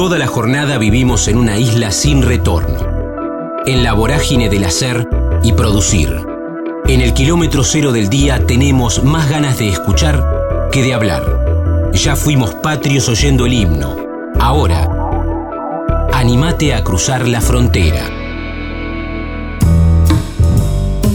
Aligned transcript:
Toda 0.00 0.16
la 0.16 0.26
jornada 0.26 0.78
vivimos 0.78 1.28
en 1.28 1.36
una 1.36 1.58
isla 1.58 1.90
sin 1.90 2.22
retorno, 2.22 2.78
en 3.66 3.82
la 3.82 3.92
vorágine 3.92 4.48
del 4.48 4.64
hacer 4.64 5.06
y 5.42 5.52
producir. 5.52 6.24
En 6.86 7.02
el 7.02 7.12
kilómetro 7.12 7.62
cero 7.64 7.92
del 7.92 8.08
día 8.08 8.46
tenemos 8.46 9.04
más 9.04 9.28
ganas 9.28 9.58
de 9.58 9.68
escuchar 9.68 10.24
que 10.72 10.82
de 10.82 10.94
hablar. 10.94 11.90
Ya 11.92 12.16
fuimos 12.16 12.54
patrios 12.54 13.10
oyendo 13.10 13.44
el 13.44 13.52
himno. 13.52 13.94
Ahora, 14.38 14.88
animate 16.14 16.72
a 16.72 16.82
cruzar 16.82 17.28
la 17.28 17.42
frontera. 17.42 18.08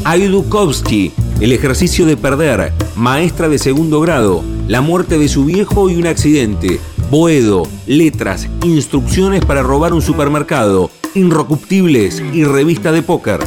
Aydukovsky, 0.04 1.11
el 1.41 1.54
ejercicio 1.54 2.05
de 2.05 2.17
perder, 2.17 2.71
maestra 2.95 3.49
de 3.49 3.57
segundo 3.57 3.99
grado, 3.99 4.43
la 4.67 4.81
muerte 4.81 5.17
de 5.17 5.27
su 5.27 5.43
viejo 5.43 5.89
y 5.89 5.95
un 5.95 6.05
accidente, 6.05 6.79
Boedo, 7.11 7.63
letras, 7.87 8.49
instrucciones 8.66 9.45
para 9.45 9.61
robar 9.61 9.93
un 9.93 10.02
supermercado, 10.02 10.89
Inrocuptibles 11.13 12.20
y 12.34 12.43
revista 12.43 12.91
de 12.91 13.03
póker. 13.03 13.41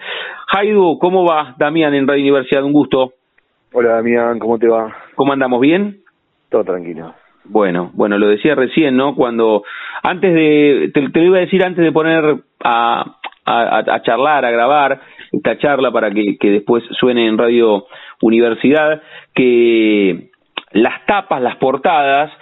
Aidu, 0.48 0.98
¿cómo 0.98 1.24
va? 1.24 1.54
Damián 1.58 1.94
en 1.94 2.06
Radio 2.06 2.22
Universidad, 2.22 2.64
un 2.64 2.72
gusto. 2.72 3.12
Hola 3.72 3.90
Damián, 3.96 4.38
¿cómo 4.38 4.58
te 4.58 4.68
va? 4.68 4.94
¿Cómo 5.14 5.32
andamos? 5.32 5.60
¿Bien? 5.60 5.98
Todo 6.50 6.64
tranquilo. 6.64 7.14
Bueno, 7.48 7.90
bueno, 7.94 8.18
lo 8.18 8.28
decía 8.28 8.54
recién, 8.54 8.96
¿no? 8.96 9.14
Cuando, 9.14 9.62
antes 10.02 10.34
de, 10.34 10.90
te, 10.92 11.00
lo 11.00 11.22
iba 11.24 11.36
a 11.38 11.40
decir 11.40 11.64
antes 11.64 11.84
de 11.84 11.92
poner 11.92 12.38
a, 12.64 13.18
a, 13.44 14.02
charlar, 14.02 14.44
a 14.44 14.50
grabar 14.50 15.00
esta 15.32 15.56
charla 15.58 15.92
para 15.92 16.10
que, 16.10 16.36
que 16.38 16.50
después 16.50 16.82
suene 16.98 17.26
en 17.26 17.38
Radio 17.38 17.86
Universidad, 18.20 19.00
que 19.34 20.30
las 20.72 21.06
tapas, 21.06 21.40
las 21.40 21.56
portadas, 21.56 22.32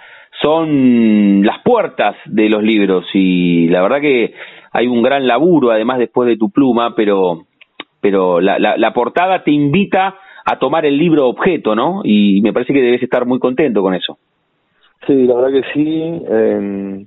son 0.41 1.43
las 1.45 1.59
puertas 1.63 2.15
de 2.25 2.49
los 2.49 2.61
libros 2.61 3.05
y 3.13 3.67
la 3.67 3.81
verdad 3.81 4.01
que 4.01 4.33
hay 4.73 4.87
un 4.87 5.01
gran 5.01 5.27
laburo 5.27 5.71
además 5.71 5.99
después 5.99 6.27
de 6.27 6.37
tu 6.37 6.51
pluma, 6.51 6.93
pero, 6.95 7.45
pero 8.01 8.41
la, 8.41 8.59
la, 8.59 8.75
la 8.75 8.93
portada 8.93 9.43
te 9.43 9.51
invita 9.51 10.15
a 10.45 10.59
tomar 10.59 10.85
el 10.85 10.97
libro 10.97 11.27
objeto, 11.27 11.75
¿no? 11.75 12.01
Y 12.03 12.41
me 12.41 12.53
parece 12.53 12.73
que 12.73 12.81
debes 12.81 13.03
estar 13.03 13.25
muy 13.25 13.39
contento 13.39 13.81
con 13.81 13.93
eso. 13.93 14.17
Sí, 15.07 15.25
la 15.25 15.35
verdad 15.35 15.61
que 15.61 15.73
sí. 15.73 16.21
Eh, 16.29 17.05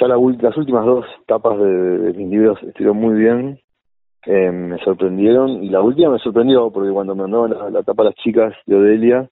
ya 0.00 0.08
la, 0.08 0.16
las 0.40 0.56
últimas 0.56 0.84
dos 0.84 1.06
tapas 1.26 1.58
de, 1.58 1.98
de, 1.98 2.12
mis 2.14 2.28
libros 2.28 2.62
estuvieron 2.62 2.96
muy 2.96 3.14
bien. 3.14 3.60
Eh, 4.26 4.50
me 4.50 4.78
sorprendieron. 4.78 5.62
Y 5.62 5.68
la 5.68 5.82
última 5.82 6.10
me 6.10 6.18
sorprendió 6.18 6.70
porque 6.70 6.90
cuando 6.90 7.14
me 7.14 7.22
mandaron 7.22 7.50
la, 7.50 7.70
la 7.70 7.82
tapa 7.82 8.04
las 8.04 8.14
chicas 8.16 8.54
de 8.66 8.76
Odelia, 8.76 9.28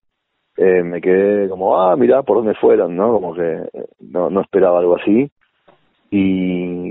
eh, 0.56 0.82
me 0.82 1.00
quedé 1.00 1.48
como, 1.48 1.80
ah, 1.80 1.96
mirá 1.96 2.22
por 2.22 2.36
dónde 2.38 2.54
fueron, 2.54 2.94
¿no? 2.94 3.12
Como 3.12 3.34
que 3.34 3.62
no, 4.00 4.28
no 4.28 4.40
esperaba 4.42 4.78
algo 4.78 4.96
así. 4.96 5.30
Y, 6.10 6.18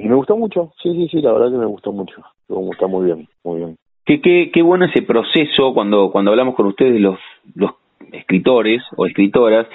me 0.08 0.16
gustó 0.16 0.36
mucho. 0.36 0.74
Sí, 0.82 0.92
sí, 0.94 1.08
sí, 1.10 1.22
la 1.22 1.32
verdad 1.32 1.52
que 1.52 1.58
me 1.58 1.68
gustó 1.68 1.92
mucho. 1.92 2.22
Me 2.50 2.56
gusta 2.56 2.88
muy 2.88 3.06
bien, 3.06 3.28
muy 3.44 3.60
bien. 3.60 3.78
Qué, 4.12 4.20
qué, 4.20 4.52
qué 4.52 4.62
bueno 4.62 4.84
ese 4.84 5.04
proceso 5.04 5.74
cuando, 5.74 6.12
cuando 6.12 6.32
hablamos 6.32 6.54
con 6.56 6.66
ustedes, 6.66 7.00
los, 7.00 7.18
los 7.56 7.72
escritores 8.12 8.84
o 8.98 9.06
escritoras, 9.06 9.68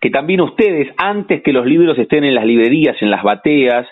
que 0.00 0.10
también 0.10 0.40
ustedes, 0.40 0.92
antes 0.96 1.40
que 1.40 1.52
los 1.52 1.64
libros 1.64 1.96
estén 1.96 2.24
en 2.24 2.34
las 2.34 2.44
librerías, 2.44 3.00
en 3.00 3.12
las 3.12 3.22
bateas, 3.22 3.86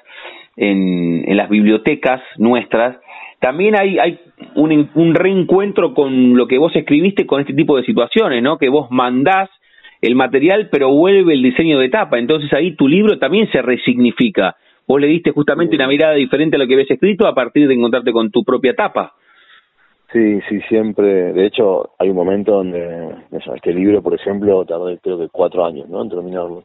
en, 0.56 1.22
en 1.28 1.36
las 1.36 1.48
bibliotecas 1.48 2.20
nuestras, 2.38 2.96
también 3.38 3.76
hay, 3.78 4.00
hay 4.00 4.18
un, 4.56 4.90
un 4.96 5.14
reencuentro 5.14 5.94
con 5.94 6.36
lo 6.36 6.48
que 6.48 6.58
vos 6.58 6.74
escribiste 6.74 7.24
con 7.24 7.40
este 7.40 7.54
tipo 7.54 7.76
de 7.76 7.84
situaciones, 7.84 8.42
¿no? 8.42 8.58
Que 8.58 8.70
vos 8.70 8.90
mandás 8.90 9.48
el 10.00 10.16
material, 10.16 10.70
pero 10.72 10.88
vuelve 10.90 11.34
el 11.34 11.42
diseño 11.44 11.78
de 11.78 11.88
tapa. 11.88 12.18
Entonces 12.18 12.52
ahí 12.52 12.74
tu 12.74 12.88
libro 12.88 13.20
también 13.20 13.48
se 13.52 13.62
resignifica. 13.62 14.56
Vos 14.88 15.00
le 15.00 15.06
diste 15.06 15.30
justamente 15.30 15.76
una 15.76 15.86
mirada 15.86 16.14
diferente 16.14 16.56
a 16.56 16.58
lo 16.58 16.66
que 16.66 16.74
habías 16.74 16.90
escrito 16.90 17.28
a 17.28 17.34
partir 17.36 17.68
de 17.68 17.74
encontrarte 17.74 18.10
con 18.10 18.32
tu 18.32 18.42
propia 18.42 18.74
tapa. 18.74 19.12
Sí, 20.14 20.40
sí, 20.48 20.60
siempre. 20.68 21.32
De 21.32 21.44
hecho, 21.44 21.90
hay 21.98 22.08
un 22.08 22.14
momento 22.14 22.52
donde 22.52 23.16
este 23.32 23.74
libro, 23.74 24.00
por 24.00 24.14
ejemplo, 24.14 24.64
tardé 24.64 24.96
creo 24.98 25.18
que 25.18 25.28
cuatro 25.28 25.64
años, 25.64 25.88
¿no? 25.88 26.02
En 26.02 26.08
terminarlo. 26.08 26.62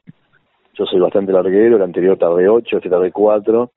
Yo 0.75 0.85
soy 0.85 0.99
bastante 0.99 1.33
larguero, 1.33 1.77
el 1.77 1.81
anterior 1.81 2.15
tardé 2.15 2.47
ocho, 2.47 2.77
este 2.77 2.91
tardé 2.91 3.11
cuatro, 3.11 3.71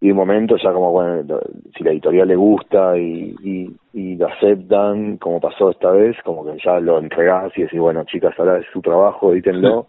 y 0.00 0.10
un 0.10 0.16
momento 0.16 0.56
ya 0.56 0.72
como, 0.72 0.92
bueno, 0.92 1.40
si 1.76 1.84
la 1.84 1.90
editorial 1.90 2.26
le 2.26 2.36
gusta 2.36 2.96
y, 2.96 3.36
y, 3.44 3.76
y 3.92 4.16
lo 4.16 4.28
aceptan, 4.28 5.18
como 5.18 5.40
pasó 5.40 5.72
esta 5.72 5.90
vez, 5.90 6.16
como 6.24 6.46
que 6.46 6.58
ya 6.64 6.80
lo 6.80 6.98
entregás 6.98 7.52
y 7.58 7.62
decís, 7.64 7.78
bueno, 7.78 8.04
chicas, 8.04 8.32
ahora 8.38 8.58
es 8.58 8.66
su 8.72 8.80
trabajo, 8.80 9.34
edítenlo 9.34 9.88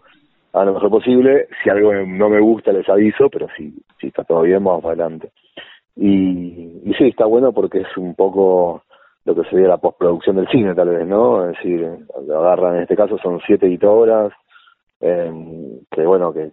a 0.52 0.64
lo 0.66 0.74
mejor 0.74 0.90
posible. 0.90 1.48
Si 1.64 1.70
algo 1.70 1.94
no 1.94 2.28
me 2.28 2.40
gusta, 2.40 2.72
les 2.72 2.88
aviso, 2.90 3.30
pero 3.30 3.46
si, 3.56 3.72
si 3.98 4.08
está 4.08 4.22
todo 4.22 4.42
bien, 4.42 4.62
vamos 4.62 4.84
adelante. 4.84 5.30
Y, 5.96 6.82
y 6.84 6.92
sí, 6.98 7.04
está 7.04 7.24
bueno 7.24 7.52
porque 7.52 7.78
es 7.78 7.96
un 7.96 8.14
poco 8.14 8.82
lo 9.30 9.42
que 9.42 9.48
sería 9.48 9.68
la 9.68 9.78
postproducción 9.78 10.36
del 10.36 10.48
cine 10.48 10.74
tal 10.74 10.88
vez, 10.88 11.06
¿no? 11.06 11.48
Es 11.48 11.56
decir, 11.56 11.86
lo 12.26 12.38
agarran, 12.38 12.76
en 12.76 12.82
este 12.82 12.96
caso 12.96 13.16
son 13.18 13.40
siete 13.46 13.66
editoras, 13.66 14.32
eh, 15.00 15.32
que 15.90 16.02
bueno, 16.02 16.32
que, 16.32 16.50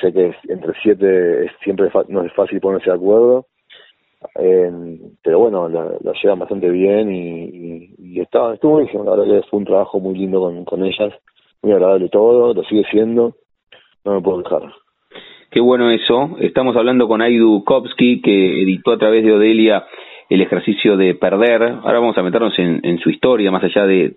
sé 0.00 0.12
que 0.12 0.34
entre 0.48 0.72
siete 0.82 1.46
es, 1.46 1.52
siempre 1.62 1.90
no 2.08 2.22
es 2.22 2.32
fácil 2.32 2.60
ponerse 2.60 2.90
de 2.90 2.96
acuerdo, 2.96 3.46
eh, 4.38 4.98
pero 5.22 5.40
bueno, 5.40 5.68
la, 5.68 6.12
llevan 6.22 6.38
bastante 6.38 6.70
bien 6.70 7.12
y, 7.12 7.44
y, 7.44 7.94
y 7.98 8.20
está, 8.20 8.54
estuvo 8.54 8.72
buenísimo, 8.72 9.04
la 9.04 9.16
verdad 9.16 9.40
que 9.40 9.48
fue 9.48 9.58
un 9.58 9.66
trabajo 9.66 9.98
muy 9.98 10.16
lindo 10.16 10.40
con, 10.40 10.64
con 10.64 10.84
ellas, 10.84 11.12
muy 11.62 11.72
agradable 11.72 12.08
todo, 12.08 12.54
lo 12.54 12.62
sigue 12.64 12.84
siendo, 12.90 13.34
no 14.04 14.14
me 14.14 14.20
puedo 14.20 14.42
dejar. 14.42 14.72
Qué 15.50 15.60
bueno 15.60 15.90
eso, 15.90 16.36
estamos 16.40 16.76
hablando 16.76 17.06
con 17.06 17.22
Aidu 17.22 17.64
Kopsky, 17.64 18.22
que 18.22 18.62
editó 18.62 18.92
a 18.92 18.98
través 18.98 19.24
de 19.24 19.32
Odelia 19.32 19.84
el 20.28 20.40
ejercicio 20.40 20.96
de 20.96 21.14
perder. 21.14 21.62
Ahora 21.62 22.00
vamos 22.00 22.18
a 22.18 22.22
meternos 22.22 22.58
en, 22.58 22.98
su 22.98 23.10
historia, 23.10 23.50
más 23.50 23.64
allá 23.64 23.86
de, 23.86 24.16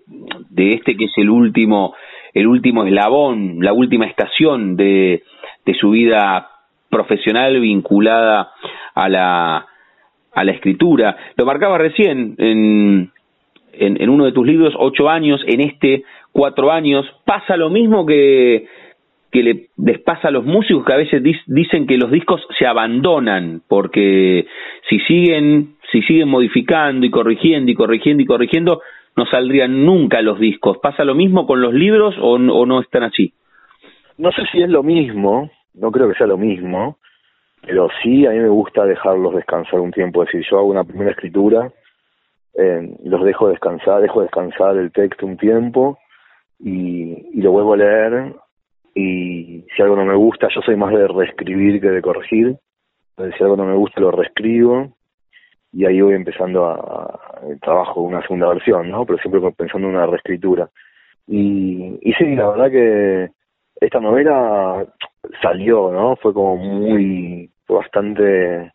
este 0.56 0.96
que 0.96 1.06
es 1.06 1.12
el 1.16 1.30
último, 1.30 1.94
el 2.34 2.46
último 2.46 2.84
eslabón, 2.84 3.58
la 3.60 3.72
última 3.72 4.06
estación 4.06 4.76
de, 4.76 5.22
de 5.64 5.74
su 5.74 5.90
vida 5.90 6.50
profesional 6.90 7.60
vinculada 7.60 8.50
a 8.94 9.08
la, 9.08 9.66
a 10.34 10.44
la 10.44 10.52
escritura. 10.52 11.16
Lo 11.36 11.44
marcaba 11.44 11.78
recién 11.78 12.34
en, 12.38 13.12
en, 13.72 14.02
en 14.02 14.10
uno 14.10 14.24
de 14.24 14.32
tus 14.32 14.46
libros, 14.46 14.74
ocho 14.78 15.08
años, 15.08 15.42
en 15.46 15.60
este 15.60 16.04
cuatro 16.32 16.72
años. 16.72 17.06
Pasa 17.24 17.56
lo 17.56 17.68
mismo 17.68 18.06
que, 18.06 18.66
que 19.30 19.42
le, 19.42 19.66
les 19.76 19.98
pasa 20.00 20.28
a 20.28 20.30
los 20.30 20.44
músicos 20.44 20.84
que 20.84 20.92
a 20.92 20.96
veces 20.96 21.22
dicen 21.46 21.86
que 21.86 21.98
los 21.98 22.10
discos 22.10 22.40
se 22.58 22.66
abandonan 22.66 23.62
porque 23.68 24.46
si 24.88 24.98
siguen 25.00 25.77
si 25.90 26.02
siguen 26.02 26.28
modificando 26.28 27.06
y 27.06 27.10
corrigiendo 27.10 27.70
y 27.70 27.74
corrigiendo 27.74 28.22
y 28.22 28.26
corrigiendo 28.26 28.82
no 29.16 29.26
saldrían 29.26 29.84
nunca 29.84 30.22
los 30.22 30.38
discos. 30.38 30.78
Pasa 30.78 31.04
lo 31.04 31.14
mismo 31.14 31.46
con 31.46 31.60
los 31.60 31.74
libros 31.74 32.14
o, 32.20 32.38
no 32.38 32.80
están 32.80 33.04
así 33.04 33.32
no 34.16 34.32
sé 34.32 34.42
si 34.50 34.60
es 34.60 34.68
lo 34.68 34.82
mismo 34.82 35.50
no 35.74 35.92
creo 35.92 36.08
que 36.08 36.14
sea 36.14 36.26
lo 36.26 36.38
mismo 36.38 36.98
pero 37.62 37.88
sí 38.02 38.26
a 38.26 38.30
mí 38.30 38.38
me 38.38 38.48
gusta 38.48 38.84
dejarlos 38.84 39.34
descansar 39.34 39.80
un 39.80 39.92
tiempo. 39.92 40.22
Es 40.22 40.28
decir 40.32 40.46
yo 40.50 40.58
hago 40.58 40.68
una 40.68 40.84
primera 40.84 41.10
escritura 41.10 41.70
eh, 42.54 42.96
los 43.04 43.24
dejo 43.24 43.48
descansar 43.48 44.02
dejo 44.02 44.22
descansar 44.22 44.76
el 44.76 44.90
texto 44.90 45.26
un 45.26 45.36
tiempo 45.36 45.98
y, 46.58 47.40
lo 47.40 47.52
vuelvo 47.52 47.74
a 47.74 47.76
leer. 47.76 48.34
Y 48.94 49.64
si 49.76 49.82
algo 49.82 49.96
no 49.96 50.04
me 50.04 50.16
gusta, 50.16 50.48
yo 50.52 50.60
soy 50.62 50.76
más 50.76 50.92
de 50.92 51.06
reescribir 51.06 51.80
que 51.80 51.88
de 51.88 52.02
corregir. 52.02 52.56
Si 53.16 53.42
algo 53.42 53.56
no 53.56 53.64
me 53.64 53.74
gusta, 53.74 54.00
lo 54.00 54.10
reescribo 54.10 54.96
y 55.72 55.84
ahí 55.84 56.00
voy 56.00 56.14
empezando 56.14 56.66
a, 56.66 57.40
el 57.48 57.60
trabajo 57.60 58.00
una 58.00 58.22
segunda 58.22 58.48
versión, 58.48 58.90
¿no? 58.90 59.04
Pero 59.04 59.18
siempre 59.18 59.52
pensando 59.52 59.88
en 59.88 59.94
una 59.94 60.06
reescritura. 60.06 60.68
Y, 61.26 61.98
y 62.02 62.12
sí, 62.14 62.34
la 62.34 62.48
verdad 62.48 62.70
que 62.70 63.30
esta 63.80 64.00
novela 64.00 64.86
salió, 65.42 65.92
¿no? 65.92 66.16
Fue 66.16 66.32
como 66.32 66.56
muy, 66.56 67.50
bastante 67.68 68.72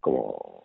como 0.00 0.58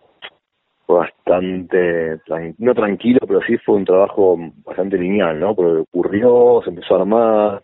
bastante, 0.87 2.19
no 2.59 2.75
tranquilo, 2.75 3.19
pero 3.27 3.41
sí 3.41 3.57
fue 3.57 3.75
un 3.75 3.85
trabajo 3.85 4.37
bastante 4.65 4.97
lineal, 4.97 5.39
¿no? 5.39 5.55
Porque 5.55 5.81
ocurrió, 5.81 6.61
se 6.63 6.69
empezó 6.69 6.95
a 6.95 6.99
armar, 6.99 7.63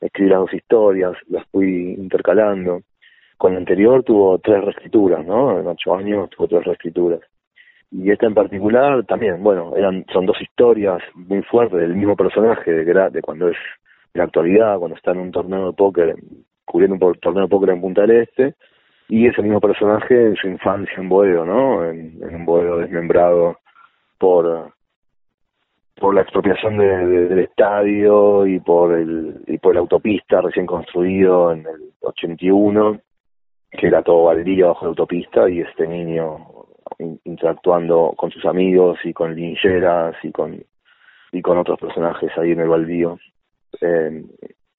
escribí 0.00 0.30
las 0.30 0.40
dos 0.40 0.54
historias, 0.54 1.12
las 1.28 1.46
fui 1.48 1.94
intercalando. 1.94 2.80
Con 3.36 3.52
la 3.52 3.58
anterior 3.58 4.02
tuvo 4.02 4.38
tres 4.38 4.64
reescrituras, 4.64 5.24
¿no? 5.24 5.58
En 5.58 5.66
ocho 5.66 5.94
años 5.94 6.30
tuvo 6.30 6.48
tres 6.48 6.64
reescrituras. 6.64 7.20
Y 7.96 8.10
esta 8.10 8.26
en 8.26 8.34
particular 8.34 9.04
también, 9.04 9.40
bueno, 9.40 9.76
eran 9.76 10.04
son 10.12 10.26
dos 10.26 10.40
historias 10.40 11.00
muy 11.14 11.42
fuertes 11.42 11.78
del 11.78 11.94
mismo 11.94 12.16
personaje 12.16 12.72
de, 12.72 13.10
de 13.10 13.22
cuando 13.22 13.48
es 13.48 13.56
en 14.12 14.18
la 14.18 14.24
actualidad, 14.24 14.78
cuando 14.78 14.96
está 14.96 15.12
en 15.12 15.18
un 15.18 15.30
torneo 15.30 15.68
de 15.68 15.72
póker, 15.74 16.16
cubriendo 16.64 17.06
un 17.06 17.14
torneo 17.20 17.44
de 17.44 17.48
póker 17.48 17.70
en 17.70 17.80
Punta 17.80 18.02
del 18.02 18.22
Este, 18.22 18.54
y 19.08 19.28
ese 19.28 19.42
mismo 19.42 19.60
personaje 19.60 20.26
en 20.26 20.34
su 20.34 20.48
infancia 20.48 20.94
en 20.96 21.08
Boedo, 21.08 21.44
¿no? 21.44 21.88
En, 21.88 22.20
un 22.34 22.44
Boedo 22.44 22.78
desmembrado 22.78 23.58
por 24.18 24.72
por 25.96 26.12
la 26.12 26.22
expropiación 26.22 26.76
del 26.76 27.38
estadio 27.38 28.44
y 28.48 28.58
por 28.58 28.92
el 28.98 29.44
y 29.46 29.58
por 29.58 29.74
la 29.74 29.80
autopista 29.80 30.40
recién 30.40 30.66
construido 30.66 31.52
en 31.52 31.60
el 31.60 31.92
81 32.00 32.98
que 33.70 33.86
era 33.86 34.02
todo 34.02 34.24
baldío 34.24 34.68
bajo 34.68 34.86
la 34.86 34.88
autopista 34.88 35.48
y 35.48 35.60
este 35.60 35.86
niño 35.86 36.63
interactuando 37.24 38.14
con 38.16 38.30
sus 38.30 38.44
amigos 38.44 38.98
y 39.04 39.12
con 39.12 39.34
lincheras 39.34 40.14
y 40.22 40.30
con 40.30 40.62
y 41.32 41.42
con 41.42 41.58
otros 41.58 41.80
personajes 41.80 42.30
ahí 42.38 42.52
en 42.52 42.60
el 42.60 42.68
baldío 42.68 43.18
eh, 43.80 44.24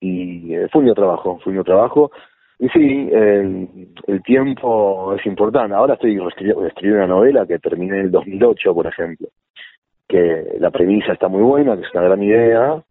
y 0.00 0.54
eh, 0.54 0.68
fue 0.72 0.82
un 0.82 0.94
trabajo 0.94 1.38
fue 1.42 1.56
un 1.56 1.64
trabajo 1.64 2.10
y 2.58 2.68
sí, 2.70 3.08
el, 3.12 3.68
el, 4.06 4.22
tiempo 4.22 5.14
es 5.14 5.26
importante. 5.26 5.74
Ahora 5.74 5.92
estoy 5.94 6.18
escribiendo 6.26 7.04
una 7.04 7.06
novela 7.06 7.46
que 7.46 7.58
terminé 7.58 7.98
en 7.98 8.06
el 8.06 8.10
2008, 8.10 8.74
por 8.74 8.86
ejemplo, 8.86 9.28
que 10.08 10.56
la 10.58 10.70
premisa 10.70 11.12
está 11.12 11.28
muy 11.28 11.42
buena, 11.42 11.76
que 11.76 11.82
es 11.82 11.92
una 11.92 12.04
gran 12.04 12.22
idea, 12.22 12.82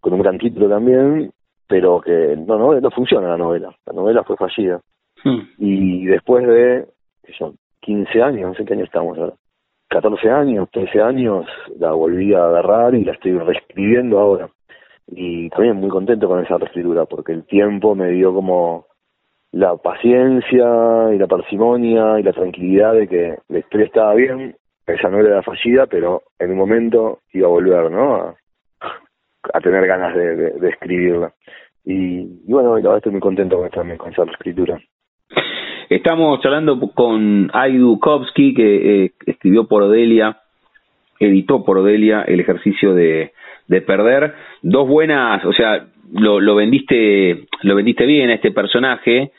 con 0.00 0.14
un 0.14 0.22
gran 0.22 0.38
título 0.38 0.68
también, 0.68 1.30
pero 1.68 2.00
que 2.00 2.36
no, 2.36 2.58
no, 2.58 2.80
no 2.80 2.90
funciona 2.90 3.28
la 3.28 3.36
novela. 3.36 3.74
La 3.86 3.92
novela 3.92 4.24
fue 4.24 4.36
fallida. 4.36 4.80
Hmm. 5.22 5.40
Y 5.58 6.06
después 6.06 6.44
de, 6.44 6.86
son, 7.38 7.56
15 7.82 8.22
años, 8.22 8.50
no 8.50 8.54
sé 8.54 8.64
qué 8.64 8.74
año 8.74 8.84
estamos 8.84 9.18
ahora, 9.18 9.34
14 9.88 10.30
años, 10.30 10.68
13 10.72 11.02
años, 11.02 11.46
la 11.78 11.92
volví 11.92 12.32
a 12.32 12.46
agarrar 12.46 12.94
y 12.94 13.04
la 13.04 13.12
estoy 13.12 13.38
reescribiendo 13.38 14.18
ahora. 14.18 14.48
Y 15.06 15.50
también 15.50 15.76
muy 15.76 15.90
contento 15.90 16.28
con 16.28 16.42
esa 16.42 16.56
reescritura, 16.56 17.04
porque 17.04 17.32
el 17.32 17.44
tiempo 17.44 17.94
me 17.94 18.10
dio 18.10 18.32
como 18.32 18.86
la 19.50 19.76
paciencia 19.76 21.12
y 21.12 21.18
la 21.18 21.26
parsimonia 21.26 22.18
y 22.18 22.22
la 22.22 22.32
tranquilidad 22.32 22.94
de 22.94 23.06
que 23.06 23.36
la 23.48 23.58
historia 23.58 23.86
estaba 23.86 24.14
bien, 24.14 24.56
esa 24.86 25.10
no 25.10 25.20
era 25.20 25.42
fallida, 25.42 25.86
pero 25.86 26.22
en 26.38 26.52
un 26.52 26.56
momento 26.56 27.20
iba 27.32 27.46
a 27.46 27.50
volver, 27.50 27.90
¿no? 27.90 28.34
A, 29.52 29.60
tener 29.60 29.86
ganas 29.86 30.14
de, 30.14 30.36
de, 30.52 30.68
escribirla. 30.68 31.34
Y, 31.84 32.24
bueno, 32.50 32.78
y 32.78 32.96
estoy 32.96 33.12
muy 33.12 33.20
contento 33.20 33.58
con, 33.58 33.96
con 33.96 34.12
esa 34.12 34.22
escritura. 34.22 34.80
Estamos 35.94 36.40
hablando 36.42 36.80
con 36.94 37.50
Aidu 37.52 38.00
Kovsky, 38.00 38.54
que 38.54 39.04
eh, 39.04 39.12
escribió 39.26 39.68
por 39.68 39.82
Odelia, 39.82 40.38
editó 41.20 41.66
por 41.66 41.76
Odelia 41.76 42.22
el 42.22 42.40
ejercicio 42.40 42.94
de, 42.94 43.32
de 43.68 43.82
perder. 43.82 44.34
Dos 44.62 44.88
buenas, 44.88 45.44
o 45.44 45.52
sea, 45.52 45.84
lo, 46.14 46.54
vendiste 46.54 47.46
lo 47.60 47.74
vendiste 47.74 48.06
bien 48.06 48.30
a 48.30 48.34
este 48.36 48.52
personaje 48.52 49.32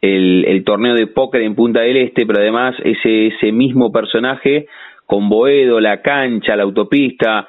el, 0.00 0.64
torneo 0.66 0.94
de 0.94 1.06
póker 1.06 1.42
en 1.42 1.54
Punta 1.54 1.82
del 1.82 1.98
Este, 1.98 2.26
pero 2.26 2.40
además 2.40 2.74
ese, 2.82 3.28
ese 3.28 3.52
mismo 3.52 3.92
personaje 3.92 4.66
con 5.06 5.28
Boedo, 5.28 5.78
la 5.78 6.02
cancha, 6.02 6.56
la 6.56 6.64
autopista, 6.64 7.46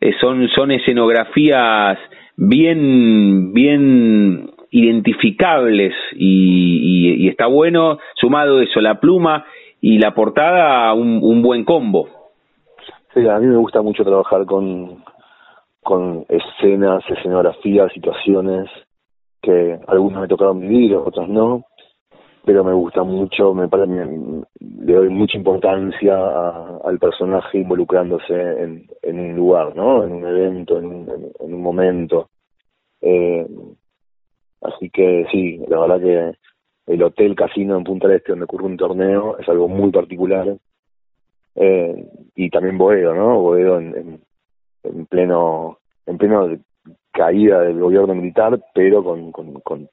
eh, 0.00 0.12
son, 0.20 0.48
son 0.50 0.70
escenografías 0.70 1.98
bien, 2.36 3.52
bien 3.52 4.49
identificables 4.70 5.94
y, 6.12 7.28
está 7.28 7.46
bueno, 7.46 7.98
sumado 8.14 8.60
eso, 8.60 8.80
la 8.80 9.00
pluma 9.00 9.44
y 9.80 9.98
la 9.98 10.14
portada, 10.14 10.92
un, 10.94 11.20
un 11.22 11.42
buen 11.42 11.64
combo. 11.64 12.08
A 13.14 13.38
mí 13.38 13.46
me 13.46 13.56
gusta 13.56 13.82
mucho 13.82 14.04
trabajar 14.04 14.46
con, 14.46 15.02
con 15.82 16.24
escenas, 16.28 17.02
escenografías, 17.08 17.92
situaciones 17.92 18.68
que 19.42 19.78
algunas 19.88 20.22
me 20.22 20.28
tocaron 20.28 20.60
vivir, 20.60 20.94
otras 20.94 21.28
no, 21.28 21.64
pero 22.44 22.62
me 22.64 22.72
gusta 22.72 23.02
mucho, 23.02 23.54
me, 23.54 23.68
le 23.68 24.94
doy 24.94 25.08
mucha 25.08 25.36
importancia 25.36 26.14
al 26.84 26.98
personaje 26.98 27.58
involucrándose 27.58 28.34
en, 28.34 28.86
en, 29.02 29.20
un 29.20 29.36
lugar, 29.36 29.74
¿no? 29.74 30.04
En 30.04 30.12
un 30.12 30.26
evento, 30.26 30.78
en, 30.78 31.08
en, 31.40 31.54
un 31.54 31.62
momento. 31.62 32.28
Eh, 33.00 33.46
así 34.60 34.90
que 34.90 35.26
sí, 35.30 35.60
la 35.68 35.80
verdad 35.80 36.00
que 36.00 36.92
el 36.92 37.02
hotel 37.02 37.34
casino 37.34 37.76
en 37.76 37.84
Punta 37.84 38.08
del 38.08 38.16
Este 38.16 38.32
donde 38.32 38.44
ocurre 38.44 38.64
un 38.64 38.76
torneo 38.76 39.38
es 39.38 39.48
algo 39.48 39.68
muy 39.68 39.90
particular. 39.90 40.56
Eh, 41.54 42.04
y 42.34 42.50
también 42.50 42.78
Boedo, 42.78 43.14
¿no? 43.14 43.40
Boedo 43.40 43.78
en, 43.78 44.20
en, 44.82 45.06
pleno 45.06 45.78
en 46.06 46.18
pleno 46.18 46.48
caída 47.12 47.60
del 47.60 47.78
gobierno 47.78 48.14
militar, 48.14 48.58
pero 48.74 49.04
con, 49.04 49.32
con, 49.32 49.88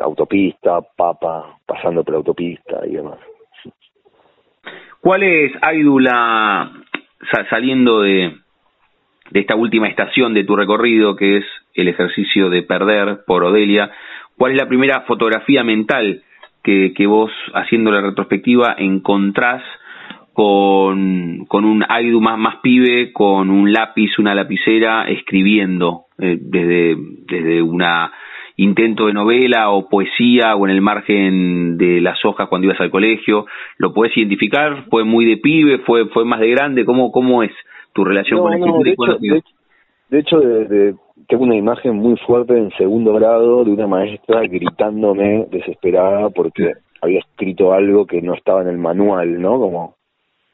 autopista, 0.00 0.80
papa, 0.96 1.58
pasando 1.66 2.04
por 2.04 2.14
autopista 2.14 2.86
y 2.86 2.92
demás. 2.92 3.18
¿Cuál 5.00 5.22
es, 5.24 5.52
Aidula, 5.60 6.70
saliendo 7.50 8.02
de, 8.02 8.32
de 9.30 9.40
esta 9.40 9.54
última 9.54 9.88
estación 9.88 10.34
de 10.34 10.44
tu 10.44 10.56
recorrido, 10.56 11.16
que 11.16 11.38
es 11.38 11.44
el 11.74 11.88
ejercicio 11.88 12.50
de 12.50 12.62
perder 12.62 13.20
por 13.26 13.44
Odelia, 13.44 13.90
cuál 14.36 14.52
es 14.52 14.58
la 14.58 14.68
primera 14.68 15.02
fotografía 15.02 15.64
mental 15.64 16.22
que, 16.62 16.92
que 16.94 17.06
vos, 17.06 17.30
haciendo 17.54 17.90
la 17.90 18.00
retrospectiva, 18.00 18.74
encontrás 18.78 19.62
con, 20.32 21.46
con 21.46 21.64
un 21.64 21.84
Aidu 21.88 22.20
más, 22.20 22.38
más 22.38 22.56
pibe, 22.62 23.12
con 23.12 23.50
un 23.50 23.72
lápiz, 23.72 24.18
una 24.18 24.34
lapicera, 24.34 25.08
escribiendo 25.08 26.04
eh, 26.18 26.38
desde, 26.40 26.96
desde 27.26 27.62
una 27.62 28.12
intento 28.58 29.06
de 29.06 29.12
novela 29.12 29.70
o 29.70 29.88
poesía 29.88 30.54
o 30.56 30.66
en 30.66 30.72
el 30.72 30.80
margen 30.80 31.78
de 31.78 32.00
las 32.00 32.24
hojas 32.24 32.48
cuando 32.48 32.66
ibas 32.66 32.80
al 32.80 32.90
colegio? 32.90 33.46
¿Lo 33.78 33.94
puedes 33.94 34.16
identificar? 34.16 34.84
¿Fue 34.90 35.04
muy 35.04 35.24
de 35.24 35.38
pibe? 35.38 35.78
¿Fue 35.78 36.06
fue 36.06 36.24
más 36.24 36.40
de 36.40 36.50
grande? 36.50 36.84
¿Cómo 36.84 37.10
cómo 37.10 37.42
es 37.42 37.52
tu 37.92 38.04
relación 38.04 38.40
con 38.40 38.52
el 38.52 38.60
no, 38.60 38.78
de, 38.82 38.90
hecho, 38.90 39.18
de, 40.08 40.18
hecho, 40.18 40.40
de, 40.40 40.94
tengo 41.28 41.44
una 41.44 41.56
imagen 41.56 41.96
muy 41.96 42.16
fuerte 42.18 42.56
en 42.56 42.70
segundo 42.78 43.12
grado 43.14 43.64
de 43.64 43.72
una 43.72 43.86
maestra 43.86 44.42
gritándome 44.42 45.46
desesperada 45.50 46.30
porque 46.30 46.74
había 47.00 47.20
escrito 47.20 47.72
algo 47.72 48.06
que 48.06 48.22
no 48.22 48.34
estaba 48.34 48.62
en 48.62 48.68
el 48.68 48.78
manual, 48.78 49.40
¿no? 49.40 49.58
Como 49.58 49.94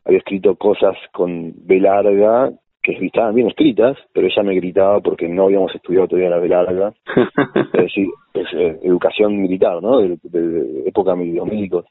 había 0.04 0.18
escrito 0.18 0.56
cosas 0.56 0.96
con 1.12 1.52
B 1.56 1.80
larga 1.80 2.50
que 2.82 2.92
estaban 3.06 3.34
bien 3.34 3.48
escritas, 3.48 3.96
pero 4.12 4.26
ella 4.26 4.42
me 4.42 4.54
gritaba 4.54 5.00
porque 5.00 5.26
no 5.26 5.44
habíamos 5.44 5.74
estudiado 5.74 6.06
todavía 6.06 6.28
la 6.28 6.46
larga, 6.46 6.92
es 7.54 7.72
decir, 7.72 8.08
eh, 8.34 8.78
educación 8.82 9.40
militar, 9.40 9.82
¿no? 9.82 10.00
De, 10.00 10.82
época 10.86 11.16
militar. 11.16 11.84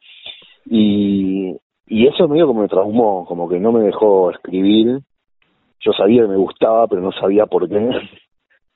Y, 0.67 1.55
y 1.87 2.07
eso 2.07 2.27
medio 2.27 2.45
como 2.45 2.61
me 2.61 2.67
traumó, 2.67 3.25
como 3.25 3.49
que 3.49 3.59
no 3.59 3.71
me 3.71 3.83
dejó 3.83 4.29
escribir. 4.29 4.99
Yo 5.85 5.91
sabía 5.93 6.23
que 6.23 6.29
me 6.29 6.37
gustaba, 6.37 6.87
pero 6.87 7.01
no 7.01 7.11
sabía 7.11 7.45
por 7.45 7.67
qué. 7.67 7.89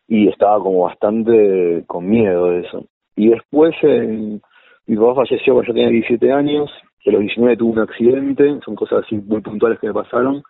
Y 0.08 0.28
estaba 0.30 0.60
como 0.60 0.84
bastante 0.84 1.84
con 1.88 2.08
miedo 2.10 2.52
de 2.52 2.62
eso. 2.62 2.86
Y 3.16 3.30
después 3.30 3.76
eh, 3.84 4.40
mi 4.86 4.96
papá 4.96 5.16
falleció 5.16 5.54
cuando 5.54 5.68
yo 5.68 5.74
tenía 5.74 5.90
17 5.90 6.32
años, 6.32 6.72
a 7.08 7.12
los 7.12 7.22
19 7.22 7.58
tuve 7.58 7.72
un 7.72 7.80
accidente, 7.80 8.60
son 8.66 8.76
cosas 8.76 9.06
así 9.06 9.16
muy 9.16 9.42
puntuales 9.42 9.80
que 9.80 9.88
me 9.88 9.94
pasaron 9.94 10.44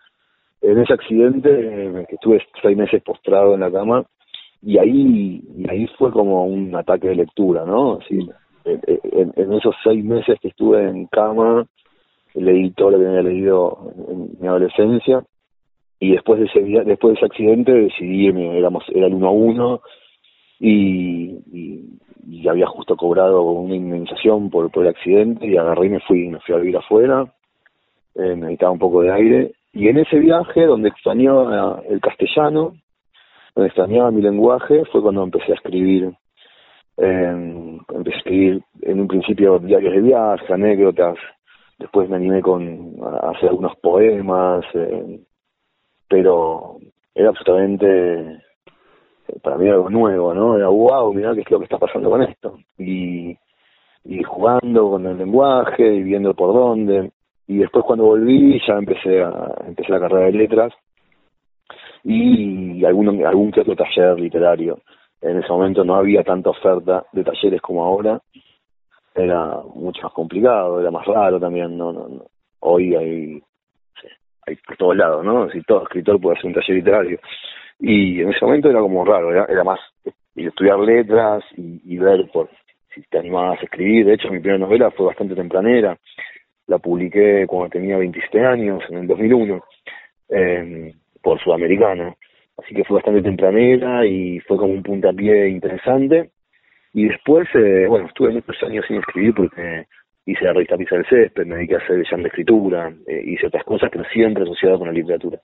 en 0.60 0.78
ese 0.78 0.92
accidente 0.92 1.50
eh, 1.50 2.06
que 2.08 2.16
estuve 2.16 2.42
seis 2.60 2.76
meses 2.76 3.02
postrado 3.02 3.54
en 3.54 3.60
la 3.60 3.70
cama 3.70 4.04
y 4.60 4.78
ahí 4.78 5.40
y 5.56 5.70
ahí 5.70 5.86
fue 5.98 6.10
como 6.10 6.44
un 6.46 6.74
ataque 6.74 7.08
de 7.08 7.14
lectura 7.14 7.64
no 7.64 7.98
así 8.00 8.28
en, 8.64 9.32
en, 9.36 9.52
esos 9.52 9.72
seis 9.84 10.04
meses 10.04 10.36
que 10.40 10.48
estuve 10.48 10.82
en 10.82 11.06
cama 11.06 11.64
leí 12.34 12.72
todo 12.72 12.90
lo 12.90 12.98
que 12.98 13.06
había 13.06 13.22
leído 13.22 13.92
en 14.08 14.30
mi 14.40 14.48
adolescencia 14.48 15.22
y 16.00 16.12
después 16.12 16.40
de 16.40 16.46
ese 16.46 16.60
después 16.84 17.14
de 17.14 17.18
ese 17.18 17.26
accidente 17.26 17.72
decidí 17.72 18.28
éramos 18.28 18.84
era 18.94 19.06
el 19.06 19.14
uno 19.14 19.28
a 19.28 19.32
uno 19.32 19.80
y, 20.60 21.38
y, 21.52 22.48
había 22.48 22.66
justo 22.66 22.96
cobrado 22.96 23.42
una 23.42 23.76
indemnización 23.76 24.50
por, 24.50 24.70
por 24.70 24.84
el 24.84 24.90
accidente 24.90 25.46
y 25.46 25.56
agarré 25.56 25.86
y 25.86 25.90
me 25.90 26.00
fui 26.00 26.28
me 26.28 26.40
fui 26.40 26.54
a 26.54 26.58
vivir 26.58 26.76
afuera 26.76 27.32
eh, 28.14 28.34
necesitaba 28.36 28.72
un 28.72 28.78
poco 28.78 29.02
de 29.02 29.12
aire 29.12 29.52
y 29.72 29.88
en 29.88 29.98
ese 29.98 30.18
viaje, 30.18 30.66
donde 30.66 30.88
extrañaba 30.88 31.80
el 31.88 32.00
castellano, 32.00 32.74
donde 33.54 33.68
extrañaba 33.68 34.10
mi 34.10 34.22
lenguaje, 34.22 34.84
fue 34.86 35.02
cuando 35.02 35.22
empecé 35.22 35.52
a 35.52 35.54
escribir. 35.54 36.12
empecé 36.96 38.14
a 38.14 38.18
escribir 38.18 38.62
en 38.82 39.00
un 39.00 39.08
principio 39.08 39.58
diarios 39.58 39.94
de 39.94 40.00
viaje, 40.00 40.52
anécdotas, 40.52 41.16
después 41.78 42.08
me 42.08 42.16
animé 42.16 42.40
con 42.42 42.96
a 43.02 43.30
hacer 43.30 43.50
algunos 43.50 43.76
poemas, 43.76 44.64
pero 46.08 46.78
era 47.14 47.28
absolutamente 47.30 48.42
para 49.42 49.56
mí 49.56 49.68
algo 49.68 49.90
nuevo, 49.90 50.34
¿no? 50.34 50.56
Era 50.56 50.68
wow, 50.68 51.12
mira 51.12 51.34
qué 51.34 51.40
es 51.40 51.50
lo 51.50 51.58
que 51.58 51.64
está 51.64 51.78
pasando 51.78 52.10
con 52.10 52.22
esto. 52.22 52.58
Y, 52.78 53.36
y 54.04 54.22
jugando 54.22 54.90
con 54.90 55.06
el 55.06 55.18
lenguaje 55.18 55.94
y 55.94 56.02
viendo 56.02 56.34
por 56.34 56.54
dónde. 56.54 57.12
Y 57.46 57.58
después 57.58 57.84
cuando 57.84 58.04
volví 58.04 58.60
ya 58.66 58.74
empecé 58.74 59.22
a 59.22 59.54
empecé 59.66 59.92
la 59.92 60.00
carrera 60.00 60.26
de 60.26 60.32
letras 60.32 60.72
y 62.04 62.84
algún, 62.84 63.24
algún 63.24 63.50
que 63.50 63.60
otro 63.60 63.76
taller 63.76 64.18
literario. 64.18 64.78
En 65.20 65.38
ese 65.38 65.48
momento 65.48 65.84
no 65.84 65.96
había 65.96 66.22
tanta 66.22 66.50
oferta 66.50 67.04
de 67.12 67.24
talleres 67.24 67.60
como 67.60 67.84
ahora. 67.84 68.20
Era 69.14 69.60
mucho 69.74 70.02
más 70.02 70.12
complicado, 70.12 70.80
era 70.80 70.90
más 70.90 71.04
raro 71.06 71.40
también. 71.40 71.76
no, 71.76 71.92
no, 71.92 72.08
no. 72.08 72.24
Hoy 72.60 72.94
hay, 72.94 73.42
hay 74.48 74.56
por 74.56 74.76
todos 74.76 74.96
lados, 74.96 75.24
¿no? 75.24 75.48
Si 75.50 75.62
todo 75.62 75.82
escritor 75.82 76.20
puede 76.20 76.38
hacer 76.38 76.46
un 76.48 76.54
taller 76.54 76.76
literario 76.76 77.18
y 77.80 78.20
en 78.20 78.30
ese 78.30 78.44
momento 78.44 78.70
era 78.70 78.80
como 78.80 79.04
raro, 79.04 79.30
era, 79.30 79.64
más 79.64 79.78
estudiar 80.34 80.78
letras 80.78 81.44
y, 81.56 81.96
ver 81.96 82.28
por 82.32 82.48
si 82.94 83.02
te 83.02 83.18
animabas 83.18 83.60
a 83.60 83.64
escribir. 83.64 84.06
De 84.06 84.14
hecho, 84.14 84.30
mi 84.30 84.40
primera 84.40 84.58
novela 84.58 84.90
fue 84.90 85.06
bastante 85.06 85.34
tempranera, 85.34 85.96
la 86.66 86.78
publiqué 86.78 87.46
cuando 87.46 87.70
tenía 87.70 87.96
27 87.96 88.44
años, 88.44 88.82
en 88.88 88.98
el 88.98 89.06
2001, 89.06 89.64
eh, 90.30 90.94
por 91.22 91.40
Sudamericano. 91.40 92.16
Así 92.56 92.74
que 92.74 92.84
fue 92.84 92.96
bastante 92.96 93.22
tempranera 93.22 94.04
y 94.04 94.40
fue 94.40 94.56
como 94.56 94.72
un 94.72 94.82
puntapié 94.82 95.48
interesante. 95.48 96.30
Y 96.92 97.06
después, 97.06 97.48
eh, 97.54 97.86
bueno, 97.88 98.06
estuve 98.06 98.32
muchos 98.32 98.60
años 98.64 98.84
sin 98.88 98.96
escribir 98.96 99.34
porque 99.34 99.86
hice 100.28 100.44
la 100.44 100.52
revista 100.52 100.76
Pisa 100.76 100.96
del 100.96 101.06
Césped, 101.06 101.46
me 101.46 101.56
dediqué 101.56 101.76
a 101.76 101.78
hacer 101.78 102.04
ya 102.08 102.16
de 102.18 102.28
escritura, 102.28 102.92
eh, 103.06 103.22
hice 103.24 103.46
otras 103.46 103.64
cosas, 103.64 103.88
pero 103.90 104.04
siempre 104.12 104.42
asociado 104.42 104.78
con 104.78 104.88
la 104.88 104.92
literatura. 104.92 105.38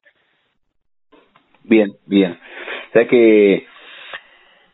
Bien, 1.65 1.93
bien. 2.07 2.33
O 2.33 2.93
sea 2.93 3.09
que 3.09 3.65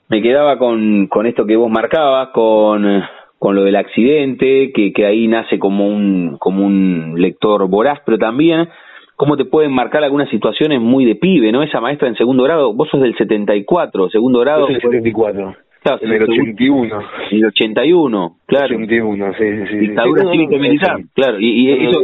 me 0.08 0.20
quedaba 0.20 0.58
con, 0.58 1.06
con 1.06 1.26
esto 1.26 1.46
que 1.46 1.54
vos 1.54 1.70
marcabas, 1.70 2.30
con, 2.30 3.04
con 3.38 3.54
lo 3.54 3.62
del 3.62 3.76
accidente, 3.76 4.72
que, 4.72 4.92
que 4.92 5.06
ahí 5.06 5.28
nace 5.28 5.60
como 5.60 5.86
un, 5.86 6.36
como 6.38 6.66
un 6.66 7.14
lector 7.16 7.68
voraz, 7.68 8.00
pero 8.04 8.18
también 8.18 8.68
cómo 9.14 9.36
te 9.36 9.44
pueden 9.44 9.72
marcar 9.72 10.02
algunas 10.02 10.28
situaciones 10.28 10.80
muy 10.80 11.04
de 11.04 11.14
pibe, 11.14 11.52
¿no? 11.52 11.62
Esa 11.62 11.80
maestra 11.80 12.08
en 12.08 12.16
segundo 12.16 12.42
grado, 12.42 12.74
vos 12.74 12.88
sos 12.88 13.00
del 13.00 13.16
74, 13.16 14.10
segundo 14.10 14.40
grado. 14.40 14.66
Yo 14.66 14.74
soy 14.74 14.80
74. 14.80 15.54
Claro, 15.82 15.98
en 16.02 16.12
el 16.12 16.22
81. 16.22 17.00
En 17.30 17.38
el 17.38 17.44
81, 17.46 18.36
claro. 18.46 18.76
81, 18.76 19.32
sí, 19.32 19.38
sí, 19.38 19.66
sí. 19.66 19.76
Dictadura 19.78 20.30
cívico 20.30 20.58
militar, 20.58 21.00
claro. 21.14 21.40
¿Y, 21.40 21.70
y 21.70 21.86
eso, 21.86 22.00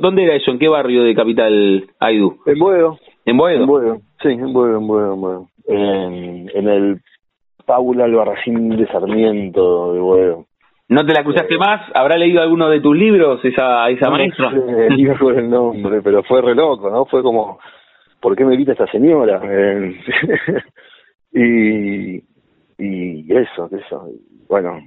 ¿Dónde 0.00 0.24
era 0.24 0.34
eso? 0.34 0.50
¿En 0.50 0.58
qué 0.58 0.68
barrio 0.68 1.02
de 1.02 1.14
Capital 1.14 1.84
Aidú? 2.00 2.38
En 2.46 2.58
Boedo. 2.58 2.98
¿En 3.26 3.36
Boedo? 3.36 3.60
En 3.60 3.66
Boedo, 3.66 3.98
sí, 4.22 4.28
en 4.28 4.52
Boedo, 4.52 4.78
en 4.78 4.86
Boedo, 4.86 5.14
en 5.14 5.20
Boedo. 5.20 5.48
En, 5.66 6.68
el 6.68 7.00
Paula 7.66 8.04
Albarracín 8.04 8.70
de 8.70 8.86
Sarmiento 8.86 9.92
de 9.92 10.00
Boedo. 10.00 10.46
¿No 10.88 11.04
te 11.04 11.14
la 11.14 11.22
cruzaste 11.22 11.58
más? 11.58 11.80
¿Habrá 11.94 12.16
leído 12.16 12.42
alguno 12.42 12.68
de 12.68 12.80
tus 12.80 12.96
libros 12.96 13.42
esa, 13.44 13.88
esa 13.90 14.10
maestra? 14.10 14.50
No 14.50 14.96
sé 14.96 15.14
fue 15.16 15.38
el 15.38 15.50
nombre, 15.50 16.00
pero 16.02 16.22
fue 16.22 16.42
re 16.42 16.54
loco, 16.54 16.90
¿no? 16.90 17.06
Fue 17.06 17.22
como, 17.22 17.58
¿por 18.20 18.36
qué 18.36 18.44
me 18.44 18.54
evita 18.54 18.72
esta 18.72 18.86
señora? 18.88 19.40
y, 21.32 22.22
y 22.78 23.32
eso, 23.32 23.68
eso. 23.72 24.08
Bueno, 24.48 24.80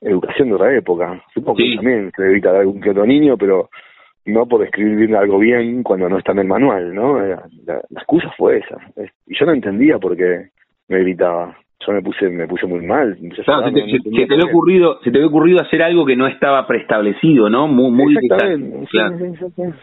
educación 0.00 0.48
de 0.48 0.54
otra 0.54 0.76
época. 0.76 1.22
Supongo 1.34 1.58
que 1.58 1.76
también 1.76 2.12
se 2.16 2.22
evita 2.22 2.50
algún 2.50 2.80
que 2.80 2.90
otro 2.90 3.06
niño, 3.06 3.36
pero 3.36 3.68
no 4.26 4.46
por 4.46 4.64
escribir 4.64 5.14
algo 5.16 5.38
bien 5.38 5.82
cuando 5.82 6.08
no 6.08 6.18
está 6.18 6.32
en 6.32 6.40
el 6.40 6.46
manual, 6.46 6.94
¿no? 6.94 7.18
La, 7.18 7.42
la, 7.66 7.80
excusa 7.90 8.30
fue 8.36 8.58
esa. 8.58 8.76
Y 9.26 9.36
yo 9.36 9.46
no 9.46 9.52
entendía 9.52 9.98
por 9.98 10.16
qué 10.16 10.50
me 10.88 11.00
gritaba. 11.00 11.56
Yo 11.86 11.94
me 11.94 12.02
puse 12.02 12.28
me 12.28 12.46
puse 12.46 12.66
muy 12.66 12.84
mal. 12.84 13.16
Claro, 13.44 13.68
se, 13.68 13.72
te, 13.72 13.90
se, 13.90 14.26
te 14.26 14.34
había 14.34 14.50
ocurrido, 14.50 15.00
se 15.02 15.10
te 15.10 15.16
había 15.16 15.28
ocurrido 15.28 15.62
hacer 15.62 15.82
algo 15.82 16.04
que 16.04 16.16
no 16.16 16.26
estaba 16.26 16.66
preestablecido, 16.66 17.48
¿no? 17.48 17.68
Muy, 17.68 17.90
muy 17.90 18.16
Exactamente. 18.16 18.86
Claro. 18.90 19.16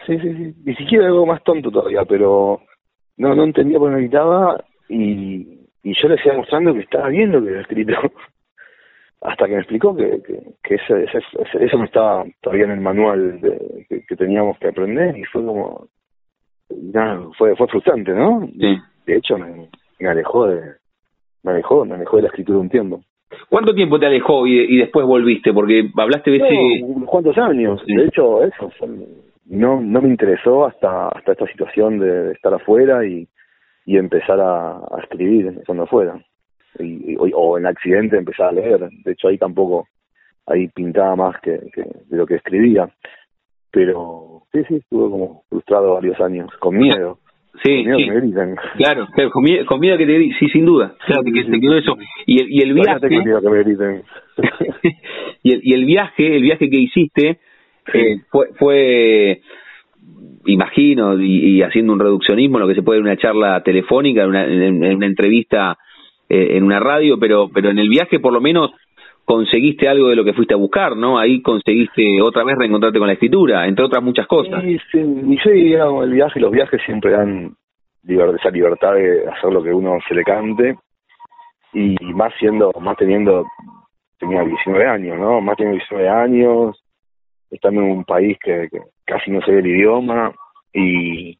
Sí, 0.06 0.18
sí, 0.20 0.34
sí, 0.34 0.54
Ni 0.64 0.74
siquiera 0.76 1.06
algo 1.06 1.26
más 1.26 1.42
tonto 1.42 1.70
todavía, 1.70 2.04
pero 2.04 2.60
no 3.16 3.34
no 3.34 3.42
entendía 3.42 3.78
por 3.78 3.90
qué 3.90 3.96
me 3.96 4.02
gritaba 4.02 4.62
y, 4.88 5.57
y 5.88 5.94
yo 5.94 6.08
le 6.08 6.16
decía 6.16 6.34
mostrando 6.34 6.74
que 6.74 6.80
estaba 6.80 7.08
bien 7.08 7.32
lo 7.32 7.42
que 7.42 7.48
había 7.48 7.60
escrito 7.62 7.94
hasta 9.22 9.46
que 9.46 9.52
me 9.52 9.60
explicó 9.60 9.96
que, 9.96 10.20
que, 10.62 10.74
eso, 10.74 10.96
eso, 10.96 11.78
no 11.78 11.84
estaba 11.84 12.24
todavía 12.42 12.66
en 12.66 12.72
el 12.72 12.80
manual 12.80 13.40
de, 13.40 13.86
que, 14.06 14.16
teníamos 14.16 14.58
que 14.58 14.68
aprender 14.68 15.16
y 15.16 15.24
fue 15.24 15.44
como 15.44 15.88
nada, 16.70 17.22
fue 17.38 17.56
fue 17.56 17.66
frustrante 17.68 18.12
no 18.12 18.46
sí. 18.46 18.78
de 19.06 19.16
hecho 19.16 19.38
me, 19.38 20.08
alejó 20.08 20.46
de 20.48 20.60
me 21.42 21.52
alejó 21.52 21.86
me 21.86 21.94
alejó 21.94 22.16
de 22.16 22.22
la 22.22 22.28
escritura 22.28 22.58
un 22.58 22.68
tiempo 22.68 23.00
¿Cuánto 23.50 23.74
tiempo 23.74 23.98
te 23.98 24.06
alejó 24.06 24.46
y, 24.46 24.58
y 24.58 24.78
después 24.78 25.06
volviste? 25.06 25.52
Porque 25.52 25.90
hablaste 25.98 26.30
de 26.30 26.36
ese... 26.38 26.82
unos 26.82 27.06
cuantos 27.10 27.36
años. 27.36 27.78
De 27.86 28.06
hecho, 28.06 28.42
eso 28.42 28.70
no 29.44 29.82
no 29.82 30.00
me 30.00 30.08
interesó 30.08 30.66
hasta 30.66 31.08
hasta 31.08 31.32
esta 31.32 31.46
situación 31.46 31.98
de, 31.98 32.32
estar 32.32 32.54
afuera 32.54 33.04
y, 33.06 33.28
y 33.88 33.96
empezar 33.96 34.38
a, 34.38 34.72
a 34.72 35.00
escribir 35.02 35.46
estando 35.46 35.84
afuera 35.84 36.22
y, 36.78 37.16
o, 37.18 37.56
en 37.56 37.66
accidente 37.66 38.18
empezaba 38.18 38.50
a 38.50 38.52
leer. 38.52 38.86
De 39.02 39.12
hecho, 39.12 39.28
ahí 39.28 39.38
tampoco, 39.38 39.88
ahí 40.46 40.68
pintaba 40.68 41.16
más 41.16 41.40
que, 41.40 41.52
de 41.52 42.16
lo 42.16 42.26
que 42.26 42.34
escribía. 42.34 42.86
Pero 43.70 44.42
sí, 44.52 44.60
sí, 44.68 44.74
estuve 44.76 45.10
como 45.10 45.42
frustrado 45.48 45.94
varios 45.94 46.20
años, 46.20 46.50
con 46.58 46.76
miedo. 46.76 47.18
Sí, 47.64 47.82
con 47.82 47.96
miedo 47.96 48.20
Que 48.20 48.30
me 48.30 48.56
Claro, 48.76 49.08
con 49.32 49.42
miedo, 49.42 49.64
con 49.64 49.80
miedo 49.80 49.96
que 49.96 50.04
te 50.04 50.18
sí, 50.38 50.50
sin 50.50 50.66
duda. 50.66 50.94
Claro, 51.06 51.22
que, 51.24 51.44
te 51.44 51.58
quedó 51.58 51.78
eso. 51.78 51.96
Y 52.26 52.42
el, 52.42 52.52
y 52.52 52.60
el 52.60 52.74
viaje. 52.74 53.08
y, 55.42 55.52
el, 55.54 55.60
y 55.62 55.72
el 55.72 55.86
viaje, 55.86 56.36
el 56.36 56.42
viaje 56.42 56.68
que 56.68 56.78
hiciste, 56.78 57.38
eh, 57.94 58.20
fue, 58.30 58.48
fue 58.58 59.40
imagino, 60.46 61.20
y, 61.20 61.62
haciendo 61.62 61.92
un 61.92 62.00
reduccionismo, 62.00 62.58
lo 62.58 62.68
que 62.68 62.74
se 62.74 62.82
puede 62.82 63.00
en 63.00 63.06
una 63.06 63.16
charla 63.16 63.62
telefónica, 63.62 64.22
en 64.22 64.28
una, 64.28 64.46
en 64.46 64.96
una 64.96 65.06
entrevista 65.06 65.76
eh, 66.30 66.58
en 66.58 66.64
una 66.64 66.78
radio, 66.78 67.18
pero, 67.18 67.48
pero 67.48 67.70
en 67.70 67.78
el 67.78 67.88
viaje 67.88 68.20
por 68.20 68.34
lo 68.34 68.40
menos 68.40 68.70
conseguiste 69.24 69.88
algo 69.88 70.08
de 70.08 70.16
lo 70.16 70.24
que 70.24 70.34
fuiste 70.34 70.52
a 70.52 70.58
buscar, 70.58 70.94
¿no? 70.94 71.18
Ahí 71.18 71.40
conseguiste 71.40 72.20
otra 72.22 72.44
vez 72.44 72.56
reencontrarte 72.58 72.98
con 72.98 73.08
la 73.08 73.14
escritura, 73.14 73.66
entre 73.66 73.86
otras 73.86 74.02
muchas 74.02 74.26
cosas. 74.26 74.62
Sí, 74.62 74.78
sí, 74.92 74.98
y 74.98 75.38
sí, 75.38 75.72
el 75.72 76.12
viaje, 76.12 76.38
los 76.40 76.52
viajes 76.52 76.82
siempre 76.84 77.12
dan 77.12 77.56
esa 78.06 78.50
libertad 78.50 78.94
de 78.94 79.26
hacer 79.26 79.52
lo 79.52 79.62
que 79.62 79.72
uno 79.72 79.98
se 80.06 80.14
le 80.14 80.22
cante 80.22 80.76
y 81.72 81.96
más 82.14 82.32
siendo, 82.38 82.72
más 82.80 82.96
teniendo, 82.98 83.44
tenía 84.18 84.42
19 84.42 84.86
años, 84.86 85.18
¿no? 85.18 85.40
Más 85.40 85.56
teniendo 85.56 85.78
19 85.78 86.08
años, 86.08 86.84
estando 87.50 87.82
en 87.82 87.90
un 87.90 88.04
país 88.04 88.36
que, 88.42 88.68
casi 89.08 89.30
no 89.30 89.40
ve 89.46 89.58
el 89.58 89.66
idioma 89.66 90.32
y 90.72 91.38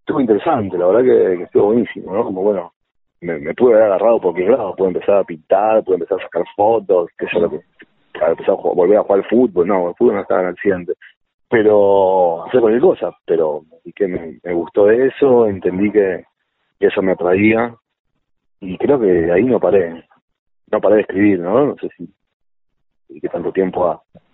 estuvo 0.00 0.20
interesante, 0.20 0.78
la 0.78 0.86
verdad 0.86 1.02
que, 1.02 1.42
estuvo 1.42 1.66
buenísimo, 1.66 2.14
¿no? 2.14 2.24
Como 2.24 2.42
bueno, 2.42 2.72
me, 3.20 3.54
pude 3.54 3.74
haber 3.74 3.86
agarrado 3.86 4.20
por 4.20 4.34
qué 4.34 4.48
lado, 4.48 4.74
pude 4.76 4.88
empezar 4.88 5.16
a 5.16 5.24
pintar, 5.24 5.84
pude 5.84 5.96
empezar 5.96 6.18
a 6.20 6.22
sacar 6.22 6.44
fotos, 6.56 7.10
qué 7.18 7.26
sé 7.26 7.38
que, 7.38 7.60
para 8.18 8.32
empezar 8.32 8.54
a 8.54 8.56
volver 8.56 8.98
a 8.98 9.02
jugar 9.02 9.20
al 9.20 9.28
fútbol, 9.28 9.66
no, 9.66 9.88
el 9.88 9.94
fútbol 9.96 10.14
no 10.14 10.20
estaba 10.22 10.42
en 10.42 10.48
accidente, 10.48 10.94
pero 11.48 12.44
hacer 12.46 12.60
cualquier 12.60 12.82
cosa, 12.82 13.16
pero 13.26 13.62
y 13.84 13.92
que 13.92 14.06
me, 14.06 14.38
me 14.42 14.52
gustó 14.52 14.90
eso, 14.90 15.46
entendí 15.46 15.90
que, 15.90 16.24
eso 16.78 17.02
me 17.02 17.12
atraía 17.12 17.74
y 18.60 18.78
creo 18.78 18.98
que 18.98 19.30
ahí 19.30 19.44
no 19.44 19.60
paré, 19.60 20.02
no 20.70 20.80
paré 20.80 20.96
de 20.96 21.00
escribir, 21.02 21.40
¿no? 21.40 21.66
No 21.66 21.76
sé 21.76 21.90
si, 21.96 22.08
y 23.10 23.20
que 23.20 23.28
tanto 23.28 23.52
tiempo 23.52 23.86
a, 23.86 23.92
a, 23.92 24.18
a, 24.18 24.29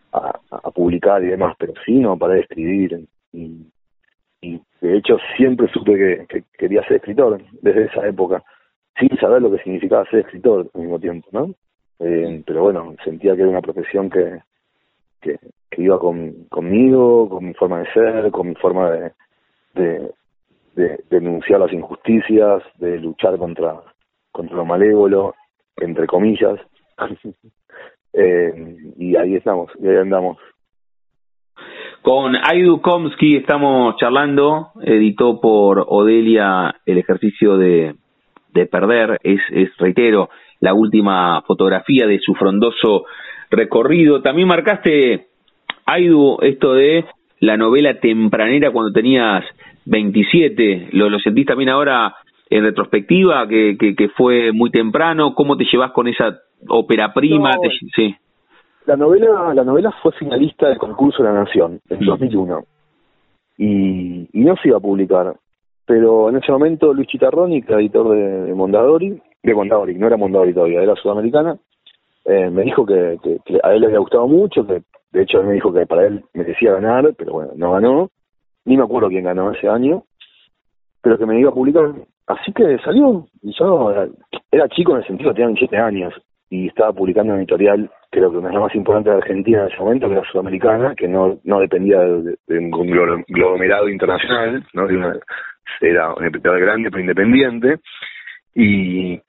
publicar 0.77 1.25
y 1.25 1.29
demás, 1.29 1.57
pero 1.59 1.73
sí 1.85 1.95
no 1.95 2.19
paré 2.19 2.35
de 2.35 2.41
escribir 2.43 3.01
y, 3.33 3.67
de 4.81 4.99
hecho 4.99 5.17
siempre 5.37 5.67
supe 5.73 5.97
que, 5.97 6.27
que 6.29 6.45
quería 6.57 6.87
ser 6.87 6.99
escritor 6.99 7.41
desde 7.63 7.87
esa 7.87 8.07
época 8.07 8.45
sin 8.99 9.09
saber 9.19 9.43
lo 9.43 9.51
que 9.51 9.63
significaba 9.63 10.05
ser 10.07 10.21
escritor 10.21 10.71
al 10.75 10.81
mismo 10.81 10.99
tiempo, 10.99 11.29
¿no? 11.33 11.55
Eh, 11.99 12.43
pero 12.47 12.63
bueno, 12.63 12.95
sentía 13.05 13.35
que 13.35 13.43
era 13.43 13.51
una 13.51 13.63
profesión 13.63 14.11
que, 14.11 14.41
que, 15.21 15.39
iba 15.79 15.99
con, 15.99 16.45
conmigo, 16.49 17.29
con 17.29 17.47
mi 17.47 17.55
forma 17.55 17.81
de 17.81 17.93
ser, 17.93 18.31
con 18.31 18.49
mi 18.49 18.55
forma 18.55 18.91
de, 18.91 19.13
de, 19.75 20.11
de, 20.75 21.05
denunciar 21.11 21.61
las 21.61 21.73
injusticias, 21.73 22.63
de 22.79 22.99
luchar 22.99 23.37
contra, 23.37 23.83
contra 24.33 24.57
lo 24.57 24.65
malévolo, 24.65 25.35
entre 25.77 26.07
comillas. 26.07 26.59
eh, 28.15 28.77
y 28.97 29.17
ahí 29.17 29.37
estamos, 29.37 29.71
y 29.79 29.89
ahí 29.89 29.97
andamos. 29.97 30.39
Con 32.03 32.37
Aidu 32.37 32.81
Komsky 32.81 33.37
estamos 33.37 33.97
charlando, 33.97 34.69
editó 34.83 35.41
por 35.41 35.85
Odelia 35.89 36.77
el 36.87 36.99
ejercicio 36.99 37.57
de 37.57 37.95
de 38.57 38.67
perder, 38.67 39.21
es, 39.23 39.41
es, 39.51 39.71
reitero, 39.79 40.31
la 40.61 40.75
última 40.75 41.43
fotografía 41.43 42.07
de 42.07 42.19
su 42.19 42.35
frondoso 42.35 43.05
recorrido. 43.51 44.23
También 44.23 44.49
marcaste 44.49 45.27
Aidu, 45.85 46.39
esto 46.41 46.73
de 46.73 47.05
la 47.41 47.57
novela 47.57 48.01
tempranera 48.01 48.73
cuando 48.73 48.93
tenías 48.93 49.45
27, 49.85 50.89
¿lo, 50.93 51.11
lo 51.11 51.21
sentís 51.21 51.47
también 51.47 51.69
ahora 51.69 52.15
en 52.49 52.65
retrospectiva, 52.65 53.47
que, 53.47 53.77
que, 53.77 54.09
fue 54.09 54.53
muy 54.53 54.71
temprano? 54.71 55.35
¿Cómo 55.35 55.57
te 55.57 55.67
llevas 55.71 55.93
con 55.93 56.09
esa 56.09 56.39
ópera 56.69 57.13
prima? 57.13 57.53
sí. 57.95 58.17
La 58.87 58.97
novela, 58.97 59.53
la 59.53 59.65
novela 59.65 59.93
fue 60.03 60.13
finalista 60.13 60.69
del 60.69 60.79
concurso 60.79 61.23
de 61.23 61.29
la 61.29 61.41
Nación 61.41 61.81
en 61.89 62.05
2001 62.05 62.65
y, 63.59 64.29
y 64.33 64.45
no 64.45 64.55
se 64.57 64.69
iba 64.69 64.79
a 64.79 64.81
publicar. 64.81 65.35
Pero 65.87 66.29
en 66.29 66.37
ese 66.37 66.51
momento 66.53 66.93
Luis 66.93 67.09
Chitarroni, 67.09 67.63
que 67.63 67.73
era 67.73 67.81
editor 67.81 68.09
de, 68.11 68.55
Mondadori, 68.55 69.21
de 69.43 69.55
Mondadori, 69.55 69.95
no 69.95 70.07
era 70.07 70.17
Mondadori 70.17 70.53
todavía, 70.53 70.83
era 70.83 70.95
sudamericana, 70.97 71.59
eh, 72.25 72.51
me 72.51 72.63
dijo 72.63 72.85
que, 72.85 73.19
que, 73.23 73.61
a 73.63 73.73
él 73.73 73.81
le 73.81 73.87
había 73.87 74.01
gustado 74.01 74.27
mucho, 74.27 74.67
que 74.67 74.83
de 75.13 75.23
hecho 75.23 75.41
él 75.41 75.47
me 75.47 75.55
dijo 75.55 75.73
que 75.73 75.87
para 75.87 76.07
él 76.07 76.25
merecía 76.35 76.73
ganar, 76.73 77.15
pero 77.17 77.35
bueno, 77.35 77.53
no 77.55 77.73
ganó, 77.73 78.11
ni 78.65 78.77
me 78.77 78.83
acuerdo 78.83 79.09
quién 79.09 79.25
ganó 79.25 79.53
ese 79.53 79.69
año, 79.69 80.03
pero 81.01 81.19
que 81.19 81.27
me 81.27 81.39
iba 81.39 81.51
a 81.51 81.55
publicar. 81.55 81.95
Así 82.27 82.53
que 82.53 82.79
salió, 82.79 83.27
y 83.43 83.53
yo 83.57 83.93
era, 84.51 84.69
chico 84.69 84.93
en 84.93 84.99
el 84.99 85.07
sentido, 85.07 85.33
tenía 85.33 85.47
27 85.47 85.77
años, 85.77 86.15
y 86.49 86.69
estaba 86.69 86.93
publicando 86.93 87.33
en 87.33 87.41
editorial, 87.41 87.91
creo 88.11 88.31
que 88.31 88.39
una 88.39 88.49
de 88.49 88.55
las 88.55 88.63
más 88.63 88.75
importantes 88.75 89.13
de 89.13 89.19
Argentina 89.19 89.63
en 89.63 89.69
ese 89.69 89.79
momento, 89.79 90.09
que 90.09 90.15
era 90.15 90.31
sudamericana, 90.31 90.95
que 90.95 91.09
no, 91.09 91.39
no 91.45 91.61
dependía 91.61 91.99
de, 92.01 92.37
un 92.49 92.71
conglomerado 92.71 93.89
internacional, 93.89 94.65
¿no? 94.73 94.87
De 94.87 94.97
una, 94.97 95.17
era 95.81 96.15
un 96.15 96.25
editorial 96.25 96.61
grande 96.61 96.91
pero 96.91 97.01
independiente, 97.01 97.77
y, 98.55 99.21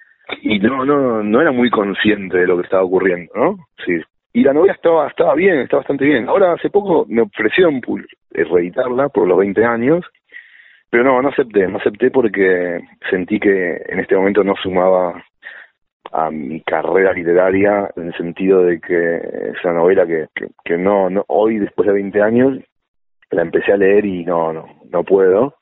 y 0.42 0.60
no, 0.60 0.86
no, 0.86 1.24
no 1.24 1.42
era 1.42 1.52
muy 1.52 1.70
consciente 1.70 2.38
de 2.38 2.48
lo 2.48 2.58
que 2.58 2.64
estaba 2.64 2.84
ocurriendo, 2.84 3.32
¿no? 3.36 3.58
Sí. 3.86 4.00
Y 4.34 4.44
la 4.44 4.54
novela 4.54 4.74
estaba, 4.74 5.08
estaba 5.08 5.34
bien, 5.34 5.60
estaba 5.60 5.82
bastante 5.82 6.06
bien. 6.06 6.30
Ahora 6.30 6.54
hace 6.54 6.70
poco 6.70 7.06
me 7.10 7.24
ofrecieron 7.24 7.82
reeditarla 8.32 9.10
por 9.10 9.28
los 9.28 9.38
20 9.38 9.66
años, 9.66 10.06
pero 10.92 11.04
no, 11.04 11.22
no 11.22 11.30
acepté, 11.30 11.68
no 11.68 11.80
acepté 11.80 12.12
porque 12.12 12.80
sentí 13.10 13.40
que 13.40 13.82
en 13.88 14.00
este 14.00 14.16
momento 14.16 14.44
no 14.44 14.54
sumaba 14.62 15.24
a 16.12 16.32
mi 16.32 16.62
carrera 16.62 17.14
literaria 17.14 17.90
en 17.96 18.08
el 18.08 18.14
sentido 18.16 18.64
de 18.64 18.80
que 18.80 19.16
es 19.16 19.64
una 19.64 19.74
novela 19.74 20.06
que, 20.06 20.28
que, 20.64 20.78
no, 20.78 21.10
no, 21.10 21.24
hoy 21.28 21.60
después 21.60 21.88
de 21.88 21.94
20 21.94 22.22
años 22.22 22.58
la 23.32 23.42
empecé 23.42 23.74
a 23.74 23.78
leer 23.78 24.06
y 24.06 24.24
no, 24.24 24.54
no, 24.54 24.66
no 24.90 25.04
puedo, 25.04 25.56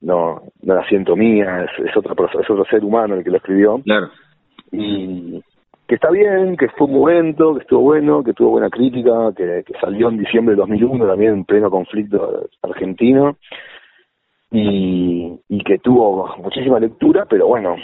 no, 0.00 0.42
no 0.62 0.74
la 0.74 0.86
siento 0.88 1.16
mía, 1.16 1.64
es, 1.64 1.86
es 1.86 1.96
otro 1.96 2.14
es 2.40 2.50
otro 2.50 2.64
ser 2.64 2.84
humano 2.84 3.14
el 3.14 3.24
que 3.24 3.30
lo 3.30 3.36
escribió. 3.36 3.80
Claro. 3.84 4.10
Y 4.72 5.42
que 5.86 5.94
está 5.94 6.10
bien, 6.10 6.56
que 6.56 6.68
fue 6.68 6.86
un 6.86 6.94
momento, 6.94 7.54
que 7.54 7.62
estuvo 7.62 7.80
bueno, 7.80 8.22
que 8.22 8.34
tuvo 8.34 8.50
buena 8.50 8.68
crítica, 8.68 9.32
que, 9.34 9.64
que 9.66 9.72
salió 9.80 10.10
en 10.10 10.18
diciembre 10.18 10.54
de 10.54 10.60
2001 10.60 11.06
también 11.06 11.32
en 11.32 11.44
pleno 11.44 11.70
conflicto 11.70 12.48
argentino 12.62 13.36
y, 14.50 15.40
y 15.48 15.64
que 15.64 15.78
tuvo 15.78 16.36
muchísima 16.38 16.78
lectura, 16.78 17.26
pero 17.28 17.46
bueno, 17.46 17.76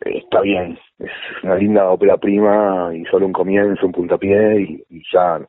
está 0.00 0.40
bien, 0.40 0.78
es 0.98 1.10
una 1.42 1.56
linda 1.56 1.90
ópera 1.90 2.16
prima 2.16 2.90
y 2.94 3.04
solo 3.04 3.26
un 3.26 3.32
comienzo, 3.32 3.86
un 3.86 3.92
puntapié 3.92 4.60
y, 4.60 4.84
y 4.90 5.02
ya 5.12 5.40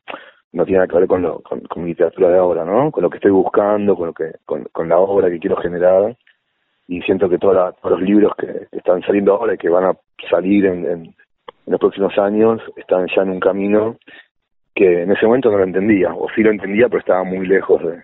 no 0.52 0.66
tiene 0.66 0.80
nada 0.80 0.88
que 0.88 0.98
ver 0.98 1.08
con, 1.08 1.22
lo, 1.22 1.40
con, 1.42 1.62
con, 1.62 1.86
literatura 1.86 2.30
de 2.30 2.38
ahora, 2.38 2.66
¿no? 2.66 2.92
Con 2.92 3.04
lo 3.04 3.10
que 3.10 3.18
estoy 3.18 3.32
buscando, 3.32 3.96
con 3.96 4.08
lo 4.08 4.14
que 4.14 4.32
con, 4.46 4.64
con 4.72 4.90
la 4.90 4.98
obra 4.98 5.30
que 5.30 5.40
quiero 5.40 5.58
generar 5.58 6.16
y 6.88 7.02
siento 7.02 7.30
que 7.30 7.38
todos 7.38 7.76
los 7.84 8.02
libros 8.02 8.34
que, 8.36 8.68
están 8.72 9.02
saliendo 9.02 9.36
ahora 9.36 9.54
y 9.54 9.58
que 9.58 9.70
van 9.70 9.86
a 9.86 9.94
salir 10.30 10.66
en, 10.66 10.86
en, 10.86 11.16
los 11.68 11.80
próximos 11.80 12.18
años 12.18 12.60
están 12.78 13.06
ya 13.16 13.22
en 13.22 13.30
un 13.30 13.40
camino 13.40 13.98
que 14.74 15.04
en 15.04 15.12
ese 15.12 15.28
momento 15.28 15.52
no 15.52 15.58
lo 15.58 15.64
entendía, 15.66 16.14
o 16.16 16.28
sí 16.36 16.42
lo 16.42 16.50
entendía, 16.50 16.88
pero 16.88 17.00
estaba 17.00 17.24
muy 17.24 17.46
lejos 17.46 17.84
de, 17.84 18.02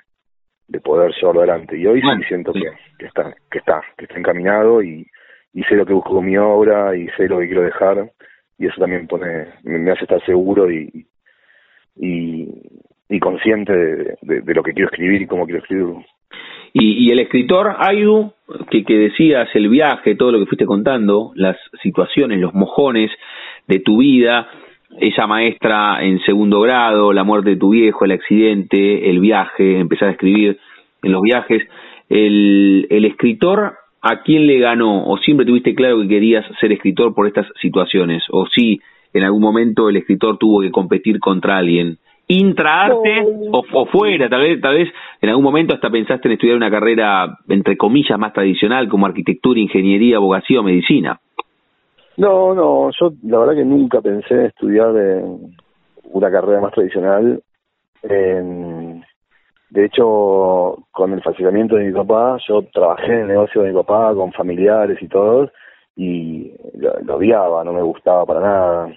de 0.67 0.79
poder 0.81 1.11
llevarlo 1.15 1.41
adelante. 1.41 1.75
Y 1.75 1.87
hoy 1.87 1.99
sí 1.99 2.23
siento 2.27 2.53
que, 2.53 2.69
que 2.99 3.07
está, 3.07 3.33
que 3.49 3.57
está, 3.57 3.81
que 3.97 4.05
está 4.05 4.19
encaminado 4.19 4.83
y, 4.83 5.07
y 5.55 5.63
sé 5.63 5.75
lo 5.75 5.85
que 5.85 5.93
busco 5.93 6.13
con 6.13 6.25
mi 6.25 6.37
obra 6.37 6.95
y 6.95 7.07
sé 7.17 7.27
lo 7.27 7.39
que 7.39 7.47
quiero 7.47 7.63
dejar 7.63 8.11
y 8.59 8.67
eso 8.67 8.79
también 8.79 9.07
pone 9.07 9.47
me, 9.63 9.89
hace 9.89 10.03
estar 10.03 10.23
seguro 10.25 10.69
y, 10.69 11.07
y, 11.95 12.47
y 13.09 13.19
consciente 13.19 13.73
de, 13.73 14.53
lo 14.53 14.63
que 14.63 14.73
quiero 14.73 14.89
escribir 14.89 15.21
y 15.21 15.27
cómo 15.27 15.45
quiero 15.45 15.61
escribirlo. 15.61 16.03
Y, 16.73 17.09
el 17.09 17.19
escritor 17.19 17.73
Aidu, 17.79 18.33
que, 18.69 18.83
que 18.83 18.97
decías 18.97 19.47
el 19.53 19.69
viaje, 19.69 20.15
todo 20.15 20.33
lo 20.33 20.39
que 20.39 20.45
fuiste 20.45 20.65
contando, 20.65 21.31
las 21.35 21.55
situaciones, 21.81 22.37
los 22.41 22.53
mojones 22.53 23.09
de 23.65 23.79
tu 23.79 23.99
vida, 23.99 24.49
esa 24.99 25.25
maestra 25.25 26.03
en 26.03 26.19
segundo 26.25 26.59
grado, 26.59 27.13
la 27.13 27.23
muerte 27.23 27.51
de 27.51 27.55
tu 27.55 27.69
viejo, 27.69 28.03
el 28.03 28.11
accidente, 28.11 29.09
el 29.09 29.21
viaje, 29.21 29.79
empezar 29.79 30.09
a 30.09 30.11
escribir 30.11 30.59
en 31.01 31.11
los 31.13 31.21
viajes, 31.21 31.63
el, 32.09 32.87
el 32.89 33.05
escritor 33.05 33.75
¿a 34.05 34.21
quién 34.21 34.45
le 34.45 34.59
ganó? 34.59 35.03
¿O 35.07 35.17
siempre 35.17 35.47
tuviste 35.47 35.73
claro 35.73 35.99
que 35.99 36.07
querías 36.07 36.45
ser 36.61 36.71
escritor 36.71 37.15
por 37.15 37.25
estas 37.25 37.47
situaciones? 37.59 38.23
¿O 38.29 38.45
si 38.45 38.79
en 39.13 39.23
algún 39.23 39.41
momento 39.41 39.89
el 39.89 39.97
escritor 39.97 40.37
tuvo 40.37 40.61
que 40.61 40.69
competir 40.69 41.19
contra 41.19 41.57
alguien? 41.57 41.97
¿Intraarte 42.27 43.25
o, 43.51 43.85
fuera? 43.87 44.29
Tal 44.29 44.41
vez, 44.41 44.61
tal 44.61 44.75
vez 44.75 44.89
en 45.21 45.29
algún 45.29 45.43
momento 45.43 45.73
hasta 45.73 45.89
pensaste 45.89 46.27
en 46.27 46.33
estudiar 46.33 46.55
una 46.55 46.69
carrera, 46.69 47.39
entre 47.49 47.77
comillas, 47.77 48.19
más 48.19 48.31
tradicional 48.31 48.87
como 48.89 49.07
arquitectura, 49.07 49.59
ingeniería, 49.59 50.17
abogacía 50.17 50.59
o 50.59 50.63
medicina. 50.63 51.19
No, 52.17 52.53
no, 52.53 52.91
yo 52.91 53.11
la 53.23 53.39
verdad 53.39 53.55
que 53.55 53.65
nunca 53.65 54.01
pensé 54.01 54.35
en 54.35 54.45
estudiar 54.45 54.93
una 56.03 56.31
carrera 56.31 56.61
más 56.61 56.73
tradicional. 56.73 57.41
De 59.69 59.85
hecho, 59.85 60.77
con 60.91 61.13
el 61.13 61.21
fallecimiento 61.21 61.75
de 61.75 61.85
mi 61.85 61.91
papá, 61.91 62.37
yo 62.47 62.63
trabajé 62.73 63.13
en 63.13 63.21
el 63.21 63.27
negocio 63.27 63.61
de 63.61 63.69
mi 63.69 63.75
papá 63.75 64.13
con 64.13 64.31
familiares 64.31 65.01
y 65.01 65.07
todos, 65.07 65.51
y 65.95 66.53
lo, 66.75 67.15
odiaba, 67.15 67.63
no 67.63 67.73
me 67.73 67.81
gustaba 67.81 68.25
para 68.25 68.39
nada. 68.39 68.89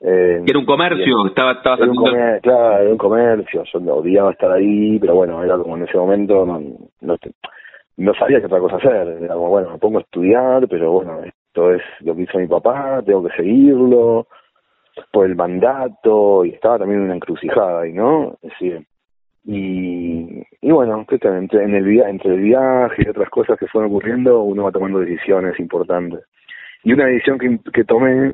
Eh, 0.00 0.42
era 0.44 0.58
un 0.58 0.66
comercio, 0.66 1.26
estaba, 1.26 1.52
estaba 1.52 1.76
era 1.76 1.90
un 1.90 2.40
Claro, 2.42 2.78
era 2.82 2.90
un 2.90 2.98
comercio, 2.98 3.62
yo 3.72 3.78
lo 3.78 3.96
odiaba 3.96 4.32
estar 4.32 4.50
ahí, 4.50 4.98
pero 4.98 5.14
bueno, 5.14 5.42
era 5.44 5.56
como 5.58 5.76
en 5.76 5.84
ese 5.84 5.96
momento 5.96 6.44
no, 6.44 6.60
no, 7.00 7.16
no 7.96 8.14
sabía 8.14 8.40
qué 8.40 8.46
otra 8.46 8.58
cosa 8.58 8.76
hacer. 8.76 9.18
Era 9.22 9.34
como, 9.34 9.48
bueno, 9.48 9.70
me 9.70 9.78
pongo 9.78 9.98
a 9.98 10.02
estudiar, 10.02 10.66
pero 10.68 10.90
bueno, 10.90 11.20
esto 11.22 11.72
es 11.72 11.82
lo 12.00 12.16
que 12.16 12.22
hizo 12.22 12.38
mi 12.38 12.48
papá, 12.48 13.00
tengo 13.06 13.22
que 13.22 13.36
seguirlo 13.36 14.26
por 15.12 15.26
el 15.26 15.36
mandato, 15.36 16.44
y 16.44 16.50
estaba 16.50 16.80
también 16.80 17.00
en 17.00 17.06
una 17.06 17.14
encrucijada 17.14 17.82
ahí, 17.82 17.92
¿no? 17.92 18.34
Es 18.42 18.50
decir, 18.50 18.86
y, 19.44 20.42
y 20.60 20.70
bueno, 20.70 21.04
entre, 21.08 21.64
en 21.64 21.74
el, 21.74 22.00
entre 22.00 22.34
el 22.34 22.40
viaje 22.40 23.02
y 23.04 23.08
otras 23.08 23.28
cosas 23.30 23.58
que 23.58 23.66
fueron 23.66 23.90
ocurriendo, 23.90 24.42
uno 24.42 24.64
va 24.64 24.72
tomando 24.72 25.00
decisiones 25.00 25.58
importantes. 25.58 26.20
Y 26.84 26.92
una 26.92 27.06
decisión 27.06 27.38
que, 27.38 27.58
que 27.72 27.84
tomé 27.84 28.32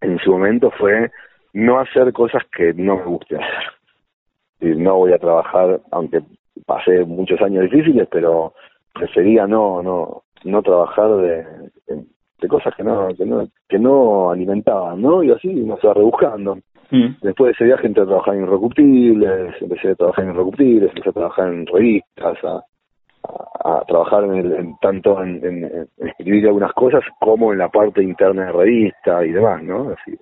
en 0.00 0.18
su 0.18 0.32
momento 0.32 0.70
fue 0.72 1.10
no 1.52 1.78
hacer 1.78 2.12
cosas 2.12 2.42
que 2.54 2.74
no 2.74 2.96
me 2.96 3.04
guste 3.04 3.36
hacer. 3.36 4.76
no 4.76 4.96
voy 4.96 5.12
a 5.12 5.18
trabajar, 5.18 5.80
aunque 5.92 6.20
pasé 6.66 7.04
muchos 7.04 7.40
años 7.40 7.64
difíciles, 7.70 8.08
pero 8.10 8.54
prefería 8.92 9.46
no 9.46 9.82
no 9.82 10.22
no 10.44 10.62
trabajar 10.62 11.16
de, 11.16 11.46
de, 11.88 12.48
cosas 12.48 12.74
que 12.76 12.82
no, 12.82 13.08
que 13.16 13.24
no 13.24 13.48
que 13.68 13.78
no 13.78 14.30
alimentaban, 14.30 15.00
¿no? 15.00 15.22
Y 15.22 15.30
así 15.30 15.48
uno 15.48 15.78
se 15.80 15.86
va 15.86 15.94
rebuscando. 15.94 16.58
Mm. 16.90 17.16
Después 17.22 17.48
de 17.48 17.52
ese 17.52 17.64
viaje 17.64 17.86
entré 17.86 18.02
a 18.02 18.06
trabajar 18.06 18.34
en 18.34 18.42
Irrecuptibles, 18.42 19.54
empecé 19.60 19.90
a 19.90 19.94
trabajar 19.94 20.24
en 20.24 20.30
Irrecuptibles, 20.30 20.90
empecé 20.90 21.08
a 21.08 21.12
trabajar 21.12 21.48
en 21.48 21.66
revistas, 21.66 22.38
a, 22.44 23.82
trabajar 23.86 24.24
en, 24.24 24.34
el, 24.34 24.74
tanto 24.80 25.22
en, 25.22 25.88
escribir 25.98 26.46
algunas 26.46 26.72
cosas 26.72 27.02
como 27.20 27.52
en 27.52 27.58
la 27.58 27.68
parte 27.68 28.02
interna 28.02 28.46
de 28.46 28.52
revista 28.52 29.24
y 29.24 29.32
demás, 29.32 29.62
¿no? 29.62 29.90
Así. 29.90 30.18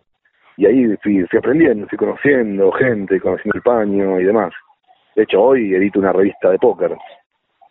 Y 0.56 0.66
ahí 0.66 0.96
fui, 1.02 1.24
fui 1.26 1.38
aprendiendo, 1.38 1.86
fui 1.88 1.98
conociendo 1.98 2.70
gente, 2.72 3.20
conociendo 3.20 3.56
el 3.56 3.62
paño 3.62 4.20
y 4.20 4.24
demás. 4.24 4.52
De 5.16 5.24
hecho, 5.24 5.42
hoy 5.42 5.74
edito 5.74 5.98
una 5.98 6.12
revista 6.12 6.50
de 6.50 6.58
póker. 6.58 6.96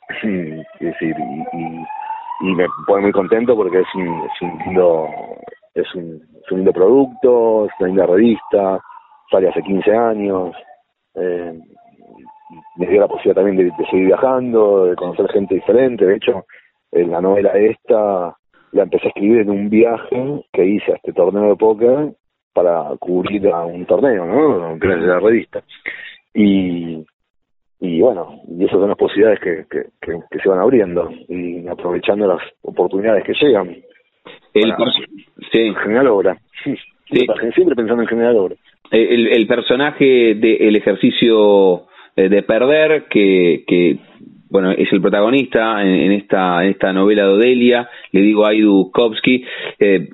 es 0.23 0.65
decir, 0.79 1.15
y, 1.53 2.47
y, 2.47 2.55
me 2.55 2.65
pone 2.85 3.03
muy 3.03 3.11
contento 3.11 3.55
porque 3.55 3.79
es 3.79 3.95
un, 3.95 4.25
es 4.25 4.41
un 4.41 4.57
lindo 4.65 5.07
es 5.73 5.95
un, 5.95 6.21
es 6.43 6.51
un 6.51 6.59
lindo 6.59 6.73
producto, 6.73 7.65
es 7.65 7.71
una 7.79 7.87
linda 7.87 8.05
revista, 8.05 8.79
sale 9.29 9.49
hace 9.49 9.61
15 9.61 9.91
años, 9.95 10.55
eh, 11.15 11.59
me 12.77 12.87
dio 12.87 12.99
la 12.99 13.07
posibilidad 13.07 13.41
también 13.41 13.57
de, 13.57 13.85
seguir 13.85 14.07
viajando, 14.07 14.85
de 14.85 14.95
conocer 14.95 15.29
gente 15.31 15.55
diferente, 15.55 16.05
de 16.05 16.15
hecho, 16.15 16.45
la 16.91 17.21
novela 17.21 17.51
esta 17.53 18.35
la 18.73 18.83
empecé 18.83 19.07
a 19.07 19.09
escribir 19.09 19.41
en 19.41 19.49
un 19.49 19.69
viaje 19.69 20.45
que 20.51 20.65
hice 20.65 20.91
a 20.91 20.95
este 20.95 21.13
torneo 21.13 21.49
de 21.49 21.55
póker 21.55 22.13
para 22.53 22.95
cubrir 22.99 23.47
a 23.49 23.65
un 23.65 23.85
torneo, 23.85 24.25
¿no? 24.25 24.79
Que 24.79 24.87
de 24.87 25.07
la 25.07 25.19
revista. 25.19 25.63
Y, 26.33 27.05
y 27.79 28.01
bueno, 28.01 28.41
y 28.47 28.65
esas 28.65 28.79
son 28.79 28.89
las 28.89 28.97
posibilidades 28.97 29.39
que, 29.39 29.65
que, 29.69 30.39
se 30.39 30.49
van 30.49 30.59
abriendo 30.59 31.09
y 31.27 31.67
aprovechando 31.67 32.27
las 32.27 32.41
oportunidades 32.61 33.23
que 33.23 33.33
llegan. 33.33 33.75
El, 34.53 34.73
sí. 35.51 35.73
General 35.83 36.07
Obra. 36.07 36.37
Sí. 36.63 36.75
Siempre 37.53 37.75
pensando 37.75 38.03
en 38.03 38.07
General 38.07 38.35
Obra. 38.37 38.55
el, 38.91 39.27
el 39.27 39.47
personaje 39.47 40.35
del 40.35 40.75
ejercicio 40.75 41.83
de 42.15 42.43
perder, 42.43 43.05
que, 43.09 43.63
que 43.67 43.97
bueno, 44.51 44.71
es 44.71 44.91
el 44.91 45.01
protagonista 45.01 45.81
en, 45.81 46.11
esta, 46.11 46.61
en 46.63 46.71
esta 46.71 46.91
novela 46.91 47.23
de 47.23 47.29
Odelia, 47.29 47.89
le 48.11 48.19
digo 48.19 48.45
a 48.45 48.49
Aidu 48.49 48.91
Kovsky, 48.91 49.45
eh, 49.79 50.09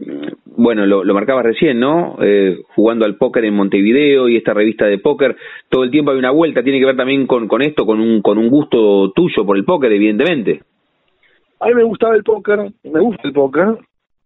bueno, 0.46 0.86
lo, 0.86 1.04
lo 1.04 1.14
marcabas 1.16 1.44
recién, 1.44 1.80
¿no? 1.80 2.18
Eh, 2.22 2.60
jugando 2.76 3.06
al 3.06 3.16
póker 3.18 3.46
en 3.46 3.56
Montevideo 3.56 4.30
y 4.30 4.38
esta 4.38 4.54
revista 4.54 4.86
de 4.86 5.00
póker, 5.00 5.36
todo 5.70 5.84
el 5.84 5.90
tiempo 5.90 6.12
hay 6.12 6.20
una 6.20 6.30
vuelta, 6.30 6.62
tiene 6.62 6.80
que 6.80 6.86
ver 6.86 6.96
también 6.96 7.26
con, 7.26 7.48
con 7.48 7.64
esto, 7.64 7.84
con 7.88 8.00
un, 8.00 8.22
con 8.22 8.38
un 8.38 8.50
gusto 8.50 9.12
tuyo 9.16 9.44
por 9.44 9.58
el 9.58 9.66
póker, 9.66 9.92
evidentemente. 9.92 10.62
A 11.60 11.68
mí 11.70 11.74
me 11.74 11.84
gustaba 11.84 12.16
el 12.16 12.24
póker, 12.24 12.60
me 12.84 13.00
gusta 13.00 13.24
el 13.28 13.34
póker, 13.34 13.66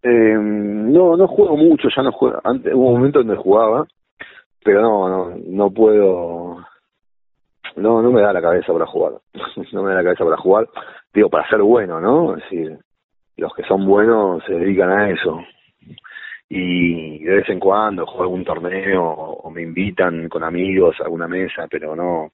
eh, 0.02 0.36
no, 0.38 1.16
no 1.16 1.28
juego 1.28 1.56
mucho, 1.56 1.88
ya 1.94 2.02
no 2.02 2.12
juego, 2.12 2.40
antes 2.44 2.74
hubo 2.74 2.88
un 2.88 2.94
momento 2.94 3.20
donde 3.20 3.36
jugaba, 3.36 3.86
pero 4.64 4.80
no, 4.80 5.08
no, 5.08 5.36
no 5.46 5.70
puedo, 5.70 6.56
no, 7.76 8.02
no 8.02 8.10
me 8.10 8.20
da 8.20 8.32
la 8.32 8.42
cabeza 8.42 8.72
para 8.72 8.86
jugar. 8.86 9.14
no 9.72 9.82
me 9.82 9.90
da 9.90 9.96
la 9.96 10.04
cabeza 10.04 10.24
para 10.24 10.36
jugar. 10.36 10.68
Digo, 11.12 11.28
para 11.28 11.48
ser 11.48 11.62
bueno, 11.62 12.00
¿no? 12.00 12.36
Es 12.36 12.42
decir, 12.44 12.78
los 13.36 13.54
que 13.54 13.64
son 13.64 13.86
buenos 13.86 14.42
se 14.44 14.54
dedican 14.54 14.90
a 14.90 15.10
eso. 15.10 15.40
Y 16.48 17.24
de 17.24 17.36
vez 17.36 17.48
en 17.48 17.58
cuando 17.58 18.06
juego 18.06 18.24
algún 18.24 18.44
torneo 18.44 19.04
o 19.04 19.50
me 19.50 19.62
invitan 19.62 20.28
con 20.28 20.44
amigos 20.44 20.96
a 21.00 21.04
alguna 21.04 21.26
mesa, 21.26 21.66
pero 21.70 21.96
no 21.96 22.30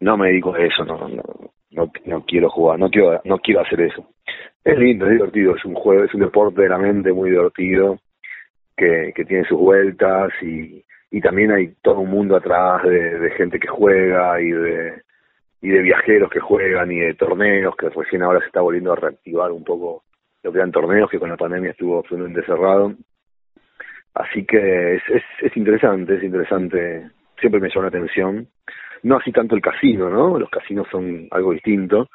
no 0.00 0.16
me 0.16 0.28
dedico 0.28 0.54
a 0.54 0.60
eso, 0.60 0.84
no, 0.84 1.08
no, 1.08 1.22
no, 1.70 1.90
no 2.06 2.24
quiero 2.24 2.50
jugar, 2.50 2.78
no 2.78 2.90
quiero, 2.90 3.20
no 3.24 3.38
quiero 3.38 3.60
hacer 3.60 3.80
eso. 3.80 4.06
Es 4.64 4.78
lindo, 4.78 5.06
es 5.06 5.12
divertido, 5.12 5.56
es 5.56 5.64
un 5.64 5.74
juego, 5.74 6.04
es 6.04 6.14
un 6.14 6.20
deporte 6.20 6.62
de 6.62 6.68
la 6.68 6.78
mente 6.78 7.12
muy 7.12 7.30
divertido, 7.30 7.98
que, 8.76 9.12
que 9.14 9.24
tiene 9.24 9.44
sus 9.44 9.58
vueltas 9.58 10.30
y, 10.42 10.84
y 11.10 11.20
también 11.20 11.50
hay 11.52 11.74
todo 11.82 12.00
un 12.00 12.10
mundo 12.10 12.36
atrás 12.36 12.82
de, 12.84 13.30
gente 13.36 13.58
que 13.58 13.68
juega 13.68 14.40
y 14.40 14.50
de 14.50 15.02
y 15.60 15.70
de 15.70 15.82
viajeros 15.82 16.30
que 16.30 16.38
juegan 16.38 16.92
y 16.92 17.00
de 17.00 17.14
torneos 17.14 17.74
que 17.74 17.88
recién 17.88 18.22
ahora 18.22 18.38
se 18.38 18.46
está 18.46 18.60
volviendo 18.60 18.92
a 18.92 18.96
reactivar 18.96 19.50
un 19.50 19.64
poco 19.64 20.04
lo 20.44 20.52
que 20.52 20.58
eran 20.58 20.70
torneos 20.70 21.10
que 21.10 21.18
con 21.18 21.30
la 21.30 21.36
pandemia 21.36 21.72
estuvo 21.72 21.98
absolutamente 21.98 22.46
cerrado 22.46 22.94
así 24.14 24.44
que 24.44 24.94
es, 24.94 25.02
es, 25.08 25.22
es 25.42 25.56
interesante 25.56 26.14
es 26.14 26.22
interesante 26.22 27.10
siempre 27.40 27.60
me 27.60 27.68
llama 27.70 27.82
la 27.82 27.88
atención 27.88 28.46
no 29.02 29.16
así 29.16 29.32
tanto 29.32 29.54
el 29.54 29.62
casino 29.62 30.10
no 30.10 30.38
los 30.38 30.50
casinos 30.50 30.86
son 30.90 31.28
algo 31.30 31.52
distinto. 31.52 32.08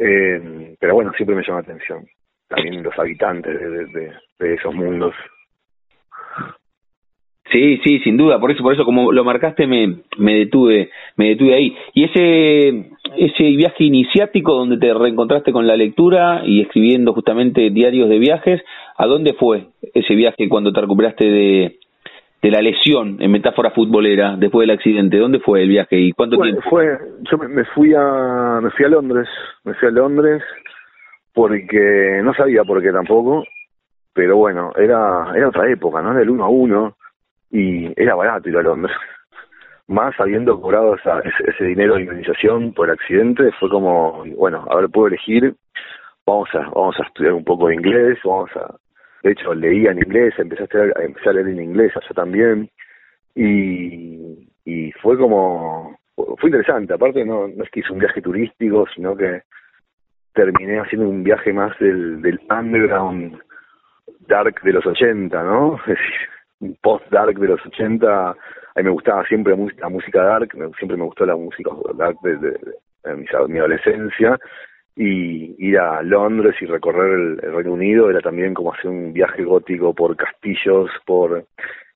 Eh, 0.00 0.76
pero 0.78 0.94
bueno 0.94 1.12
siempre 1.16 1.34
me 1.34 1.42
llama 1.42 1.60
la 1.60 1.64
atención 1.64 2.06
también 2.48 2.82
los 2.82 2.98
habitantes 2.98 3.54
de, 3.58 4.54
esos 4.54 4.74
mundos. 4.74 5.14
Sí, 7.50 7.80
sí, 7.82 7.98
sin 8.00 8.16
duda, 8.18 8.38
por 8.38 8.50
eso, 8.50 8.62
por 8.62 8.74
eso 8.74 8.84
como 8.84 9.10
lo 9.10 9.24
marcaste 9.24 9.66
me, 9.66 10.00
me 10.18 10.34
detuve, 10.34 10.90
me 11.16 11.30
detuve 11.30 11.54
ahí. 11.54 11.76
Y 11.94 12.04
ese, 12.04 12.90
ese 13.16 13.42
viaje 13.56 13.84
iniciático 13.84 14.54
donde 14.54 14.76
te 14.76 14.92
reencontraste 14.92 15.52
con 15.52 15.66
la 15.66 15.76
lectura 15.76 16.42
y 16.44 16.60
escribiendo 16.60 17.14
justamente 17.14 17.70
diarios 17.70 18.10
de 18.10 18.18
viajes, 18.18 18.62
¿a 18.96 19.06
dónde 19.06 19.32
fue 19.32 19.68
ese 19.94 20.14
viaje 20.14 20.48
cuando 20.48 20.72
te 20.72 20.80
recuperaste 20.80 21.24
de, 21.24 21.78
de 22.40 22.50
la 22.50 22.62
lesión 22.62 23.16
en 23.20 23.30
metáfora 23.30 23.70
futbolera 23.70 24.36
después 24.36 24.66
del 24.66 24.76
accidente? 24.76 25.18
¿Dónde 25.18 25.40
fue 25.40 25.62
el 25.62 25.68
viaje 25.68 25.96
y 25.98 26.12
cuánto 26.12 26.38
tiempo? 26.38 26.62
Fue, 26.68 26.98
yo 27.30 27.38
me, 27.38 27.64
fui 27.64 27.94
a, 27.94 28.60
me 28.62 28.70
fui 28.70 28.84
a 28.84 28.88
Londres, 28.88 29.28
me 29.64 29.74
fui 29.74 29.88
a 29.88 29.90
Londres 29.90 30.42
porque 31.34 32.20
no 32.22 32.34
sabía 32.34 32.64
por 32.64 32.82
qué 32.82 32.90
tampoco, 32.90 33.44
pero 34.12 34.36
bueno, 34.36 34.72
era, 34.76 35.32
era 35.34 35.48
otra 35.48 35.70
época, 35.70 36.02
¿no? 36.02 36.12
Era 36.12 36.22
el 36.22 36.30
uno 36.30 36.44
a 36.44 36.48
uno 36.48 36.96
y 37.50 37.86
era 38.00 38.14
barato 38.14 38.48
ir 38.48 38.56
a 38.56 38.62
Londres. 38.62 38.96
Más 39.88 40.14
habiendo 40.20 40.60
cobrado 40.60 40.96
esa, 40.96 41.20
ese, 41.20 41.64
dinero 41.64 41.94
de 41.94 42.02
indemnización 42.02 42.72
por 42.74 42.90
accidente, 42.90 43.50
fue 43.58 43.70
como, 43.70 44.22
bueno, 44.36 44.66
ahora 44.68 44.86
puedo 44.88 45.08
elegir, 45.08 45.54
vamos 46.26 46.48
a, 46.54 46.58
vamos 46.58 46.96
a 47.00 47.04
estudiar 47.04 47.32
un 47.32 47.44
poco 47.44 47.68
de 47.68 47.76
inglés, 47.76 48.18
vamos 48.22 48.50
a, 48.54 48.74
de 49.22 49.32
hecho 49.32 49.54
leía 49.54 49.90
en 49.90 49.98
inglés, 49.98 50.34
empecé 50.38 50.62
a, 50.62 50.64
estudiar, 50.64 50.92
a 50.96 51.32
leer 51.32 51.48
en 51.48 51.62
inglés 51.62 51.92
allá 51.96 52.14
también, 52.14 52.70
y, 53.34 54.46
fue 55.00 55.16
como, 55.16 55.98
fue 56.14 56.50
interesante, 56.50 56.92
aparte 56.92 57.24
no, 57.24 57.46
no 57.48 57.64
es 57.64 57.70
que 57.70 57.80
hice 57.80 57.92
un 57.92 58.00
viaje 58.00 58.20
turístico, 58.20 58.86
sino 58.94 59.16
que 59.16 59.42
terminé 60.34 60.80
haciendo 60.80 61.08
un 61.08 61.22
viaje 61.22 61.52
más 61.52 61.78
del, 61.78 62.20
del 62.20 62.40
underground 62.50 63.38
dark 64.28 64.60
de 64.62 64.72
los 64.72 64.86
80, 64.86 65.42
¿no? 65.42 65.76
Es 65.86 65.98
decir, 66.60 66.76
post-dark 66.82 67.38
de 67.38 67.48
los 67.48 67.64
80, 67.66 68.30
a 68.30 68.34
mí 68.76 68.82
me 68.82 68.90
gustaba 68.90 69.24
siempre 69.26 69.56
la 69.78 69.88
música 69.88 70.22
dark, 70.22 70.50
siempre 70.76 70.96
me 70.96 71.04
gustó 71.04 71.26
la 71.26 71.36
música 71.36 71.70
dark 71.94 72.16
de, 72.22 72.58
mi, 73.16 73.58
adolescencia, 73.58 74.38
y 74.98 75.54
ir 75.58 75.78
a 75.78 76.02
Londres 76.02 76.56
y 76.60 76.66
recorrer 76.66 77.12
el, 77.12 77.36
Reino 77.38 77.72
Unido 77.72 78.10
era 78.10 78.20
también 78.20 78.52
como 78.52 78.74
hacer 78.74 78.90
un 78.90 79.12
viaje 79.12 79.44
gótico 79.44 79.94
por 79.94 80.16
castillos, 80.16 80.90
por 81.06 81.44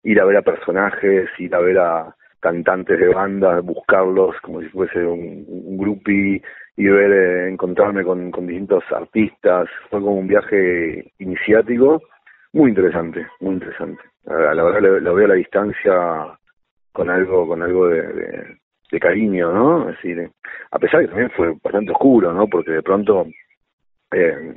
ir 0.04 0.20
a 0.20 0.24
ver 0.24 0.36
a 0.36 0.42
personajes, 0.42 1.28
ir 1.38 1.52
a 1.52 1.58
ver 1.58 1.78
a 1.80 2.14
cantantes 2.38 3.00
de 3.00 3.08
bandas, 3.08 3.64
buscarlos 3.64 4.36
como 4.42 4.60
si 4.60 4.68
fuese 4.68 5.04
un, 5.04 5.44
un 5.48 5.76
groupie 5.76 6.42
y 6.76 6.86
ver, 6.86 7.12
eh, 7.12 7.48
encontrarme 7.48 8.04
con, 8.04 8.30
con 8.30 8.46
distintos 8.46 8.84
artistas. 8.92 9.68
Fue 9.90 10.00
como 10.00 10.14
un 10.14 10.28
viaje 10.28 11.12
iniciático 11.18 12.02
muy 12.52 12.70
interesante, 12.70 13.26
muy 13.40 13.54
interesante. 13.54 14.00
A 14.26 14.54
la 14.54 14.62
verdad 14.62 15.00
lo, 15.00 15.14
veo 15.14 15.24
a 15.24 15.30
la 15.30 15.34
distancia 15.34 16.38
con 16.92 17.10
algo, 17.10 17.48
con 17.48 17.62
algo 17.62 17.88
de, 17.88 18.02
de, 18.02 18.58
cariño, 19.00 19.52
¿no? 19.52 19.88
Es 19.88 19.96
decir, 19.96 20.30
a 20.70 20.78
pesar 20.78 21.00
de 21.00 21.06
que 21.06 21.10
también 21.10 21.30
fue 21.30 21.54
bastante 21.62 21.92
oscuro, 21.92 22.32
¿no? 22.32 22.46
Porque 22.46 22.72
de 22.72 22.82
pronto 22.82 23.26
eh, 24.12 24.54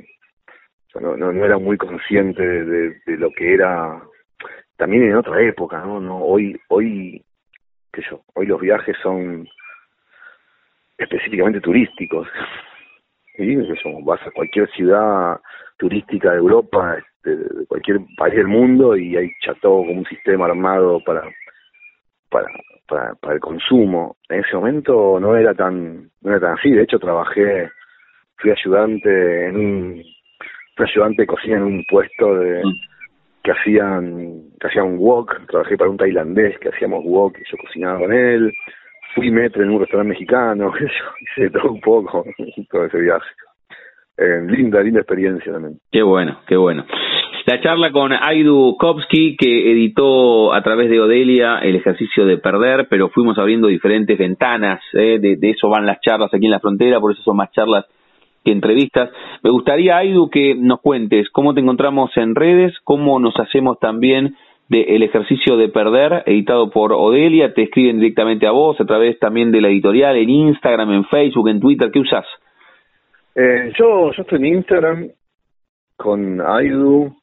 no, 1.00 1.16
no, 1.16 1.44
era 1.44 1.58
muy 1.58 1.76
consciente 1.76 2.42
de, 2.42 2.90
de, 3.06 3.16
lo 3.18 3.30
que 3.30 3.54
era 3.54 4.02
también 4.76 5.04
en 5.04 5.16
otra 5.16 5.40
época, 5.42 5.80
¿no? 5.80 6.00
no 6.00 6.18
hoy, 6.18 6.58
hoy, 6.68 7.22
qué 7.92 8.02
yo, 8.08 8.22
hoy 8.34 8.46
los 8.46 8.60
viajes 8.60 8.96
son 9.02 9.46
específicamente 10.98 11.60
turísticos. 11.60 12.28
Y 13.38 13.52
eso, 13.52 13.90
vas 14.02 14.26
a 14.26 14.30
cualquier 14.30 14.66
ciudad 14.70 15.38
turística 15.76 16.30
de 16.32 16.38
Europa, 16.38 16.96
de, 17.22 17.66
cualquier 17.68 17.98
país 18.16 18.34
del 18.34 18.46
mundo 18.46 18.96
y 18.96 19.14
hay 19.14 19.30
ya 19.46 19.52
todo 19.60 19.80
como 19.80 19.92
un 19.92 20.06
sistema 20.06 20.46
armado 20.46 21.02
para, 21.04 21.20
para, 22.30 22.48
para, 23.20 23.34
el 23.34 23.40
consumo. 23.40 24.16
En 24.28 24.40
ese 24.40 24.56
momento 24.56 25.18
no 25.20 25.36
era 25.36 25.54
tan, 25.54 26.10
no 26.22 26.30
era 26.30 26.40
tan 26.40 26.52
así, 26.58 26.70
de 26.70 26.82
hecho 26.82 26.98
trabajé, 26.98 27.70
fui 28.36 28.50
ayudante 28.50 29.46
en 29.48 29.56
un, 29.56 30.02
fui 30.76 30.86
ayudante 30.86 31.22
de 31.22 31.26
cocina 31.26 31.56
en 31.56 31.62
un 31.62 31.84
puesto 31.88 32.34
de 32.36 32.62
mm. 32.64 32.72
que 33.42 33.52
hacían, 33.52 34.42
que 34.60 34.66
hacían 34.68 34.86
un 34.86 34.98
wok, 34.98 35.46
trabajé 35.48 35.76
para 35.76 35.90
un 35.90 35.96
tailandés 35.96 36.58
que 36.58 36.68
hacíamos 36.68 37.04
wok 37.04 37.38
y 37.38 37.50
yo 37.50 37.56
cocinaba 37.58 37.98
con 38.00 38.12
él, 38.12 38.52
fui 39.14 39.30
metro 39.30 39.62
en 39.62 39.70
un 39.70 39.80
restaurante 39.80 40.10
mexicano, 40.10 40.72
hice 41.20 41.50
todo 41.50 41.72
un 41.72 41.80
poco, 41.80 42.24
todo 42.70 42.84
ese 42.84 42.98
viaje. 42.98 43.26
Eh, 44.18 44.40
linda, 44.46 44.80
linda 44.80 45.00
experiencia 45.00 45.52
también. 45.52 45.78
Qué 45.92 46.02
bueno, 46.02 46.40
qué 46.46 46.56
bueno. 46.56 46.86
La 47.46 47.60
charla 47.60 47.92
con 47.92 48.12
Aidu 48.12 48.76
Kopsky, 48.76 49.36
que 49.36 49.70
editó 49.70 50.52
a 50.52 50.64
través 50.64 50.90
de 50.90 51.00
Odelia 51.00 51.58
el 51.58 51.76
ejercicio 51.76 52.26
de 52.26 52.38
perder, 52.38 52.88
pero 52.90 53.08
fuimos 53.08 53.38
abriendo 53.38 53.68
diferentes 53.68 54.18
ventanas, 54.18 54.80
¿eh? 54.94 55.20
de, 55.20 55.38
eso 55.50 55.68
van 55.68 55.86
las 55.86 56.00
charlas 56.00 56.34
aquí 56.34 56.46
en 56.46 56.50
la 56.50 56.58
frontera, 56.58 56.98
por 56.98 57.12
eso 57.12 57.22
son 57.22 57.36
más 57.36 57.52
charlas 57.52 57.84
que 58.44 58.50
entrevistas. 58.50 59.10
Me 59.44 59.50
gustaría, 59.50 59.96
Aidu, 59.96 60.28
que 60.28 60.56
nos 60.56 60.80
cuentes 60.80 61.30
cómo 61.30 61.54
te 61.54 61.60
encontramos 61.60 62.10
en 62.16 62.34
redes, 62.34 62.74
cómo 62.82 63.20
nos 63.20 63.38
hacemos 63.38 63.78
también 63.78 64.34
del 64.68 65.04
ejercicio 65.04 65.56
de 65.56 65.68
perder, 65.68 66.24
editado 66.26 66.70
por 66.70 66.92
Odelia, 66.92 67.54
te 67.54 67.62
escriben 67.62 68.00
directamente 68.00 68.48
a 68.48 68.50
vos, 68.50 68.80
a 68.80 68.86
través 68.86 69.20
también 69.20 69.52
de 69.52 69.60
la 69.60 69.68
editorial, 69.68 70.16
en 70.16 70.30
Instagram, 70.30 70.90
en 70.90 71.04
Facebook, 71.04 71.48
en 71.48 71.60
Twitter, 71.60 71.92
¿qué 71.92 72.00
usás? 72.00 72.26
Eh, 73.36 73.72
yo, 73.78 74.10
yo 74.10 74.22
estoy 74.22 74.38
en 74.38 74.46
Instagram 74.46 75.08
con 75.96 76.40
Aidu, 76.40 77.14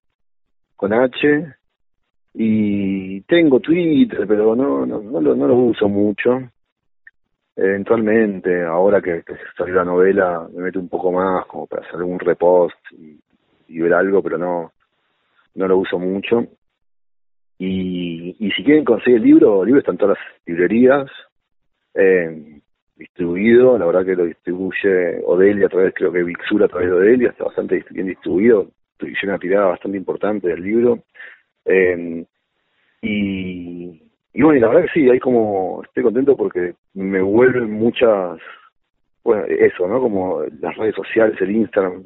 con 0.83 0.91
H 0.91 1.55
y 2.33 3.21
tengo 3.21 3.61
Twitter, 3.61 4.25
pero 4.27 4.53
no 4.53 4.85
no, 4.85 5.01
no, 5.01 5.21
lo, 5.21 5.33
no 5.33 5.47
lo 5.47 5.55
uso 5.55 5.87
mucho. 5.87 6.41
Eventualmente, 7.55 8.63
ahora 8.65 9.01
que, 9.01 9.23
salió 9.55 9.75
la 9.75 9.85
novela, 9.85 10.45
me 10.53 10.63
meto 10.63 10.81
un 10.81 10.89
poco 10.89 11.13
más 11.13 11.45
como 11.45 11.67
para 11.67 11.87
hacer 11.87 12.03
un 12.03 12.19
repost 12.19 12.75
y, 12.91 13.79
ver 13.79 13.93
algo, 13.93 14.21
pero 14.21 14.37
no 14.37 14.73
no 15.55 15.67
lo 15.69 15.77
uso 15.77 15.97
mucho. 15.97 16.47
Y, 17.57 18.35
y 18.37 18.51
si 18.51 18.61
quieren 18.65 18.83
conseguir 18.83 19.19
el 19.19 19.23
libro, 19.23 19.61
el 19.61 19.67
libro 19.67 19.79
está 19.79 19.91
en 19.91 19.97
todas 19.99 20.17
las 20.17 20.45
librerías, 20.45 21.09
eh, 21.93 22.59
distribuido, 22.97 23.77
la 23.77 23.85
verdad 23.85 24.03
que 24.03 24.17
lo 24.17 24.25
distribuye 24.25 25.21
Odelia 25.23 25.67
a 25.67 25.69
través, 25.69 25.93
creo 25.93 26.11
que 26.11 26.23
Vixura 26.23 26.65
a 26.65 26.69
través 26.69 26.89
de 26.89 26.95
Odelia, 26.95 27.29
está 27.29 27.45
bastante 27.45 27.85
bien 27.89 28.07
distribuido, 28.07 28.67
hice 29.01 29.25
una 29.25 29.39
tirada 29.39 29.67
bastante 29.67 29.97
importante 29.97 30.47
del 30.47 30.61
libro. 30.61 30.99
Eh, 31.65 32.25
y, 33.01 34.01
y 34.33 34.41
bueno, 34.41 34.55
y 34.57 34.59
la 34.59 34.67
verdad 34.69 34.83
que 34.83 34.99
sí, 34.99 35.09
hay 35.09 35.19
como, 35.19 35.81
estoy 35.83 36.03
contento 36.03 36.35
porque 36.37 36.75
me 36.93 37.21
vuelven 37.21 37.71
muchas, 37.71 38.39
bueno, 39.23 39.45
eso, 39.45 39.87
¿no? 39.87 39.99
Como 39.99 40.43
las 40.59 40.75
redes 40.77 40.95
sociales, 40.95 41.39
el 41.41 41.51
Instagram, 41.51 42.05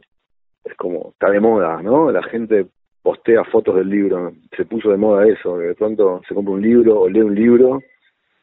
es 0.63 0.75
como, 0.75 1.11
está 1.11 1.29
de 1.29 1.39
moda, 1.39 1.81
¿no? 1.81 2.11
La 2.11 2.23
gente 2.23 2.65
postea 3.01 3.43
fotos 3.45 3.75
del 3.75 3.89
libro, 3.89 4.33
se 4.55 4.65
puso 4.65 4.91
de 4.91 4.97
moda 4.97 5.27
eso, 5.27 5.57
de 5.57 5.75
pronto 5.75 6.21
se 6.27 6.35
compra 6.35 6.55
un 6.55 6.61
libro 6.61 6.99
o 6.99 7.09
lee 7.09 7.21
un 7.21 7.35
libro 7.35 7.81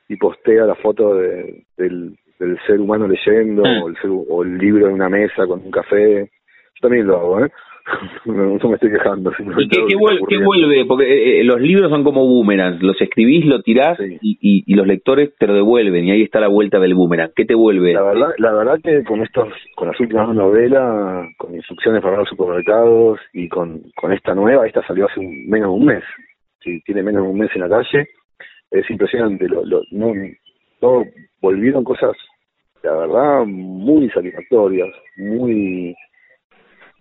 y 0.09 0.17
postea 0.17 0.65
la 0.65 0.75
foto 0.77 1.17
de, 1.17 1.65
del, 1.77 2.17
del 2.39 2.59
ser 2.67 2.81
humano 2.81 3.07
leyendo 3.07 3.63
mm. 3.63 3.83
o, 3.83 3.89
el 3.89 3.97
o 4.29 4.43
el 4.43 4.57
libro 4.57 4.87
en 4.87 4.95
una 4.95 5.09
mesa 5.09 5.47
con 5.47 5.61
un 5.61 5.71
café. 5.71 6.31
Yo 6.75 6.81
también 6.81 7.07
lo 7.07 7.17
hago, 7.17 7.45
¿eh? 7.45 7.53
no, 8.25 8.69
me 8.69 8.75
estoy 8.75 8.91
quejando. 8.91 9.31
¿Y 9.59 9.69
qué, 9.69 9.97
vuelve, 9.97 10.87
Porque 10.87 11.05
eh, 11.05 11.41
eh, 11.41 11.45
los 11.45 11.61
libros 11.61 11.91
son 11.91 12.03
como 12.03 12.27
boomerangs, 12.27 12.83
los 12.83 13.01
escribís, 13.01 13.45
lo 13.45 13.61
tirás 13.61 13.99
y, 14.01 14.65
y, 14.67 14.75
los 14.75 14.87
lectores 14.87 15.37
te 15.39 15.47
lo 15.47 15.55
devuelven 15.55 16.05
y 16.05 16.11
ahí 16.13 16.23
está 16.23 16.41
la 16.41 16.49
vuelta 16.49 16.79
del 16.79 16.95
boomerang. 16.95 17.33
¿Qué 17.37 17.45
te 17.45 17.55
vuelve? 17.55 17.93
La 17.93 18.03
verdad, 18.03 18.29
la 18.39 18.53
verdad 18.53 18.81
que 18.83 19.05
con 19.05 19.23
estos, 19.23 19.49
con 19.75 19.89
las 19.89 20.01
últimas 20.01 20.35
novelas, 20.35 21.29
con 21.37 21.55
instrucciones 21.55 22.03
para 22.03 22.17
los 22.17 22.29
supermercados 22.29 23.21
y 23.35 23.49
con, 23.49 23.83
con 23.95 24.13
esta 24.13 24.35
nueva, 24.35 24.67
esta 24.67 24.85
salió 24.87 25.07
hace 25.07 25.21
menos 25.21 25.69
de 25.69 25.75
un 25.75 25.85
mes, 25.85 26.05
si 26.63 26.81
tiene 26.83 27.03
menos 27.03 27.23
de 27.25 27.29
un 27.29 27.39
mes 27.39 27.51
en 27.55 27.61
la 27.61 27.69
calle, 27.69 28.09
es 28.71 28.91
impresionante, 28.91 29.47
lo, 29.47 29.65
lo, 29.65 29.83
no, 29.91 30.13
no 30.81 31.05
volvieron 31.43 31.85
cosas, 31.85 32.17
la 32.83 32.95
verdad, 32.95 33.45
muy 33.45 34.09
satisfactorias, 34.11 34.89
muy 35.17 35.95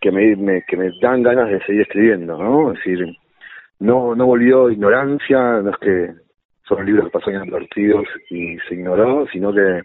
que 0.03 0.11
me, 0.11 0.63
que 0.63 0.75
me 0.75 0.91
dan 1.01 1.23
ganas 1.23 1.49
de 1.49 1.61
seguir 1.61 1.83
escribiendo, 1.83 2.37
¿no? 2.37 2.73
Es 2.73 2.79
decir, 2.79 3.07
no, 3.79 4.13
no 4.13 4.25
volvió 4.25 4.69
ignorancia, 4.69 5.61
no 5.61 5.69
es 5.69 5.77
que 5.77 6.09
son 6.67 6.85
libros 6.85 7.05
que 7.05 7.11
pasaron 7.11 7.43
inadvertidos 7.45 8.05
y 8.29 8.57
se 8.67 8.75
ignoró, 8.75 9.25
sino 9.31 9.53
que 9.53 9.81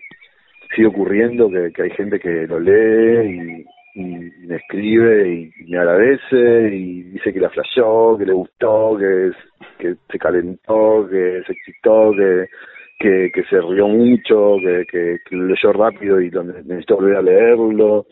sigue 0.74 0.88
ocurriendo 0.88 1.48
que, 1.48 1.72
que 1.72 1.82
hay 1.82 1.90
gente 1.90 2.18
que 2.18 2.48
lo 2.48 2.58
lee 2.58 3.64
y, 3.94 4.00
me 4.46 4.56
escribe 4.56 5.28
y, 5.28 5.70
me 5.70 5.78
agradece 5.78 6.74
y 6.74 7.02
dice 7.02 7.32
que 7.32 7.40
la 7.40 7.50
flashó, 7.50 8.16
que 8.18 8.26
le 8.26 8.32
gustó, 8.32 8.98
que, 8.98 9.94
se 10.10 10.18
calentó, 10.18 11.06
que 11.08 11.42
se 11.46 11.52
excitó, 11.52 12.12
que, 12.98 13.30
que, 13.32 13.42
se 13.48 13.60
rió 13.60 13.86
mucho, 13.86 14.56
que, 14.60 14.84
que, 14.90 15.36
lo 15.36 15.46
leyó 15.46 15.72
rápido 15.72 16.20
y 16.20 16.30
necesito 16.30 16.96
volver 16.96 17.16
a 17.16 17.22
leerlo 17.22 18.06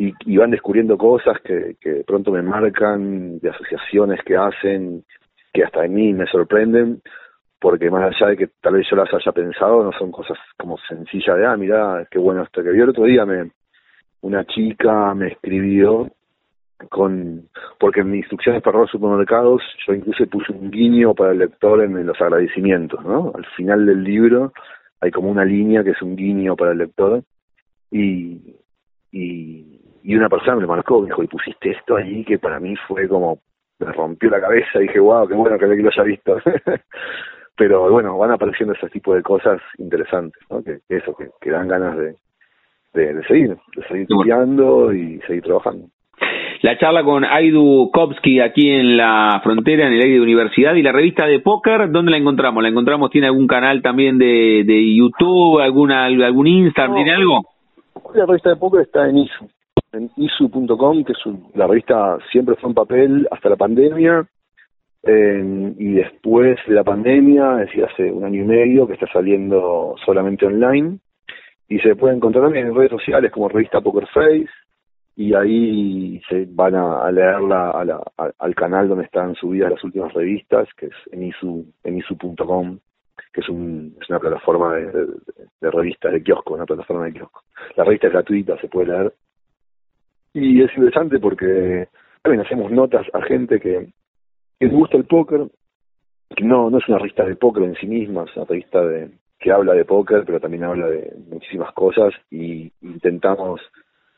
y, 0.00 0.36
van 0.36 0.50
descubriendo 0.50 0.96
cosas 0.96 1.38
que, 1.42 1.76
que 1.80 2.04
pronto 2.06 2.32
me 2.32 2.42
marcan, 2.42 3.38
de 3.38 3.50
asociaciones 3.50 4.20
que 4.24 4.36
hacen, 4.36 5.04
que 5.52 5.64
hasta 5.64 5.82
a 5.82 5.88
mí 5.88 6.14
me 6.14 6.26
sorprenden, 6.26 7.02
porque 7.60 7.90
más 7.90 8.14
allá 8.14 8.30
de 8.30 8.36
que 8.36 8.48
tal 8.60 8.74
vez 8.74 8.86
yo 8.90 8.96
las 8.96 9.12
haya 9.12 9.32
pensado, 9.32 9.84
no 9.84 9.92
son 9.92 10.10
cosas 10.10 10.38
como 10.56 10.78
sencillas 10.88 11.36
de, 11.36 11.46
ah, 11.46 11.56
mira, 11.56 12.06
qué 12.10 12.18
bueno 12.18 12.42
esto 12.42 12.62
que 12.62 12.70
vio 12.70 12.84
el 12.84 12.90
otro 12.90 13.04
día, 13.04 13.26
me, 13.26 13.50
una 14.22 14.44
chica 14.46 15.14
me 15.14 15.28
escribió 15.28 16.10
con 16.88 17.48
porque 17.78 18.00
en 18.00 18.10
mis 18.10 18.20
instrucciones 18.20 18.62
para 18.62 18.78
los 18.78 18.90
supermercados 18.90 19.60
yo 19.86 19.92
incluso 19.92 20.26
puse 20.26 20.50
un 20.50 20.70
guiño 20.70 21.14
para 21.14 21.32
el 21.32 21.38
lector 21.38 21.82
en, 21.82 22.06
los 22.06 22.18
agradecimientos, 22.18 23.04
¿no? 23.04 23.32
Al 23.34 23.44
final 23.56 23.84
del 23.84 24.02
libro 24.02 24.54
hay 25.00 25.10
como 25.10 25.30
una 25.30 25.44
línea 25.44 25.84
que 25.84 25.90
es 25.90 26.00
un 26.00 26.16
guiño 26.16 26.56
para 26.56 26.72
el 26.72 26.78
lector 26.78 27.22
y, 27.90 28.56
y, 29.12 29.79
y 30.02 30.16
una 30.16 30.28
persona 30.28 30.56
me 30.56 30.66
marcó, 30.66 31.00
me 31.00 31.06
dijo, 31.06 31.22
y 31.22 31.26
pusiste 31.26 31.70
esto 31.70 31.96
allí 31.96 32.24
que 32.24 32.38
para 32.38 32.60
mí 32.60 32.74
fue 32.88 33.08
como, 33.08 33.38
me 33.78 33.92
rompió 33.92 34.30
la 34.30 34.40
cabeza, 34.40 34.78
y 34.78 34.82
dije, 34.82 35.00
wow, 35.00 35.26
qué 35.26 35.34
bueno 35.34 35.58
que 35.58 35.66
lo 35.66 35.88
haya 35.88 36.02
visto. 36.02 36.38
Pero 37.56 37.90
bueno, 37.90 38.16
van 38.16 38.30
apareciendo 38.30 38.74
ese 38.74 38.88
tipo 38.88 39.14
de 39.14 39.22
cosas 39.22 39.60
interesantes, 39.78 40.42
¿no? 40.48 40.62
Que, 40.62 40.78
eso, 40.88 41.14
que, 41.14 41.50
dan 41.50 41.68
ganas 41.68 41.96
de, 41.96 42.14
de, 42.94 43.22
seguir, 43.24 43.56
de 43.76 43.82
seguir 43.86 44.02
estudiando 44.02 44.92
y 44.94 45.20
seguir 45.26 45.42
trabajando. 45.42 45.88
La 46.62 46.78
charla 46.78 47.02
con 47.02 47.24
Aidu 47.24 47.90
Kopsky 47.90 48.40
aquí 48.40 48.70
en 48.70 48.96
la 48.96 49.40
frontera, 49.42 49.86
en 49.86 49.94
el 49.94 50.00
aire 50.02 50.14
de 50.14 50.20
universidad, 50.20 50.74
y 50.74 50.82
la 50.82 50.92
revista 50.92 51.26
de 51.26 51.40
póker, 51.40 51.90
¿dónde 51.90 52.10
la 52.10 52.18
encontramos? 52.18 52.62
¿La 52.62 52.68
encontramos? 52.68 53.10
¿Tiene 53.10 53.28
algún 53.28 53.46
canal 53.46 53.80
también 53.80 54.18
de, 54.18 54.62
de 54.66 54.94
YouTube, 54.94 55.60
alguna, 55.60 56.04
algún 56.04 56.46
Instagram, 56.46 56.96
tiene 56.96 57.14
algo? 57.14 57.42
La 58.14 58.26
revista 58.26 58.50
de 58.50 58.56
póker 58.56 58.82
está 58.82 59.08
en 59.08 59.18
ISU, 59.18 59.48
en 59.92 60.10
isu.com, 60.16 61.04
que 61.04 61.12
es 61.12 61.18
la 61.54 61.66
revista 61.66 62.18
siempre 62.30 62.56
fue 62.56 62.70
en 62.70 62.74
papel 62.74 63.28
hasta 63.30 63.48
la 63.48 63.56
pandemia, 63.56 64.26
y 65.02 65.92
después 65.94 66.58
de 66.66 66.74
la 66.74 66.84
pandemia, 66.84 67.62
es 67.62 67.68
decir, 67.68 67.84
hace 67.84 68.12
un 68.12 68.24
año 68.24 68.42
y 68.42 68.46
medio, 68.46 68.86
que 68.86 68.94
está 68.94 69.06
saliendo 69.12 69.94
solamente 70.04 70.46
online, 70.46 70.98
y 71.68 71.78
se 71.78 71.96
puede 71.96 72.16
encontrar 72.16 72.44
también 72.44 72.66
en 72.66 72.74
redes 72.74 72.90
sociales 72.90 73.32
como 73.32 73.48
revista 73.48 73.80
Poker 73.80 74.06
Face, 74.08 74.48
y 75.16 75.34
ahí 75.34 76.20
se 76.28 76.46
van 76.50 76.74
a, 76.74 77.10
leerla 77.10 78.02
al 78.38 78.54
canal 78.54 78.88
donde 78.88 79.04
están 79.04 79.34
subidas 79.34 79.70
las 79.70 79.84
últimas 79.84 80.12
revistas, 80.12 80.68
que 80.76 80.86
es 80.86 80.94
en 81.12 81.24
isu, 81.24 81.66
en 81.84 81.98
isu.com, 81.98 82.78
que 83.32 83.40
es, 83.40 83.48
un, 83.48 83.96
es 84.00 84.08
una 84.08 84.18
plataforma 84.18 84.74
de, 84.76 85.06
de, 85.60 85.70
revistas 85.70 86.12
de 86.12 86.22
kiosco, 86.22 86.54
una 86.54 86.66
plataforma 86.66 87.06
de 87.06 87.12
kiosco. 87.12 87.42
La 87.76 87.84
revista 87.84 88.06
es 88.06 88.12
gratuita, 88.12 88.58
se 88.60 88.68
puede 88.68 88.88
leer 88.88 89.12
y 90.32 90.62
es 90.62 90.70
interesante 90.76 91.18
porque 91.18 91.88
también 92.22 92.44
hacemos 92.44 92.70
notas 92.70 93.06
a 93.12 93.22
gente 93.22 93.58
que, 93.60 93.88
que 94.58 94.66
le 94.66 94.72
gusta 94.72 94.96
el 94.96 95.04
póker, 95.04 95.48
que 96.34 96.44
no, 96.44 96.70
no 96.70 96.78
es 96.78 96.88
una 96.88 96.98
revista 96.98 97.24
de 97.24 97.36
póker 97.36 97.64
en 97.64 97.74
sí 97.76 97.86
misma, 97.86 98.24
es 98.24 98.36
una 98.36 98.46
revista 98.46 98.84
de, 98.84 99.10
que 99.38 99.50
habla 99.50 99.72
de 99.72 99.84
póker, 99.84 100.24
pero 100.24 100.40
también 100.40 100.64
habla 100.64 100.86
de 100.86 101.12
muchísimas 101.28 101.72
cosas 101.72 102.12
y 102.30 102.70
intentamos 102.82 103.60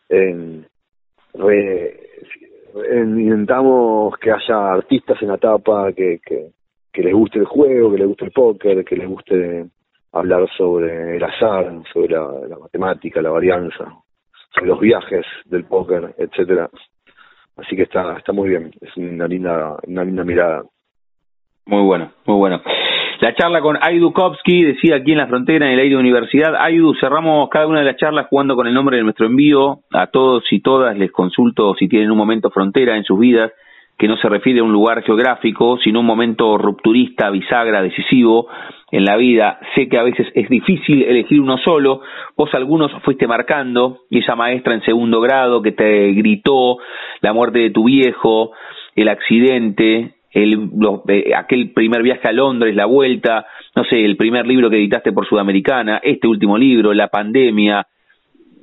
en, 0.09 0.66
intentamos 2.75 4.16
que 4.18 4.33
haya 4.33 4.72
artistas 4.72 5.22
en 5.22 5.29
la 5.29 5.38
tapa 5.38 5.92
que, 5.92 6.20
que 6.20 7.03
les 7.03 7.14
guste 7.14 7.38
el 7.38 7.46
juego, 7.46 7.92
que 7.92 7.98
les 7.98 8.09
guste 8.09 8.25
el 8.27 8.33
póker, 8.33 8.85
que 8.85 8.96
les 8.96 9.09
guste 9.09 9.66
hablar 10.12 10.46
sobre 10.59 11.16
el 11.16 11.25
azar, 11.25 11.83
sobre 11.90 12.09
la 12.09 12.59
matemática, 12.59 13.22
la 13.22 13.31
varianza 13.31 14.03
los 14.62 14.81
viajes 14.81 15.25
del 15.47 15.65
póker, 15.65 16.15
etcétera. 16.19 16.69
Así 17.57 17.77
que 17.77 17.83
está 17.83 18.17
está 18.17 18.33
muy 18.33 18.49
bien, 18.51 18.71
es 18.81 18.97
una 18.97 19.27
linda 19.27 19.77
una 19.87 20.05
linda 20.05 20.25
mirada. 20.25 20.62
Muy 21.67 21.83
bueno, 21.83 22.12
muy 22.27 22.37
bueno. 22.37 22.61
La 23.21 23.35
charla 23.37 23.61
con 23.61 23.79
Aidu 23.81 24.12
Kopsky, 24.12 24.65
decía 24.65 24.97
aquí 24.97 25.12
en 25.12 25.19
la 25.19 25.29
frontera, 25.29 25.67
en 25.67 25.75
el 25.75 25.79
aire 25.79 25.95
de 25.95 26.01
universidad. 26.01 26.57
Aidu, 26.57 26.93
cerramos 26.99 27.49
cada 27.51 27.69
una 27.69 27.79
de 27.79 27.85
las 27.85 27.97
charlas 27.97 28.27
jugando 28.29 28.57
con 28.57 28.67
el 28.67 28.75
nombre 28.75 28.97
de 28.97 29.05
nuestro 29.05 29.27
envío. 29.27 29.79
A 29.93 30.09
todos 30.09 30.43
y 30.51 30.61
todas 30.61 30.99
les 30.99 31.12
consulto 31.12 31.73
si 31.79 31.87
tienen 31.87 32.11
un 32.11 32.19
momento 32.19 32.51
frontera 32.51 32.97
en 32.97 33.05
sus 33.05 33.21
vidas 33.21 33.53
que 33.99 34.09
no 34.09 34.17
se 34.17 34.29
refiere 34.29 34.61
a 34.61 34.65
un 34.65 34.73
lugar 34.73 35.03
geográfico, 35.03 35.79
sino 35.79 36.01
un 36.01 36.07
momento 36.07 36.59
rupturista, 36.59 37.31
bisagra, 37.31 37.83
decisivo 37.83 38.49
en 38.91 39.05
la 39.05 39.17
vida. 39.17 39.61
Sé 39.75 39.89
que 39.89 39.99
a 39.99 40.03
veces 40.03 40.27
es 40.35 40.49
difícil 40.49 41.03
elegir 41.03 41.41
uno 41.41 41.57
solo, 41.59 42.03
vos 42.37 42.53
algunos 42.55 42.91
fuiste 43.03 43.27
marcando, 43.27 44.01
y 44.11 44.19
esa 44.19 44.35
maestra 44.35 44.75
en 44.75 44.83
segundo 44.83 45.21
grado 45.21 45.63
que 45.63 45.73
te 45.73 46.13
gritó 46.13 46.79
la 47.21 47.33
muerte 47.33 47.61
de 47.61 47.71
tu 47.71 47.85
viejo, 47.85 48.53
el 48.97 49.09
accidente, 49.09 50.15
el, 50.33 50.71
eh, 51.09 51.33
aquel 51.37 51.73
primer 51.73 52.03
viaje 52.03 52.29
a 52.29 52.33
Londres, 52.33 52.75
la 52.75 52.87
vuelta, 52.87 53.47
no 53.77 53.85
sé, 53.85 54.05
el 54.05 54.17
primer 54.17 54.47
libro 54.47 54.71
que 54.71 54.77
editaste 54.77 55.13
por 55.13 55.27
Sudamericana, 55.29 56.01
este 56.03 56.27
último 56.27 56.59
libro, 56.59 56.93
la 56.93 57.09
pandemia, 57.09 57.87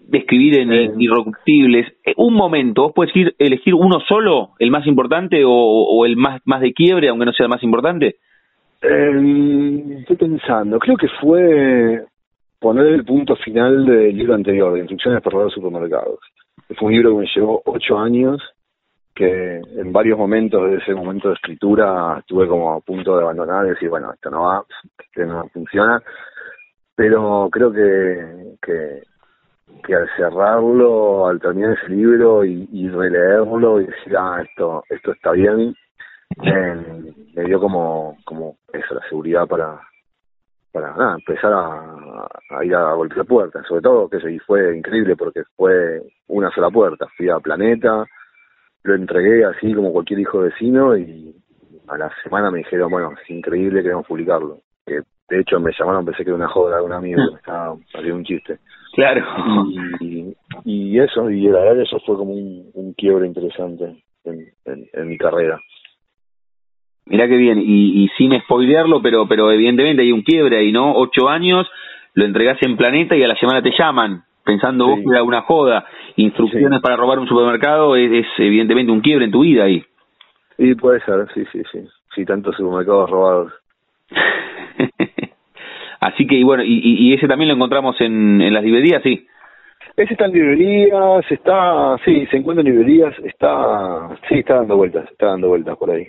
describir 0.10 0.60
en 0.60 0.74
eh, 0.74 0.92
Irrecuptibles. 0.98 1.88
Eh, 2.04 2.14
un 2.18 2.34
momento, 2.34 2.84
¿vos 2.84 2.94
puedes 2.96 3.14
elegir 3.38 3.74
uno 3.74 4.00
solo, 4.08 4.52
el 4.60 4.72
más 4.72 4.86
importante, 4.88 5.44
o, 5.46 6.06
el 6.06 6.18
más, 6.18 6.42
más 6.46 6.62
de 6.62 6.74
quiebre, 6.74 7.10
aunque 7.10 7.26
no 7.26 7.34
sea 7.34 7.46
el 7.46 7.50
más 7.50 7.64
importante? 7.64 8.16
Eh, 8.82 9.98
estoy 10.00 10.16
pensando, 10.16 10.80
creo 10.80 10.96
que 10.96 11.10
fue 11.20 12.06
poner 12.60 12.88
el 12.88 13.06
punto 13.06 13.36
final 13.38 13.86
del 13.86 14.18
libro 14.18 14.36
anterior, 14.36 14.74
de 14.74 14.80
Instrucciones 14.80 15.22
para 15.22 15.38
los 15.38 15.54
supermercados. 15.54 16.20
Fue 16.78 16.88
un 16.88 16.94
libro 16.94 17.12
que 17.12 17.22
me 17.22 17.30
llevó 17.34 17.62
ocho 17.66 17.98
años, 17.98 18.42
que 19.16 19.60
en 19.76 19.92
varios 19.92 20.18
momentos 20.18 20.70
de 20.70 20.78
ese 20.78 20.94
momento 20.94 21.28
de 21.28 21.36
escritura 21.36 22.18
estuve 22.20 22.48
como 22.48 22.74
a 22.74 22.80
punto 22.80 23.18
de 23.18 23.24
abandonar 23.24 23.66
y 23.66 23.70
decir, 23.70 23.90
bueno, 23.90 24.14
esto 24.14 24.30
no 24.30 24.44
va, 24.44 24.64
esto 24.98 25.26
no 25.26 25.48
funciona, 25.50 26.02
pero 26.96 27.50
creo 27.52 27.72
que, 27.72 28.58
que 28.62 29.02
que 29.86 29.96
al 29.96 30.10
cerrarlo, 30.16 31.28
al 31.28 31.40
terminar 31.40 31.78
ese 31.78 31.90
libro 31.90 32.44
y, 32.46 32.90
releerlo 32.90 33.82
y 33.82 33.86
decir, 33.86 34.16
ah, 34.18 34.42
esto, 34.44 34.84
esto 34.90 35.12
está 35.12 35.32
bien, 35.32 35.76
me 36.38 37.44
dio 37.44 37.60
como, 37.60 38.18
como 38.26 38.58
eso, 38.74 38.94
la 38.94 39.02
seguridad 39.10 39.48
para, 39.48 39.80
para 40.72 40.96
nada, 40.96 41.16
empezar 41.16 41.52
a, 41.54 42.64
ir 42.64 42.76
a 42.76 42.94
golpear 42.94 43.26
puertas, 43.26 43.66
sobre 43.68 43.82
todo 43.82 44.10
que 44.10 44.18
y 44.32 44.40
fue 44.40 44.78
increíble 44.78 45.16
porque 45.16 45.44
fue 45.56 46.02
una 46.28 46.52
sola 46.52 46.70
puerta, 46.70 47.08
fui 47.18 47.30
a 47.30 47.40
Planeta, 47.40 48.06
lo 48.84 48.96
entregué 48.96 49.46
así 49.46 49.74
como 49.74 49.92
cualquier 49.92 50.20
hijo 50.20 50.40
vecino 50.40 50.96
y 50.98 51.36
a 51.88 51.98
la 51.98 52.12
semana 52.24 52.52
me 52.52 52.60
dijeron, 52.60 52.92
bueno, 52.92 53.14
es 53.22 53.30
increíble, 53.30 53.82
queremos 53.82 54.06
publicarlo, 54.06 54.60
que 54.86 55.02
de 55.30 55.42
hecho 55.42 55.60
me 55.60 55.72
llamaron, 55.78 56.06
pensé 56.06 56.24
que 56.24 56.30
era 56.30 56.38
una 56.38 56.48
joda 56.48 56.78
de 56.78 56.84
un 56.84 56.94
amigo, 56.94 57.22
mm. 57.22 57.36
estaba 57.38 57.76
haciendo 57.94 58.16
un 58.16 58.24
chiste. 58.24 58.60
Claro. 58.94 59.24
Y, 60.00 60.36
y, 60.66 61.00
eso, 61.00 61.30
y 61.30 61.42
la 61.44 61.60
verdad 61.60 61.82
eso 61.82 62.00
fue 62.06 62.18
como 62.18 62.34
un, 62.34 62.72
un 62.74 62.94
quiebre 62.94 63.28
interesante 63.28 64.04
en, 64.26 64.52
en, 64.66 65.08
mi 65.08 65.18
carrera. 65.18 65.60
Mirá 67.06 67.28
qué 67.28 67.38
bien, 67.38 67.60
y, 67.60 68.04
y 68.04 68.08
sin 68.18 68.40
spoilearlo, 68.42 69.02
pero 69.02 69.28
pero 69.28 69.52
evidentemente 69.52 70.02
hay 70.02 70.12
un 70.12 70.24
quiebre 70.24 70.58
ahí, 70.58 70.72
¿no? 70.72 70.94
Ocho 70.96 71.30
años, 71.30 71.68
lo 72.14 72.26
entregás 72.26 72.58
en 72.62 72.78
Planeta 72.78 73.16
y 73.16 73.24
a 73.24 73.28
la 73.28 73.36
semana 73.36 73.62
te 73.62 73.72
llaman, 73.78 74.24
pensando 74.44 74.88
vos 74.88 75.00
que 75.00 75.12
era 75.12 75.24
una 75.24 75.42
joda. 75.42 75.86
Instrucciones 76.16 76.82
para 76.82 76.98
robar 76.98 77.20
un 77.20 77.28
supermercado 77.28 77.96
es, 77.96 78.12
es, 78.12 78.28
evidentemente 78.38 78.92
un 78.92 79.02
quiebre 79.02 79.26
en 79.26 79.32
tu 79.32 79.42
vida 79.42 79.64
ahí. 79.64 79.84
Y 80.58 80.76
puede 80.76 81.00
ser, 81.02 81.28
sí, 81.34 81.46
sí, 81.52 81.62
sí. 81.72 81.88
Sí, 82.16 82.26
tantos 82.26 82.56
supermercados 82.56 83.10
robados. 83.10 83.54
Así 86.00 86.26
que, 86.26 86.36
y 86.36 86.44
bueno, 86.44 86.64
y, 86.64 86.80
y 86.84 87.14
ese 87.14 87.28
también 87.28 87.50
lo 87.50 87.56
encontramos 87.56 88.00
en, 88.00 88.42
en 88.42 88.54
las 88.54 88.64
librerías, 88.64 89.04
sí. 89.04 89.28
Ese 89.98 90.14
está 90.14 90.26
en 90.28 90.34
librerías, 90.34 91.30
está, 91.30 91.98
sí, 92.06 92.26
se 92.28 92.38
encuentra 92.38 92.62
en 92.62 92.74
librerías, 92.74 93.14
está, 93.20 94.18
sí, 94.30 94.40
está 94.40 94.56
dando 94.56 94.78
vueltas, 94.78 95.12
está 95.12 95.28
dando 95.28 95.50
vueltas 95.50 95.78
por 95.78 95.92
ahí. 95.92 96.08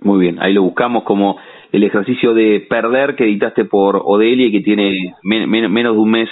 Muy 0.00 0.20
bien, 0.20 0.36
ahí 0.38 0.52
lo 0.52 0.62
buscamos 0.62 1.04
como 1.04 1.38
el 1.72 1.82
ejercicio 1.82 2.34
de 2.34 2.60
perder 2.68 3.16
que 3.16 3.24
editaste 3.24 3.64
por 3.64 4.02
Odelia 4.04 4.48
y 4.48 4.52
que 4.52 4.60
tiene 4.60 5.14
menos 5.22 5.94
de 5.94 5.98
un 5.98 6.10
mes 6.10 6.28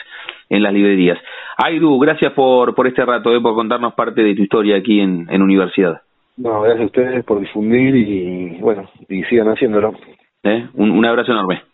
en 0.50 0.62
las 0.62 0.74
librerías. 0.74 1.18
Aidu, 1.56 1.98
gracias 1.98 2.32
por, 2.32 2.74
por 2.74 2.86
este 2.86 3.04
rato, 3.04 3.34
eh, 3.34 3.40
por 3.40 3.54
contarnos 3.54 3.94
parte 3.94 4.22
de 4.22 4.34
tu 4.34 4.42
historia 4.42 4.76
aquí 4.76 5.00
en, 5.00 5.26
en 5.30 5.42
Universidad. 5.42 6.02
No, 6.36 6.60
gracias 6.62 6.82
a 6.82 6.86
ustedes 6.86 7.24
por 7.24 7.40
difundir 7.40 7.96
y 7.96 8.58
bueno, 8.60 8.88
y 9.08 9.22
sigan 9.24 9.48
haciéndolo. 9.48 9.94
¿Eh? 10.44 10.68
Un, 10.74 10.90
un 10.90 11.06
abrazo 11.06 11.32
enorme. 11.32 11.64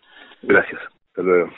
Gracias, 0.41 0.79
hasta 1.09 1.21
luego. 1.21 1.49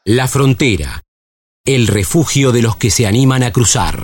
La 0.04 0.26
frontera. 0.26 1.02
El 1.64 1.86
refugio 1.86 2.50
de 2.50 2.62
los 2.62 2.74
que 2.74 2.90
se 2.90 3.06
animan 3.06 3.44
a 3.44 3.52
cruzar. 3.52 4.02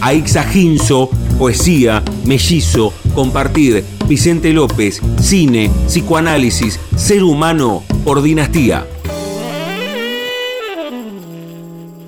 Aixa 0.00 0.42
Ginzo, 0.42 1.10
poesía, 1.38 2.02
mellizo, 2.26 2.92
compartir, 3.14 3.84
Vicente 4.08 4.52
López, 4.52 5.00
cine, 5.18 5.68
psicoanálisis, 5.86 6.78
ser 6.96 7.22
humano 7.24 7.82
por 8.04 8.22
dinastía. 8.22 8.84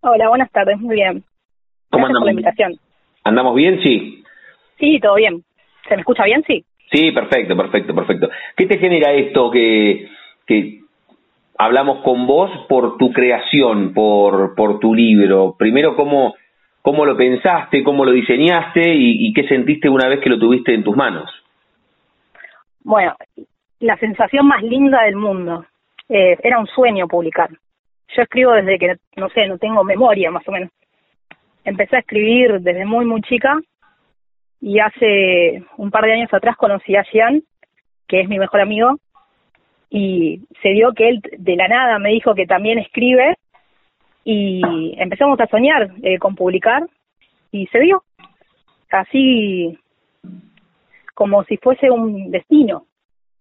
Hola, 0.01 0.29
buenas 0.29 0.51
tardes, 0.53 0.79
muy 0.79 0.95
bien. 0.95 1.25
¿Cómo 1.91 2.07
andamos? 2.07 2.21
por 2.21 2.27
la 2.27 2.33
invitación. 2.33 2.73
¿Andamos 3.25 3.55
bien? 3.57 3.81
Sí. 3.83 4.23
Sí, 4.79 5.01
todo 5.01 5.17
bien. 5.17 5.43
¿Se 5.89 5.97
me 5.97 6.01
escucha 6.01 6.25
bien? 6.25 6.45
Sí. 6.47 6.65
Sí, 6.93 7.11
perfecto, 7.11 7.57
perfecto, 7.57 7.95
perfecto. 7.95 8.31
¿Qué 8.57 8.67
te 8.67 8.79
genera 8.79 9.13
esto 9.13 9.51
que, 9.51 10.09
que 10.47 10.81
hablamos 11.59 12.03
con 12.03 12.27
vos 12.27 12.51
por 12.69 12.97
tu 12.97 13.13
creación, 13.13 13.93
por, 13.93 14.55
por 14.55 14.79
tu 14.79 14.95
libro? 14.95 15.57
Primero, 15.59 15.97
¿cómo, 15.97 16.35
¿cómo 16.81 17.05
lo 17.05 17.17
pensaste, 17.17 17.83
cómo 17.83 18.05
lo 18.05 18.13
diseñaste 18.13 18.95
y, 18.95 19.27
y 19.27 19.33
qué 19.33 19.47
sentiste 19.49 19.89
una 19.89 20.09
vez 20.09 20.21
que 20.21 20.31
lo 20.31 20.39
tuviste 20.39 20.73
en 20.73 20.85
tus 20.85 20.97
manos? 20.97 21.29
Bueno, 22.88 23.14
la 23.81 23.98
sensación 23.98 24.46
más 24.46 24.62
linda 24.62 25.03
del 25.03 25.14
mundo. 25.14 25.66
Eh, 26.09 26.38
era 26.42 26.59
un 26.59 26.66
sueño 26.66 27.07
publicar. 27.07 27.51
Yo 28.16 28.22
escribo 28.22 28.53
desde 28.53 28.79
que, 28.79 28.96
no 29.16 29.29
sé, 29.29 29.46
no 29.46 29.59
tengo 29.59 29.85
memoria 29.85 30.31
más 30.31 30.48
o 30.48 30.53
menos. 30.53 30.70
Empecé 31.64 31.96
a 31.96 31.98
escribir 31.98 32.62
desde 32.62 32.87
muy, 32.87 33.05
muy 33.05 33.20
chica 33.20 33.61
y 34.62 34.79
hace 34.79 35.62
un 35.77 35.90
par 35.90 36.07
de 36.07 36.14
años 36.14 36.33
atrás 36.33 36.57
conocí 36.57 36.96
a 36.96 37.05
Jean, 37.12 37.42
que 38.07 38.22
es 38.22 38.29
mi 38.31 38.38
mejor 38.38 38.62
amigo, 38.62 38.96
y 39.90 40.40
se 40.62 40.70
dio 40.70 40.94
que 40.94 41.11
él 41.11 41.20
de 41.37 41.57
la 41.57 41.68
nada 41.68 41.98
me 41.98 42.09
dijo 42.09 42.35
que 42.35 42.46
también 42.46 42.79
escribe 42.79 43.37
y 44.24 44.94
empezamos 44.96 45.38
a 45.40 45.46
soñar 45.48 45.90
eh, 46.03 46.18
con 46.18 46.35
publicar 46.35 46.87
y 47.53 47.66
se 47.66 47.81
dio. 47.81 48.03
Así 48.90 49.79
como 51.18 51.42
si 51.42 51.57
fuese 51.57 51.90
un 51.90 52.31
destino. 52.31 52.85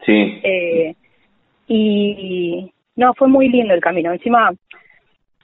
Sí. 0.03 0.39
Eh, 0.41 0.95
y 1.67 2.71
no, 2.95 3.13
fue 3.13 3.27
muy 3.27 3.49
lindo 3.49 3.75
el 3.75 3.81
camino. 3.81 4.11
Encima, 4.11 4.51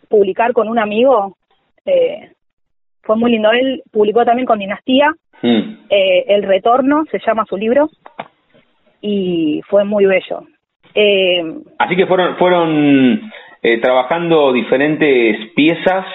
publicar 0.09 0.51
con 0.51 0.67
un 0.67 0.79
amigo 0.79 1.37
eh, 1.85 2.31
fue 3.03 3.17
muy 3.17 3.33
lindo. 3.33 3.51
Él 3.51 3.83
publicó 3.91 4.25
también 4.25 4.47
con 4.47 4.57
Dinastía, 4.57 5.13
mm. 5.43 5.85
eh, 5.91 6.25
El 6.27 6.41
Retorno, 6.41 7.03
se 7.11 7.19
llama 7.19 7.45
su 7.45 7.55
libro, 7.55 7.91
y 8.99 9.61
fue 9.69 9.85
muy 9.85 10.07
bello. 10.07 10.47
Eh, 10.95 11.43
Así 11.77 11.95
que 11.95 12.07
fueron, 12.07 12.35
fueron 12.37 13.31
eh, 13.61 13.79
trabajando 13.79 14.51
diferentes 14.53 15.51
piezas 15.53 16.07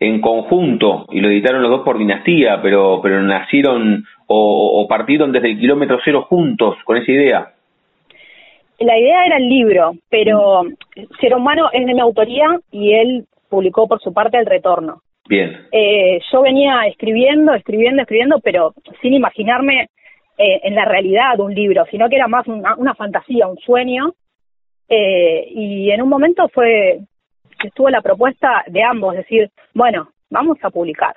en 0.00 0.20
conjunto 0.20 1.06
y 1.10 1.20
lo 1.20 1.28
editaron 1.28 1.62
los 1.62 1.70
dos 1.70 1.82
por 1.82 1.98
dinastía, 1.98 2.60
pero, 2.62 3.00
pero 3.02 3.22
nacieron 3.22 4.04
o, 4.26 4.86
partieron 4.88 5.32
desde 5.32 5.50
el 5.50 5.58
kilómetro 5.58 5.98
cero 6.04 6.26
juntos 6.28 6.76
con 6.84 6.96
esa 6.96 7.12
idea? 7.12 7.52
La 8.80 8.98
idea 8.98 9.26
era 9.26 9.36
el 9.36 9.48
libro, 9.48 9.92
pero 10.10 10.62
Ser 11.20 11.34
Humano 11.34 11.68
es 11.72 11.86
de 11.86 11.94
mi 11.94 12.00
autoría 12.00 12.58
y 12.72 12.92
él 12.92 13.24
publicó 13.48 13.86
por 13.86 14.00
su 14.00 14.12
parte 14.12 14.38
El 14.38 14.46
Retorno. 14.46 15.02
Bien. 15.28 15.66
Eh, 15.72 16.20
yo 16.30 16.42
venía 16.42 16.82
escribiendo, 16.86 17.54
escribiendo, 17.54 18.02
escribiendo, 18.02 18.40
pero 18.42 18.74
sin 19.00 19.14
imaginarme 19.14 19.88
eh, 20.36 20.60
en 20.64 20.74
la 20.74 20.84
realidad 20.84 21.38
un 21.38 21.54
libro, 21.54 21.84
sino 21.90 22.08
que 22.08 22.16
era 22.16 22.26
más 22.26 22.46
una, 22.46 22.74
una 22.76 22.94
fantasía, 22.94 23.46
un 23.46 23.56
sueño. 23.58 24.12
Eh, 24.88 25.46
y 25.50 25.90
en 25.90 26.02
un 26.02 26.08
momento 26.08 26.48
fue, 26.48 27.00
estuvo 27.68 27.90
la 27.90 28.02
propuesta 28.02 28.64
de 28.66 28.82
ambos, 28.82 29.16
decir, 29.16 29.50
bueno, 29.74 30.08
vamos 30.30 30.58
a 30.62 30.70
publicar 30.70 31.14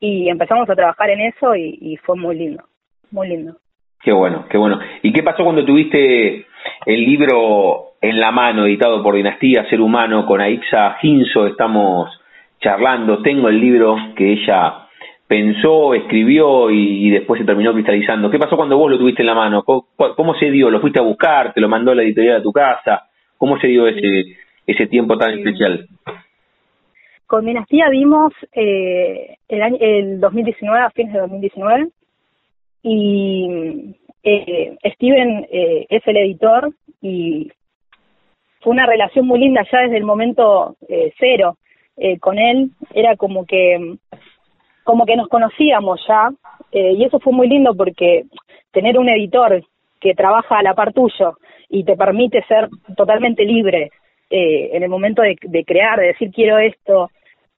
y 0.00 0.28
empezamos 0.28 0.68
a 0.68 0.74
trabajar 0.74 1.10
en 1.10 1.20
eso 1.20 1.54
y, 1.56 1.96
fue 2.04 2.16
muy 2.16 2.36
lindo, 2.36 2.64
muy 3.10 3.28
lindo. 3.28 3.56
Qué 4.02 4.12
bueno, 4.12 4.46
qué 4.50 4.58
bueno. 4.58 4.78
¿Y 5.02 5.12
qué 5.12 5.22
pasó 5.22 5.42
cuando 5.42 5.64
tuviste 5.64 6.46
el 6.84 7.04
libro 7.04 7.94
en 8.00 8.20
la 8.20 8.30
mano, 8.30 8.66
editado 8.66 9.02
por 9.02 9.14
Dinastía 9.14 9.68
Ser 9.68 9.80
Humano, 9.80 10.26
con 10.26 10.40
Aixa 10.40 10.96
Ginzo? 11.00 11.46
Estamos 11.46 12.10
charlando. 12.60 13.22
Tengo 13.22 13.48
el 13.48 13.60
libro 13.60 13.96
que 14.14 14.32
ella 14.32 14.86
pensó, 15.26 15.94
escribió 15.94 16.70
y, 16.70 17.10
después 17.10 17.40
se 17.40 17.46
terminó 17.46 17.72
cristalizando. 17.72 18.30
¿Qué 18.30 18.38
pasó 18.38 18.56
cuando 18.56 18.78
vos 18.78 18.90
lo 18.90 18.98
tuviste 18.98 19.22
en 19.22 19.26
la 19.26 19.34
mano? 19.34 19.64
¿Cómo, 19.64 20.34
se 20.38 20.50
dio? 20.50 20.70
¿Lo 20.70 20.80
fuiste 20.80 21.00
a 21.00 21.04
buscar? 21.04 21.52
¿Te 21.52 21.60
lo 21.60 21.68
mandó 21.68 21.94
la 21.94 22.02
editorial 22.02 22.36
a 22.36 22.42
tu 22.42 22.52
casa? 22.52 23.08
¿Cómo 23.36 23.58
se 23.58 23.66
dio 23.66 23.88
ese, 23.88 24.36
ese 24.66 24.86
tiempo 24.86 25.16
tan 25.16 25.38
especial? 25.38 25.86
Con 27.26 27.44
Dinastía 27.44 27.88
vimos 27.90 28.32
eh, 28.52 29.36
el, 29.48 29.62
año, 29.62 29.76
el 29.80 30.20
2019, 30.20 30.78
a 30.78 30.90
fines 30.90 31.12
de 31.12 31.20
2019, 31.20 31.88
y 32.82 33.96
eh, 34.22 34.76
Steven 34.94 35.46
eh, 35.50 35.86
es 35.88 36.06
el 36.06 36.16
editor 36.16 36.72
y 37.02 37.50
fue 38.60 38.72
una 38.72 38.86
relación 38.86 39.26
muy 39.26 39.38
linda 39.38 39.62
ya 39.70 39.80
desde 39.80 39.96
el 39.96 40.04
momento 40.04 40.76
eh, 40.88 41.12
cero 41.18 41.56
eh, 41.96 42.18
con 42.18 42.38
él, 42.38 42.70
era 42.92 43.16
como 43.16 43.46
que 43.46 43.96
como 44.84 45.06
que 45.06 45.16
nos 45.16 45.28
conocíamos 45.28 46.00
ya 46.06 46.30
eh, 46.72 46.92
y 46.92 47.04
eso 47.04 47.18
fue 47.20 47.32
muy 47.32 47.48
lindo 47.48 47.74
porque 47.76 48.24
tener 48.72 48.98
un 48.98 49.08
editor 49.08 49.62
que 50.00 50.14
trabaja 50.14 50.58
a 50.58 50.62
la 50.62 50.74
par 50.74 50.92
tuyo 50.92 51.38
y 51.68 51.84
te 51.84 51.96
permite 51.96 52.42
ser 52.48 52.68
totalmente 52.96 53.44
libre 53.44 53.90
eh, 54.30 54.70
en 54.72 54.82
el 54.82 54.88
momento 54.88 55.22
de, 55.22 55.36
de, 55.40 55.64
crear, 55.64 55.98
de 55.98 56.08
decir 56.08 56.30
quiero 56.32 56.58
esto 56.58 57.10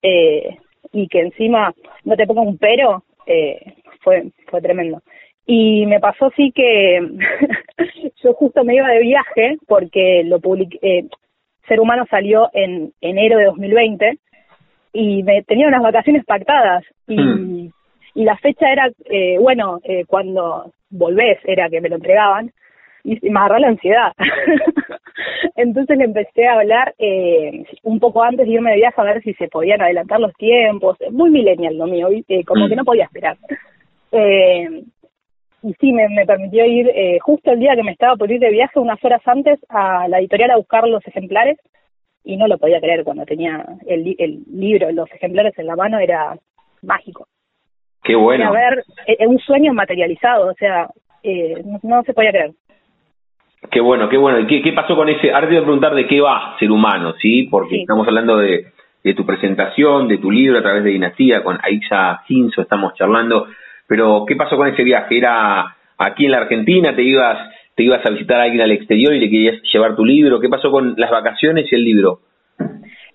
eh, 0.02 0.56
y 0.92 1.08
que 1.08 1.20
encima 1.20 1.74
no 2.04 2.16
te 2.16 2.26
ponga 2.26 2.42
un 2.42 2.58
pero, 2.58 3.04
eh, 3.26 3.74
fue, 4.00 4.30
fue 4.46 4.60
tremendo. 4.60 5.02
Y 5.46 5.86
me 5.86 6.00
pasó 6.00 6.30
sí 6.36 6.52
que 6.54 7.00
yo 8.22 8.34
justo 8.34 8.64
me 8.64 8.74
iba 8.74 8.88
de 8.88 9.00
viaje 9.00 9.56
porque 9.66 10.22
lo 10.24 10.40
publiqué, 10.40 10.78
eh, 10.82 11.04
Ser 11.66 11.80
Humano 11.80 12.06
salió 12.10 12.50
en 12.52 12.92
enero 13.00 13.38
de 13.38 13.44
2020 13.46 14.18
y 14.92 15.22
me 15.22 15.42
tenía 15.42 15.68
unas 15.68 15.82
vacaciones 15.82 16.24
pactadas 16.24 16.84
y, 17.06 17.20
hmm. 17.20 17.72
y 18.14 18.24
la 18.24 18.36
fecha 18.38 18.72
era, 18.72 18.90
eh, 19.04 19.36
bueno, 19.38 19.80
eh, 19.84 20.04
cuando 20.06 20.72
volvés 20.90 21.38
era 21.44 21.68
que 21.68 21.80
me 21.80 21.88
lo 21.88 21.96
entregaban 21.96 22.50
y 23.04 23.18
me 23.30 23.38
agarró 23.38 23.58
la 23.58 23.68
ansiedad. 23.68 24.12
Entonces 25.58 25.98
le 25.98 26.04
empecé 26.04 26.46
a 26.46 26.54
hablar 26.54 26.94
eh, 26.98 27.64
un 27.82 27.98
poco 27.98 28.22
antes 28.22 28.46
de 28.46 28.52
irme 28.52 28.70
de 28.70 28.76
viaje 28.76 29.00
a 29.00 29.04
ver 29.04 29.20
si 29.22 29.34
se 29.34 29.48
podían 29.48 29.82
adelantar 29.82 30.20
los 30.20 30.32
tiempos. 30.34 30.96
Muy 31.10 31.30
millennial 31.30 31.76
lo 31.76 31.88
mío, 31.88 32.08
eh, 32.10 32.44
como 32.44 32.68
que 32.68 32.76
no 32.76 32.84
podía 32.84 33.06
esperar. 33.06 33.36
Eh, 34.12 34.84
y 35.64 35.74
sí, 35.74 35.92
me, 35.92 36.08
me 36.10 36.24
permitió 36.24 36.64
ir 36.64 36.88
eh, 36.94 37.18
justo 37.20 37.50
el 37.50 37.58
día 37.58 37.74
que 37.74 37.82
me 37.82 37.90
estaba 37.90 38.14
por 38.14 38.30
ir 38.30 38.38
de 38.38 38.50
viaje, 38.50 38.78
unas 38.78 39.04
horas 39.04 39.20
antes, 39.26 39.58
a 39.68 40.06
la 40.06 40.20
editorial 40.20 40.52
a 40.52 40.58
buscar 40.58 40.86
los 40.86 41.04
ejemplares 41.04 41.58
y 42.22 42.36
no 42.36 42.46
lo 42.46 42.56
podía 42.56 42.80
creer 42.80 43.02
cuando 43.02 43.26
tenía 43.26 43.64
el, 43.88 44.14
el 44.16 44.44
libro, 44.52 44.92
los 44.92 45.10
ejemplares 45.10 45.58
en 45.58 45.66
la 45.66 45.74
mano, 45.74 45.98
era 45.98 46.38
mágico. 46.82 47.26
Qué 48.04 48.14
bueno. 48.14 48.46
A 48.46 48.52
ver, 48.52 48.84
eh, 49.08 49.26
un 49.26 49.40
sueño 49.40 49.74
materializado, 49.74 50.52
o 50.52 50.54
sea, 50.54 50.88
eh, 51.24 51.60
no, 51.64 51.80
no, 51.82 52.02
se 52.04 52.14
podía 52.14 52.30
creer. 52.30 52.52
Qué 53.70 53.80
bueno, 53.80 54.08
qué 54.08 54.16
bueno. 54.16 54.46
¿Qué, 54.46 54.62
qué 54.62 54.72
pasó 54.72 54.94
con 54.94 55.08
ese? 55.08 55.32
Ahora 55.32 55.48
te 55.48 55.54
voy 55.54 55.62
a 55.62 55.64
preguntar 55.64 55.94
de 55.94 56.06
qué 56.06 56.20
va 56.20 56.56
ser 56.58 56.70
humano, 56.70 57.14
¿sí? 57.20 57.48
Porque 57.50 57.76
sí. 57.76 57.80
estamos 57.80 58.06
hablando 58.06 58.38
de, 58.38 58.66
de 59.02 59.14
tu 59.14 59.26
presentación, 59.26 60.08
de 60.08 60.18
tu 60.18 60.30
libro 60.30 60.58
a 60.58 60.62
través 60.62 60.84
de 60.84 60.90
Dinastía, 60.90 61.42
con 61.42 61.58
Aisha 61.62 62.22
Cinzo 62.26 62.62
estamos 62.62 62.94
charlando. 62.94 63.46
Pero, 63.86 64.24
¿qué 64.26 64.36
pasó 64.36 64.56
con 64.56 64.68
ese 64.68 64.84
viaje? 64.84 65.18
¿Era 65.18 65.76
aquí 65.98 66.26
en 66.26 66.32
la 66.32 66.38
Argentina? 66.38 66.94
¿Te 66.94 67.02
ibas 67.02 67.38
te 67.74 67.84
ibas 67.84 68.04
a 68.04 68.10
visitar 68.10 68.40
a 68.40 68.42
alguien 68.42 68.60
al 68.60 68.72
exterior 68.72 69.14
y 69.14 69.20
le 69.20 69.30
querías 69.30 69.62
llevar 69.72 69.94
tu 69.94 70.04
libro? 70.04 70.40
¿Qué 70.40 70.48
pasó 70.48 70.68
con 70.72 70.94
las 70.96 71.12
vacaciones 71.12 71.70
y 71.70 71.76
el 71.76 71.84
libro? 71.84 72.18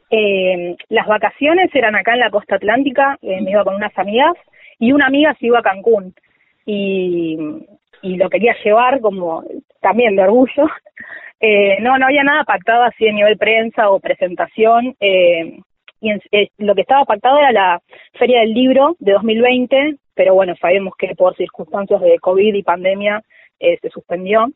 Eh, 0.09 0.77
las 0.87 1.05
vacaciones 1.05 1.69
eran 1.75 1.95
acá 1.95 2.13
en 2.13 2.21
la 2.21 2.29
costa 2.29 2.55
atlántica, 2.55 3.17
eh, 3.21 3.41
me 3.41 3.51
iba 3.51 3.65
con 3.65 3.75
unas 3.75 3.91
amigas 3.97 4.35
y 4.79 4.93
una 4.93 5.07
amiga 5.07 5.35
se 5.37 5.47
iba 5.47 5.59
a 5.59 5.63
Cancún 5.63 6.13
y, 6.65 7.37
y 8.03 8.15
lo 8.15 8.29
quería 8.29 8.55
llevar 8.63 9.01
como 9.01 9.43
también 9.83 10.15
de 10.15 10.23
orgullo. 10.23 10.65
Eh, 11.45 11.75
no, 11.81 11.97
no 11.97 12.05
había 12.05 12.23
nada 12.23 12.45
pactado 12.45 12.83
así 12.83 13.05
a 13.05 13.11
nivel 13.11 13.37
prensa 13.37 13.89
o 13.89 13.99
presentación. 13.99 14.95
Eh, 15.01 15.59
y 15.99 16.09
en, 16.09 16.21
eh, 16.31 16.47
lo 16.57 16.73
que 16.73 16.83
estaba 16.83 17.03
pactado 17.03 17.37
era 17.37 17.51
la 17.51 17.81
Feria 18.13 18.39
del 18.39 18.53
Libro 18.53 18.95
de 18.99 19.11
2020, 19.11 19.95
pero 20.15 20.35
bueno, 20.35 20.55
sabemos 20.55 20.93
que 20.97 21.13
por 21.15 21.35
circunstancias 21.35 21.99
de 21.99 22.17
COVID 22.19 22.53
y 22.53 22.63
pandemia 22.63 23.21
se 23.59 23.89
suspendió, 23.89 24.51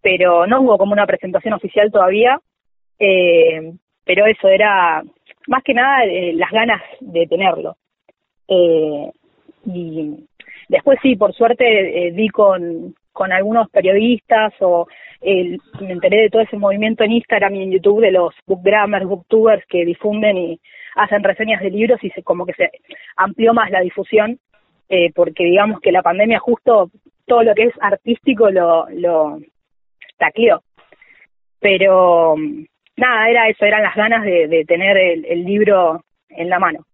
pero 0.00 0.46
no 0.46 0.62
hubo 0.62 0.78
como 0.78 0.92
una 0.92 1.06
presentación 1.06 1.52
oficial 1.52 1.90
todavía, 1.90 2.38
pero 2.98 4.26
eso 4.26 4.48
era 4.48 5.02
más 5.48 5.62
que 5.62 5.74
nada 5.74 6.04
las 6.34 6.50
ganas 6.50 6.82
de 7.00 7.26
tenerlo. 7.26 7.76
Y 8.48 10.26
después 10.68 10.98
sí, 11.02 11.16
por 11.16 11.34
suerte 11.34 12.12
di 12.14 12.28
con, 12.28 12.94
con 13.12 13.32
algunos 13.32 13.68
periodistas 13.70 14.52
o 14.60 14.86
eh, 15.20 15.56
me 15.80 15.92
enteré 15.92 16.22
de 16.22 16.30
todo 16.30 16.42
ese 16.42 16.56
movimiento 16.56 17.04
en 17.04 17.12
Instagram 17.12 17.54
y 17.54 17.62
en 17.62 17.72
YouTube 17.72 18.00
de 18.00 18.12
los 18.12 18.34
bookgrammers, 18.46 19.06
booktubers 19.06 19.64
que 19.66 19.84
difunden 19.84 20.36
y 20.36 20.60
hacen 20.96 21.22
reseñas 21.22 21.62
de 21.62 21.70
libros 21.70 22.02
y 22.02 22.10
se, 22.10 22.22
como 22.22 22.44
que 22.44 22.54
se 22.54 22.70
amplió 23.16 23.54
más 23.54 23.70
la 23.70 23.80
difusión 23.80 24.38
eh, 24.88 25.10
porque 25.14 25.44
digamos 25.44 25.80
que 25.80 25.90
la 25.90 26.02
pandemia 26.02 26.38
justo 26.38 26.90
todo 27.26 27.42
lo 27.42 27.54
que 27.54 27.62
es 27.64 27.74
artístico 27.80 28.50
lo, 28.50 28.86
lo 28.90 29.38
tacleó. 30.18 30.62
Pero 31.60 32.34
nada, 32.96 33.30
era 33.30 33.48
eso, 33.48 33.64
eran 33.64 33.82
las 33.82 33.94
ganas 33.94 34.22
de, 34.22 34.48
de 34.48 34.64
tener 34.66 34.98
el, 34.98 35.24
el, 35.24 35.44
libro 35.44 36.04
en 36.28 36.50
la 36.50 36.58
mano. 36.58 36.84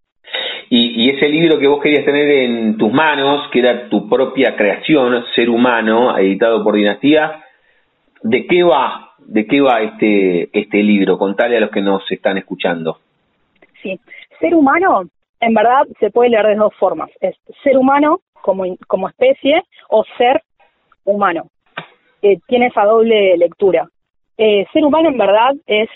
Y, 0.71 1.09
ese 1.09 1.27
libro 1.27 1.57
que 1.57 1.67
vos 1.67 1.81
querías 1.81 2.05
tener 2.05 2.29
en 2.29 2.77
tus 2.77 2.91
manos, 2.91 3.49
que 3.51 3.59
era 3.59 3.89
tu 3.89 4.07
propia 4.07 4.55
creación, 4.55 5.25
Ser 5.33 5.49
Humano, 5.49 6.15
editado 6.17 6.63
por 6.63 6.75
Dinastía, 6.75 7.43
¿de 8.21 8.45
qué 8.45 8.61
va? 8.61 9.13
¿De 9.17 9.47
qué 9.47 9.61
va 9.61 9.81
este, 9.81 10.49
este 10.53 10.83
libro? 10.83 11.17
Contale 11.17 11.57
a 11.57 11.59
los 11.59 11.71
que 11.71 11.81
nos 11.81 12.03
están 12.11 12.37
escuchando. 12.37 12.99
Sí, 13.81 13.99
Ser 14.39 14.53
Humano, 14.53 15.09
en 15.39 15.53
verdad, 15.53 15.87
se 15.99 16.11
puede 16.11 16.29
leer 16.29 16.47
de 16.47 16.55
dos 16.55 16.73
formas. 16.75 17.09
Es 17.19 17.35
ser 17.63 17.77
humano 17.77 18.19
como, 18.41 18.63
como 18.87 19.09
especie 19.09 19.63
o 19.89 20.03
ser 20.17 20.43
humano. 21.05 21.47
Eh, 22.21 22.39
tiene 22.47 22.67
esa 22.67 22.83
doble 22.83 23.37
lectura. 23.37 23.87
Eh, 24.37 24.65
ser 24.73 24.83
humano 24.83 25.09
en 25.09 25.17
verdad 25.17 25.55
es 25.65 25.89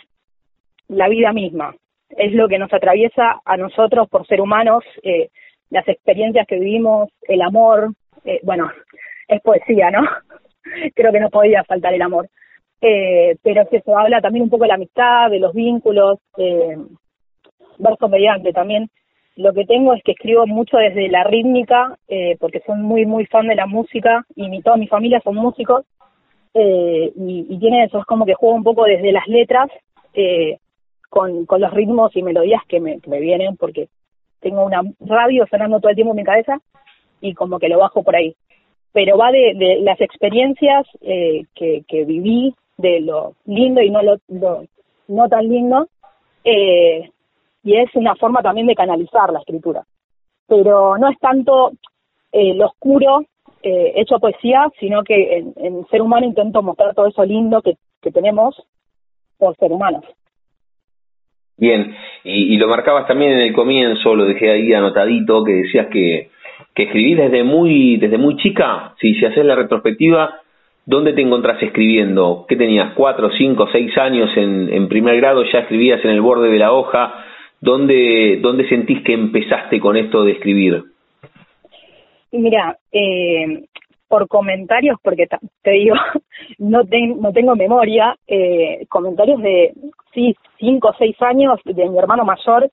la 0.88 1.10
vida 1.10 1.32
misma, 1.34 1.76
es 2.18 2.34
lo 2.34 2.48
que 2.48 2.60
nos 2.60 2.74
atraviesa 2.74 3.42
a 3.46 3.58
nosotros 3.58 4.10
por 4.10 4.26
ser 4.28 4.42
humanos, 4.42 4.84
eh, 5.04 5.30
las 5.70 5.88
experiencias 5.88 6.48
que 6.48 6.60
vivimos, 6.60 7.10
el 7.28 7.42
amor, 7.42 7.94
eh, 8.26 8.40
bueno, 8.44 8.72
es 9.28 9.42
poesía, 9.42 9.92
¿no? 9.92 10.02
Creo 10.96 11.12
que 11.12 11.20
no 11.20 11.30
podía 11.30 11.64
faltar 11.64 11.94
el 11.94 12.02
amor. 12.02 12.30
Eh, 12.82 13.38
pero 13.42 13.66
si 13.70 13.78
eso 13.78 13.98
habla 13.98 14.22
también 14.22 14.44
un 14.44 14.50
poco 14.50 14.64
de 14.64 14.70
la 14.70 14.76
amistad, 14.76 15.30
de 15.30 15.40
los 15.40 15.54
vínculos, 15.54 16.20
eh, 16.38 16.78
verso 17.80 18.10
también 18.54 18.90
lo 19.36 19.54
que 19.54 19.66
tengo 19.66 19.94
es 19.94 20.04
que 20.04 20.12
escribo 20.12 20.46
mucho 20.46 20.78
desde 20.78 21.10
la 21.10 21.24
rítmica, 21.24 21.98
eh, 22.08 22.38
porque 22.40 22.62
soy 22.66 22.78
muy, 22.78 23.06
muy 23.06 23.26
fan 23.26 23.48
de 23.48 23.56
la 23.56 23.66
música 23.66 24.24
y 24.36 24.48
mi, 24.48 24.62
toda 24.62 24.78
mi 24.78 24.88
familia 24.88 25.22
son 25.24 25.36
músicos. 25.36 25.86
Eh, 26.54 27.12
y, 27.16 27.48
y, 27.50 27.60
tiene 27.60 27.86
eso, 27.86 28.00
es 28.00 28.06
como 28.06 28.28
que 28.28 28.36
juego 28.36 28.56
un 28.56 28.64
poco 28.64 28.84
desde 28.84 29.12
las 29.12 29.28
letras 29.28 29.72
eh, 30.14 30.60
con, 31.14 31.46
con 31.46 31.62
los 31.62 31.72
ritmos 31.72 32.16
y 32.16 32.24
melodías 32.24 32.64
que 32.68 32.80
me, 32.80 33.00
que 33.00 33.08
me 33.08 33.20
vienen, 33.20 33.56
porque 33.56 33.88
tengo 34.40 34.66
una 34.66 34.82
radio 35.00 35.46
sonando 35.46 35.80
todo 35.80 35.92
el 35.92 35.96
tiempo 35.96 36.14
en 36.14 36.18
mi 36.18 36.24
cabeza 36.24 36.60
y 37.22 37.36
como 37.36 37.60
que 37.60 37.70
lo 37.70 37.78
bajo 37.78 38.02
por 38.02 38.16
ahí. 38.16 38.36
Pero 38.94 39.16
va 39.16 39.32
de, 39.32 39.54
de 39.54 39.82
las 39.82 40.02
experiencias 40.02 40.88
eh, 41.02 41.44
que, 41.54 41.84
que 41.88 42.04
viví, 42.04 42.56
de 42.78 43.02
lo 43.02 43.36
lindo 43.46 43.80
y 43.82 43.92
no 43.92 44.02
lo, 44.02 44.18
lo 44.28 44.64
no 45.08 45.30
tan 45.30 45.48
lindo, 45.48 45.88
eh, 46.44 47.12
y 47.64 47.78
es 47.78 47.94
una 47.94 48.16
forma 48.16 48.42
también 48.42 48.66
de 48.66 48.74
canalizar 48.74 49.32
la 49.32 49.38
escritura. 49.38 49.84
Pero 50.48 50.98
no 50.98 51.10
es 51.12 51.20
tanto 51.20 51.74
eh, 52.32 52.56
lo 52.56 52.66
oscuro 52.66 53.24
eh, 53.62 53.94
hecho 53.98 54.18
poesía, 54.18 54.68
sino 54.80 55.04
que 55.04 55.38
en, 55.38 55.54
en, 55.58 55.86
ser 55.90 56.02
humano 56.02 56.26
intento 56.26 56.64
mostrar 56.64 56.96
todo 56.96 57.06
eso 57.06 57.24
lindo 57.24 57.62
que, 57.62 57.78
que 58.02 58.10
tenemos 58.10 58.60
por 59.38 59.56
ser 59.58 59.72
humanos. 59.72 60.04
Bien, 61.58 61.96
y, 62.24 62.58
lo 62.58 62.68
marcabas 62.68 63.08
también 63.08 63.34
en 63.34 63.40
el 63.40 63.54
comienzo, 63.54 64.16
lo 64.16 64.26
dejé 64.26 64.52
ahí 64.52 64.74
anotadito, 64.74 65.44
que 65.44 65.54
decías 65.54 65.88
que, 65.88 66.30
que 66.74 66.84
escribís 66.84 67.18
desde 67.18 67.44
muy, 67.44 67.98
desde 67.98 68.18
muy 68.18 68.38
chica, 68.38 68.94
si, 69.00 69.14
si 69.16 69.26
haces 69.26 69.46
la 69.46 69.56
retrospectiva, 69.56 70.42
¿dónde 70.86 71.14
te 71.14 71.22
encontrás 71.22 71.62
escribiendo? 71.62 72.46
¿Qué 72.50 72.56
tenías? 72.56 72.94
¿Cuatro, 72.96 73.30
cinco, 73.38 73.68
seis 73.72 73.96
años 73.98 74.30
en, 74.36 74.74
en 74.74 74.88
primer 74.88 75.18
grado? 75.18 75.44
¿Ya 75.52 75.60
escribías 75.60 76.04
en 76.04 76.12
el 76.12 76.22
borde 76.22 76.50
de 76.50 76.60
la 76.60 76.72
hoja? 76.72 77.14
¿Dónde, 77.62 78.40
¿Dónde 78.42 78.68
sentís 78.68 79.02
que 79.04 79.14
empezaste 79.14 79.80
con 79.80 79.96
esto 79.96 80.26
de 80.26 80.34
escribir? 80.34 80.84
Mira, 82.34 82.78
eh, 82.92 83.64
por 84.14 84.28
comentarios, 84.28 85.00
porque 85.02 85.26
te 85.64 85.72
digo, 85.72 85.96
no, 86.60 86.86
ten, 86.86 87.20
no 87.20 87.34
tengo 87.34 87.56
memoria, 87.56 88.16
eh, 88.28 88.86
comentarios 88.88 89.42
de, 89.42 89.74
sí, 90.14 90.36
cinco 90.60 90.90
o 90.90 90.94
seis 91.00 91.20
años 91.24 91.60
de 91.66 91.90
mi 91.90 91.98
hermano 91.98 92.24
mayor, 92.24 92.70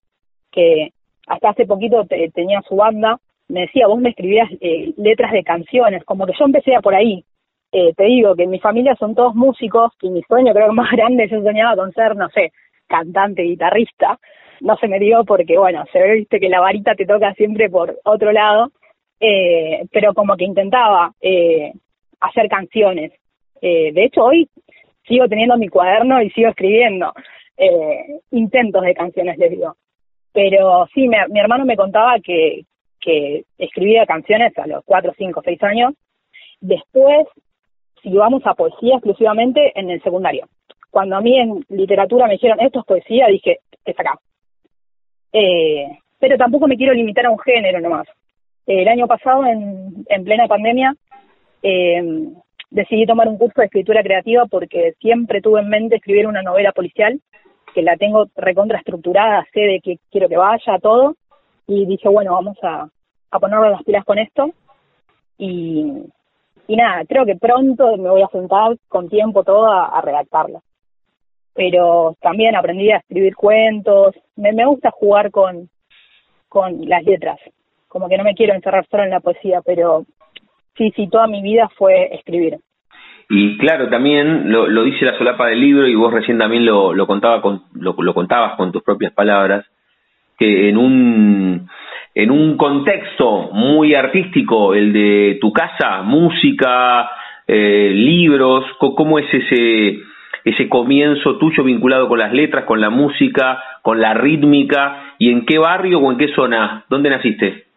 que 0.53 0.91
hasta 1.27 1.49
hace 1.49 1.65
poquito 1.65 2.05
te, 2.05 2.29
tenía 2.33 2.61
su 2.69 2.77
banda, 2.77 3.17
me 3.49 3.63
decía, 3.63 3.87
vos 3.87 3.99
me 3.99 4.11
escribías 4.11 4.51
eh, 4.61 4.93
letras 4.99 5.33
de 5.33 5.43
canciones, 5.43 6.05
como 6.05 6.27
que 6.27 6.35
yo 6.39 6.45
empecé 6.45 6.77
a 6.77 6.83
por 6.83 6.95
ahí. 6.95 7.25
Eh, 7.73 7.95
te 7.97 8.05
digo 8.05 8.35
que 8.35 8.47
mi 8.47 8.59
familia 8.59 8.95
son 8.97 9.15
todos 9.15 9.35
músicos 9.35 9.93
y 10.03 10.11
mi 10.11 10.21
sueño 10.25 10.53
creo 10.53 10.67
que 10.67 10.75
más 10.75 10.91
grande 10.93 11.27
yo 11.27 11.41
soñaba 11.41 11.75
con 11.75 11.91
ser, 11.93 12.17
no 12.17 12.29
sé, 12.29 12.53
cantante, 12.87 13.45
guitarrista, 13.45 14.19
no 14.61 14.77
se 14.77 14.89
me 14.89 14.99
dio 14.99 15.25
porque, 15.25 15.57
bueno, 15.57 15.87
se 15.91 16.01
ve, 16.01 16.13
viste, 16.17 16.39
que 16.39 16.51
la 16.51 16.61
varita 16.61 16.95
te 16.95 17.07
toca 17.07 17.33
siempre 17.33 17.71
por 17.71 17.99
otro 18.05 18.31
lado, 18.31 18.73
eh, 19.21 19.85
pero 19.93 20.15
como 20.15 20.37
que 20.37 20.45
intentaba 20.45 21.13
eh, 21.21 21.73
hacer 22.21 22.49
canciones. 22.49 23.13
Eh, 23.61 23.93
de 23.93 24.05
hecho, 24.05 24.25
hoy 24.25 24.49
sigo 25.07 25.29
teniendo 25.29 25.57
mi 25.59 25.69
cuaderno 25.69 26.23
y 26.23 26.31
sigo 26.31 26.49
escribiendo. 26.49 27.13
Eh, 27.57 28.21
intentos 28.31 28.83
de 28.83 28.95
canciones, 28.95 29.37
les 29.37 29.51
digo. 29.51 29.77
Pero 30.33 30.87
sí, 30.95 31.09
mi 31.09 31.41
hermano 31.41 31.67
me 31.67 31.77
contaba 31.77 32.19
que, 32.21 32.63
que 33.01 33.45
escribía 33.59 34.07
canciones 34.07 34.57
a 34.59 34.67
los 34.67 34.85
4, 34.85 35.13
5, 35.17 35.43
6 35.45 35.63
años. 35.65 35.95
Después, 36.61 37.27
si 38.03 38.13
vamos 38.13 38.43
a 38.47 38.55
poesía 38.55 38.95
exclusivamente, 38.95 39.73
en 39.75 39.91
el 39.91 40.03
secundario. 40.03 40.47
Cuando 40.91 41.17
a 41.17 41.21
mí 41.21 41.39
en 41.39 41.65
literatura 41.69 42.27
me 42.27 42.35
dijeron, 42.35 42.61
esto 42.61 42.81
es 42.81 42.87
poesía, 42.87 43.27
dije, 43.27 43.59
es 43.85 43.99
acá. 43.99 44.19
Eh, 45.33 45.87
pero 46.19 46.37
tampoco 46.37 46.67
me 46.67 46.77
quiero 46.77 46.93
limitar 46.93 47.27
a 47.27 47.31
un 47.31 47.39
género 47.39 47.81
nomás. 47.81 48.07
El 48.79 48.89
año 48.89 49.07
pasado, 49.07 49.45
en, 49.47 50.05
en 50.09 50.25
plena 50.25 50.47
pandemia, 50.47 50.95
eh, 51.63 52.03
decidí 52.71 53.05
tomar 53.05 53.29
un 53.29 53.37
curso 53.37 53.61
de 53.61 53.67
escritura 53.67 54.03
creativa 54.03 54.47
porque 54.47 54.95
siempre 55.01 55.41
tuve 55.41 55.61
en 55.61 55.69
mente 55.69 55.97
escribir 55.97 56.27
una 56.27 56.43
novela 56.43 56.73
policial, 56.73 57.21
que 57.75 57.83
la 57.83 57.97
tengo 57.97 58.27
recontraestructurada, 58.37 59.47
sé 59.53 59.61
de 59.61 59.81
qué 59.83 59.99
quiero 60.11 60.29
que 60.29 60.37
vaya, 60.37 60.79
todo, 60.81 61.17
y 61.67 61.87
dije, 61.87 62.09
bueno, 62.09 62.35
vamos 62.35 62.57
a, 62.63 62.89
a 63.31 63.39
ponerle 63.41 63.71
las 63.71 63.83
pilas 63.83 64.05
con 64.05 64.19
esto. 64.19 64.51
Y, 65.39 66.05
nada, 66.69 67.05
creo 67.09 67.25
que 67.25 67.37
pronto 67.37 67.97
me 67.97 68.11
voy 68.11 68.23
a 68.23 68.29
sentar 68.29 68.77
con 68.89 69.09
tiempo 69.09 69.43
todo 69.43 69.67
a, 69.67 70.01
redactarla. 70.01 70.61
Pero 71.55 72.17
también 72.21 72.55
aprendí 72.55 72.91
a 72.91 72.99
escribir 72.99 73.35
cuentos, 73.35 74.15
me, 74.37 74.65
gusta 74.65 74.91
jugar 74.91 75.31
con 75.31 75.69
las 76.89 77.03
letras, 77.05 77.41
como 77.91 78.09
que 78.09 78.17
no 78.17 78.25
me 78.25 78.35
quiero 78.35 78.55
encerrar 78.55 78.87
solo 78.89 79.03
en 79.03 79.11
la 79.11 79.21
poesía, 79.21 79.61
pero 79.67 80.05
sí, 80.77 80.93
sí, 80.95 81.09
toda 81.09 81.27
mi 81.27 81.43
vida 81.43 81.69
fue 81.77 82.15
escribir. 82.15 82.59
Y 83.29 83.59
claro, 83.59 83.89
también 83.89 84.51
lo, 84.51 84.69
lo 84.69 84.85
dice 84.85 85.05
la 85.05 85.19
solapa 85.19 85.49
del 85.49 85.61
libro 85.61 85.87
y 85.89 85.95
vos 85.97 86.13
recién 86.13 86.39
también 86.39 86.65
lo, 86.65 86.95
lo, 86.95 87.07
contaba 87.09 87.43
con, 87.43 87.65
lo, 87.75 88.15
contabas 88.15 88.57
con 88.57 88.71
tus 88.71 88.83
propias 88.83 89.13
palabras, 89.13 89.67
que 90.39 90.69
en 90.69 90.77
un, 90.77 91.69
en 92.15 92.31
un 92.31 92.57
contexto 92.57 93.51
muy 93.53 93.95
artístico, 93.95 94.73
el 94.73 94.93
de 94.93 95.39
tu 95.41 95.53
casa, 95.53 96.03
música, 96.03 97.11
eh, 97.47 97.91
libros, 97.93 98.65
¿cómo 98.79 99.19
es 99.19 99.27
ese, 99.35 99.99
ese 100.45 100.69
comienzo 100.69 101.39
tuyo 101.39 101.65
vinculado 101.65 102.09
con 102.09 102.21
las 102.21 102.33
letras, 102.33 102.65
con 102.67 102.81
la 102.81 102.91
música, 102.91 103.63
con 103.83 104.01
la 104.01 104.15
rítmica, 104.15 105.15
y 105.19 105.31
en 105.31 105.45
qué 105.45 105.59
barrio 105.59 105.99
o 105.99 106.11
en 106.13 106.19
qué 106.19 106.29
zona? 106.35 106.85
¿Dónde 106.89 107.11
naciste? 107.11 107.70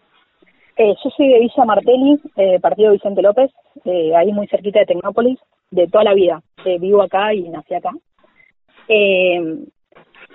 Eh, 0.75 0.95
yo 1.03 1.09
soy 1.11 1.27
de 1.27 1.39
Villa 1.39 1.65
Martelli, 1.65 2.19
eh, 2.35 2.59
partido 2.59 2.91
Vicente 2.91 3.21
López, 3.21 3.51
eh, 3.85 4.15
ahí 4.15 4.31
muy 4.31 4.47
cerquita 4.47 4.79
de 4.79 4.87
Tecnópolis, 4.87 5.39
de 5.69 5.87
toda 5.87 6.03
la 6.03 6.15
vida. 6.15 6.41
Eh, 6.65 6.79
vivo 6.79 7.03
acá 7.03 7.33
y 7.33 7.47
nací 7.49 7.75
acá. 7.75 7.91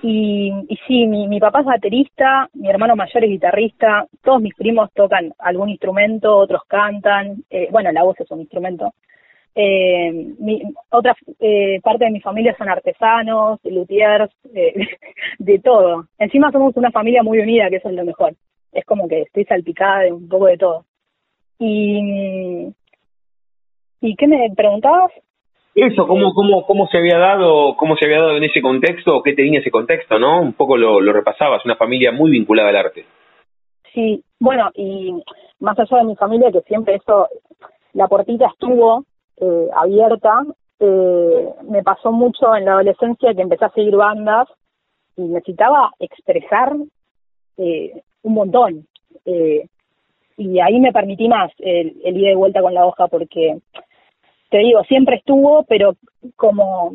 Y, 0.00 0.52
y 0.68 0.78
sí, 0.86 1.06
mi, 1.08 1.26
mi 1.26 1.40
papá 1.40 1.60
es 1.60 1.66
baterista, 1.66 2.48
mi 2.54 2.70
hermano 2.70 2.94
mayor 2.94 3.24
es 3.24 3.30
guitarrista, 3.30 4.06
todos 4.22 4.40
mis 4.40 4.54
primos 4.54 4.92
tocan 4.94 5.32
algún 5.40 5.70
instrumento, 5.70 6.36
otros 6.36 6.62
cantan, 6.68 7.42
bueno, 7.72 7.90
la 7.90 8.04
voz 8.04 8.18
es 8.20 8.30
un 8.30 8.40
instrumento. 8.40 8.94
Otra 10.90 11.16
parte 11.82 12.04
de 12.04 12.10
mi 12.12 12.20
familia 12.20 12.54
son 12.56 12.68
artesanos, 12.68 13.58
luthiers, 13.64 14.30
de 15.38 15.58
todo. 15.58 16.06
Encima 16.16 16.52
somos 16.52 16.76
una 16.76 16.92
familia 16.92 17.24
muy 17.24 17.40
unida, 17.40 17.68
que 17.68 17.76
eso 17.76 17.88
es 17.88 17.96
lo 17.96 18.04
mejor. 18.04 18.34
Es 18.72 18.84
como 18.84 19.08
que 19.08 19.22
estoy 19.22 19.44
salpicada 19.44 20.00
de 20.00 20.12
un 20.12 20.28
poco 20.28 20.46
de 20.46 20.58
todo. 20.58 20.84
Y, 21.58 22.68
¿y 24.00 24.16
qué 24.16 24.26
me 24.26 24.50
preguntabas? 24.56 25.12
Eso, 25.74 26.06
¿cómo, 26.06 26.34
cómo, 26.34 26.66
cómo 26.66 26.88
se 26.88 26.98
había 26.98 27.18
dado, 27.18 27.76
cómo 27.76 27.96
se 27.96 28.06
había 28.06 28.18
dado 28.18 28.36
en 28.36 28.44
ese 28.44 28.60
contexto, 28.60 29.16
o 29.16 29.22
qué 29.22 29.32
tenía 29.34 29.60
ese 29.60 29.70
contexto, 29.70 30.18
¿no? 30.18 30.40
Un 30.40 30.54
poco 30.54 30.76
lo, 30.76 31.00
lo 31.00 31.12
repasabas, 31.12 31.64
una 31.64 31.76
familia 31.76 32.10
muy 32.10 32.30
vinculada 32.30 32.70
al 32.70 32.76
arte. 32.76 33.04
Sí, 33.94 34.22
bueno, 34.40 34.70
y 34.74 35.12
más 35.60 35.78
allá 35.78 35.98
de 35.98 36.04
mi 36.04 36.16
familia, 36.16 36.50
que 36.50 36.62
siempre 36.62 36.96
eso, 36.96 37.28
la 37.92 38.08
puertita 38.08 38.46
estuvo 38.46 39.04
eh, 39.36 39.68
abierta, 39.74 40.42
eh, 40.80 41.48
me 41.68 41.82
pasó 41.82 42.12
mucho 42.12 42.54
en 42.54 42.64
la 42.64 42.72
adolescencia 42.72 43.34
que 43.34 43.42
empecé 43.42 43.64
a 43.64 43.70
seguir 43.70 43.96
bandas 43.96 44.48
y 45.16 45.22
necesitaba 45.22 45.92
expresar 45.98 46.74
eh, 47.56 48.02
un 48.22 48.34
montón. 48.34 48.86
Eh, 49.24 49.66
y 50.36 50.60
ahí 50.60 50.78
me 50.80 50.92
permití 50.92 51.28
más 51.28 51.50
el, 51.58 51.96
el 52.04 52.16
ida 52.16 52.30
y 52.30 52.34
vuelta 52.34 52.62
con 52.62 52.74
la 52.74 52.86
hoja 52.86 53.08
porque 53.08 53.58
te 54.50 54.58
digo, 54.58 54.82
siempre 54.84 55.16
estuvo, 55.16 55.64
pero 55.64 55.96
como 56.36 56.94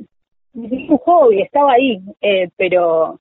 un 0.54 0.98
hobby, 0.98 1.42
estaba 1.42 1.74
ahí, 1.74 2.02
eh, 2.22 2.50
pero 2.58 3.20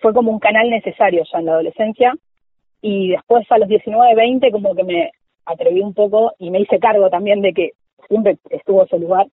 fue 0.00 0.14
como 0.14 0.30
un 0.30 0.38
canal 0.38 0.70
necesario 0.70 1.24
ya 1.30 1.38
en 1.38 1.46
la 1.46 1.52
adolescencia. 1.52 2.14
Y 2.80 3.10
después 3.10 3.50
a 3.50 3.58
los 3.58 3.68
19, 3.68 4.14
20 4.14 4.50
como 4.52 4.74
que 4.74 4.84
me 4.84 5.10
atreví 5.44 5.80
un 5.80 5.94
poco 5.94 6.32
y 6.38 6.50
me 6.50 6.60
hice 6.60 6.78
cargo 6.78 7.10
también 7.10 7.40
de 7.40 7.52
que 7.52 7.72
siempre 8.06 8.38
estuvo 8.50 8.84
ese 8.84 8.98
lugar 8.98 9.26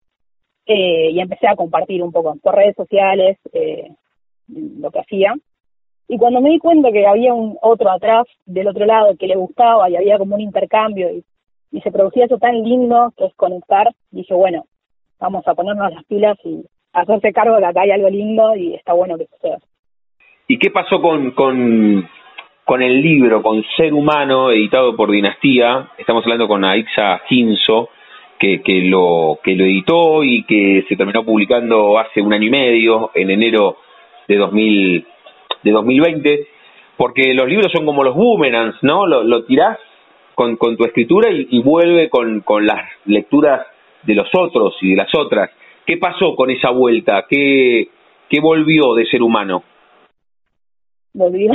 eh, 0.65 1.11
y 1.11 1.19
empecé 1.19 1.47
a 1.47 1.55
compartir 1.55 2.01
un 2.01 2.11
poco 2.11 2.35
por 2.41 2.55
redes 2.55 2.75
sociales 2.75 3.37
eh, 3.53 3.91
lo 4.47 4.91
que 4.91 4.99
hacía. 4.99 5.33
Y 6.07 6.17
cuando 6.17 6.41
me 6.41 6.51
di 6.51 6.59
cuenta 6.59 6.91
que 6.91 7.07
había 7.07 7.33
un 7.33 7.57
otro 7.61 7.89
atrás, 7.89 8.25
del 8.45 8.67
otro 8.67 8.85
lado, 8.85 9.15
que 9.17 9.27
le 9.27 9.35
gustaba 9.35 9.89
y 9.89 9.95
había 9.95 10.17
como 10.17 10.35
un 10.35 10.41
intercambio 10.41 11.09
y 11.71 11.81
se 11.81 11.91
producía 11.91 12.25
eso 12.25 12.37
tan 12.37 12.63
lindo 12.63 13.11
que 13.17 13.25
es 13.25 13.33
conectar, 13.35 13.87
dije, 14.11 14.33
bueno, 14.33 14.65
vamos 15.19 15.47
a 15.47 15.55
ponernos 15.55 15.93
las 15.93 16.03
pilas 16.05 16.37
y 16.43 16.63
hacerse 16.93 17.33
cargo 17.33 17.55
de 17.55 17.61
que 17.61 17.67
acá 17.67 17.81
hay 17.81 17.91
algo 17.91 18.09
lindo 18.09 18.55
y 18.55 18.73
está 18.73 18.93
bueno 18.93 19.17
que 19.17 19.27
suceda. 19.27 19.57
¿Y 20.47 20.59
qué 20.59 20.69
pasó 20.69 21.01
con, 21.01 21.31
con, 21.31 22.07
con 22.63 22.81
el 22.81 23.01
libro, 23.01 23.41
con 23.41 23.63
Ser 23.75 23.93
Humano, 23.93 24.51
editado 24.51 24.95
por 24.95 25.11
Dinastía? 25.11 25.89
Estamos 25.97 26.23
hablando 26.23 26.47
con 26.47 26.63
Aixa 26.63 27.19
Ginzo, 27.27 27.89
que, 28.39 28.61
que, 28.61 28.81
lo, 28.81 29.39
que 29.43 29.55
lo 29.55 29.63
editó 29.63 30.23
y 30.23 30.43
que 30.43 30.85
se 30.87 30.95
terminó 30.95 31.25
publicando 31.25 31.97
hace 31.97 32.21
un 32.21 32.33
año 32.33 32.47
y 32.47 32.51
medio, 32.51 33.11
en 33.15 33.31
enero 33.31 33.77
de, 34.27 34.37
2000, 34.37 35.07
de 35.66 35.72
2020, 35.72 36.47
porque 36.95 37.34
los 37.34 37.49
libros 37.49 37.72
son 37.74 37.86
como 37.86 38.03
los 38.03 38.16
boomerangs, 38.16 38.78
¿no? 38.84 39.05
Lo, 39.05 39.24
lo 39.24 39.43
tirás 39.43 39.78
con, 40.36 40.57
con 40.57 40.78
tu 40.78 40.86
escritura 40.86 41.30
y, 41.32 41.61
vuelve 41.61 42.09
con, 42.09 42.41
con 42.41 42.66
las 42.66 42.88
lecturas 43.05 43.66
de 44.03 44.13
los 44.13 44.28
otros 44.38 44.76
y 44.82 44.91
de 44.91 44.97
las 44.97 45.13
otras. 45.16 45.49
¿Qué 45.86 45.97
pasó 45.97 46.36
con 46.36 46.51
esa 46.51 46.70
vuelta? 46.70 47.26
¿Qué, 47.28 47.89
qué 48.30 48.39
volvió 48.39 48.93
de 48.93 49.05
ser 49.07 49.24
humano? 49.24 49.63
Volvió, 51.13 51.51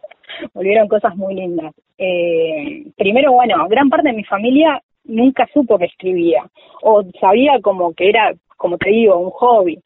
volvieron 0.54 0.88
cosas 0.88 1.16
muy 1.16 1.34
lindas. 1.34 1.72
Eh, 1.98 2.84
primero, 2.96 3.32
bueno, 3.32 3.66
gran 3.68 3.88
parte 3.88 4.08
de 4.08 4.16
mi 4.16 4.24
familia 4.24 4.82
nunca 5.04 5.48
supo 5.52 5.78
que 5.78 5.84
escribía 5.84 6.44
o 6.82 7.04
sabía 7.20 7.60
como 7.60 7.92
que 7.94 8.08
era, 8.08 8.32
como 8.56 8.76
te 8.76 8.90
digo, 8.90 9.16
un 9.18 9.30
hobby. 9.30 9.78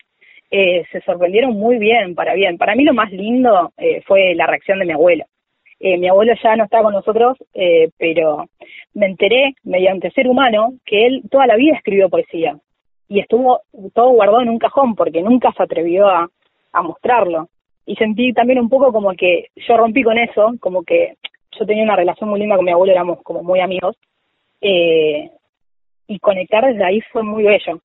Eh, 0.51 0.84
se 0.92 1.01
sorprendieron 1.03 1.55
muy 1.55 1.78
bien, 1.78 2.14
para 2.14 2.34
bien. 2.34 2.59
Para 2.59 2.74
mí 2.74 2.84
lo 2.84 2.94
más 2.94 3.11
lindo 3.11 3.72
eh, 3.76 4.03
fue 4.07 4.34
la 4.34 4.47
reacción 4.47 4.78
de 4.78 4.86
mi 4.86 4.92
abuelo. 4.92 5.24
Eh, 5.78 5.99
mi 5.99 6.09
abuelo 6.09 6.32
ya 6.42 6.57
no 6.57 6.64
está 6.64 6.82
con 6.82 6.94
nosotros, 6.94 7.36
eh, 7.53 7.90
pero 7.99 8.49
me 8.94 9.07
enteré 9.07 9.55
mediante 9.64 10.11
ser 10.12 10.26
humano 10.28 10.72
que 10.86 11.07
él 11.07 11.22
toda 11.30 11.47
la 11.47 11.57
vida 11.57 11.76
escribió 11.76 12.09
poesía 12.09 12.57
y 13.09 13.20
estuvo 13.20 13.61
todo 13.94 14.11
guardado 14.11 14.40
en 14.40 14.49
un 14.49 14.59
cajón 14.59 14.94
porque 14.94 15.22
nunca 15.22 15.53
se 15.53 15.62
atrevió 15.62 16.09
a, 16.09 16.28
mostrarlo. 16.82 17.49
Y 17.86 17.97
sentí 17.97 18.34
también 18.34 18.59
un 18.59 18.68
poco 18.68 18.92
como 18.92 19.14
que 19.14 19.47
yo 19.57 19.78
rompí 19.78 20.03
con 20.03 20.18
eso, 20.18 20.55
como 20.61 20.82
que 20.82 21.14
yo 21.59 21.64
tenía 21.64 21.84
una 21.84 21.97
relación 21.97 22.28
muy 22.28 22.38
linda 22.38 22.57
con 22.57 22.66
mi 22.66 22.70
abuelo, 22.70 22.92
éramos 22.92 23.22
como 23.22 23.42
muy 23.42 23.61
amigos, 23.61 23.97
eh, 24.61 25.30
y 26.07 26.18
conectar 26.18 26.66
desde 26.66 26.84
ahí 26.84 27.01
fue 27.12 27.22
muy 27.22 27.44
bello. 27.44 27.80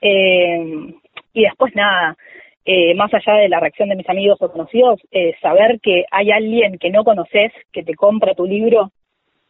Eh, 0.00 0.94
y 1.34 1.42
después 1.42 1.74
nada, 1.74 2.16
eh, 2.64 2.94
más 2.94 3.12
allá 3.12 3.34
de 3.34 3.48
la 3.48 3.60
reacción 3.60 3.90
de 3.90 3.96
mis 3.96 4.08
amigos 4.08 4.38
o 4.40 4.50
conocidos, 4.50 5.00
eh, 5.10 5.34
saber 5.42 5.80
que 5.80 6.04
hay 6.10 6.30
alguien 6.30 6.78
que 6.78 6.90
no 6.90 7.04
conoces 7.04 7.52
que 7.72 7.82
te 7.82 7.94
compra 7.94 8.34
tu 8.34 8.46
libro 8.46 8.90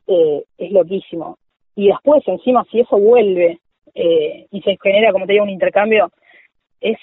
eh, 0.08 0.42
es 0.58 0.72
loquísimo. 0.72 1.38
Y 1.76 1.88
después, 1.88 2.26
encima, 2.26 2.64
si 2.70 2.80
eso 2.80 2.98
vuelve 2.98 3.58
y 3.96 4.60
se 4.62 4.76
genera, 4.82 5.12
como 5.12 5.24
te 5.24 5.34
digo, 5.34 5.44
un 5.44 5.50
intercambio, 5.50 6.10
es 6.80 6.98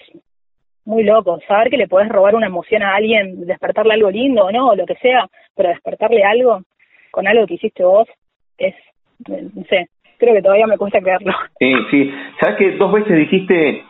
muy 0.83 1.03
loco. 1.03 1.39
Saber 1.47 1.69
que 1.69 1.77
le 1.77 1.87
podés 1.87 2.09
robar 2.09 2.35
una 2.35 2.47
emoción 2.47 2.83
a 2.83 2.95
alguien, 2.95 3.45
despertarle 3.45 3.93
algo 3.93 4.11
lindo 4.11 4.45
o 4.45 4.51
no, 4.51 4.69
o 4.69 4.75
lo 4.75 4.85
que 4.85 4.95
sea, 4.95 5.25
pero 5.55 5.69
despertarle 5.69 6.23
algo 6.23 6.61
con 7.11 7.27
algo 7.27 7.47
que 7.47 7.53
hiciste 7.53 7.83
vos, 7.83 8.09
es, 8.57 8.75
no 9.27 9.63
sé, 9.69 9.87
creo 10.17 10.33
que 10.33 10.41
todavía 10.41 10.67
me 10.67 10.77
cuesta 10.77 10.99
creerlo. 10.99 11.33
Sí, 11.59 11.73
sí. 11.91 12.11
¿Sabes 12.41 12.57
que 12.57 12.71
dos 12.71 12.91
veces 12.91 13.17
dijiste 13.17 13.83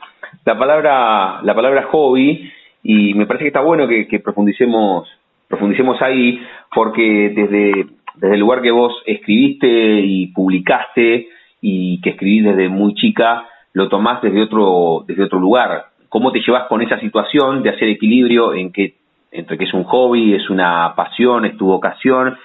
la 0.46 0.58
palabra, 0.58 1.42
la 1.44 1.56
palabra 1.56 1.84
hobby 1.92 2.52
y 2.84 3.14
me 3.14 3.26
parece 3.26 3.44
que 3.46 3.50
está 3.50 3.62
bueno 3.62 3.88
que, 3.88 4.20
profundicemos, 4.20 5.08
profundicemos 5.48 6.02
ahí 6.02 6.42
porque 6.74 7.32
desde, 7.36 7.86
desde 8.16 8.34
el 8.34 8.40
lugar 8.40 8.62
que 8.62 8.72
vos 8.72 8.94
escribiste 9.06 9.68
y 9.68 10.28
publicaste 10.28 11.28
y 11.62 12.02
que 12.02 12.12
escribís 12.12 12.46
desde 12.46 12.70
muy 12.70 12.96
chica, 12.96 13.48
lo 13.74 13.88
tomás 13.88 14.22
desde 14.22 14.42
otro, 14.42 15.04
desde 15.08 15.24
otro 15.24 15.40
lugar, 15.40 15.86
cómo 16.10 16.32
te 16.32 16.42
llevas 16.42 16.68
con 16.68 16.82
esa 16.82 17.00
situación 17.00 17.64
de 17.64 17.70
hacer 17.70 17.88
equilibrio 17.88 18.54
en 18.54 18.72
que 18.72 18.96
entre 19.32 19.58
que 19.58 19.64
es 19.64 19.74
un 19.74 19.86
hobby, 19.86 20.34
es 20.34 20.50
una 20.50 20.94
pasión, 20.96 21.46
es 21.46 21.56
tu 21.58 21.68
vocación, 21.68 22.38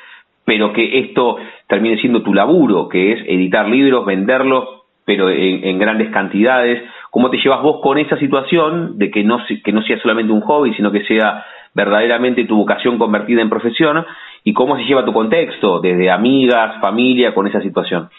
pero 0.45 0.73
que 0.73 1.01
esto 1.01 1.37
termine 1.67 1.99
siendo 1.99 2.23
tu 2.23 2.33
laburo, 2.33 2.89
que 2.89 3.13
es 3.13 3.21
editar 3.27 3.69
libros, 3.69 4.07
venderlos, 4.07 4.69
pero 5.05 5.31
en, 5.31 5.79
grandes 5.79 6.11
cantidades. 6.11 6.83
¿Cómo 7.17 7.31
te 7.31 7.39
llevas 7.39 7.63
vos 7.63 7.81
con 7.81 7.97
esa 7.97 8.19
situación 8.19 8.99
de 8.99 9.11
que 9.11 9.25
no, 9.25 9.39
que 9.65 9.73
no 9.73 9.81
sea 9.85 9.99
solamente 10.01 10.35
un 10.35 10.43
hobby, 10.43 10.75
sino 10.75 10.93
que 10.93 11.03
sea 11.07 11.47
verdaderamente 11.73 12.45
tu 12.45 12.59
vocación 12.59 12.99
convertida 12.99 13.41
en 13.41 13.49
profesión? 13.49 14.05
¿Y 14.45 14.53
cómo 14.53 14.77
se 14.77 14.83
lleva 14.83 15.03
tu 15.03 15.15
contexto, 15.15 15.81
desde 15.81 16.11
amigas, 16.11 16.79
familia, 16.79 17.33
con 17.33 17.47
esa 17.47 17.63
situación? 17.63 18.11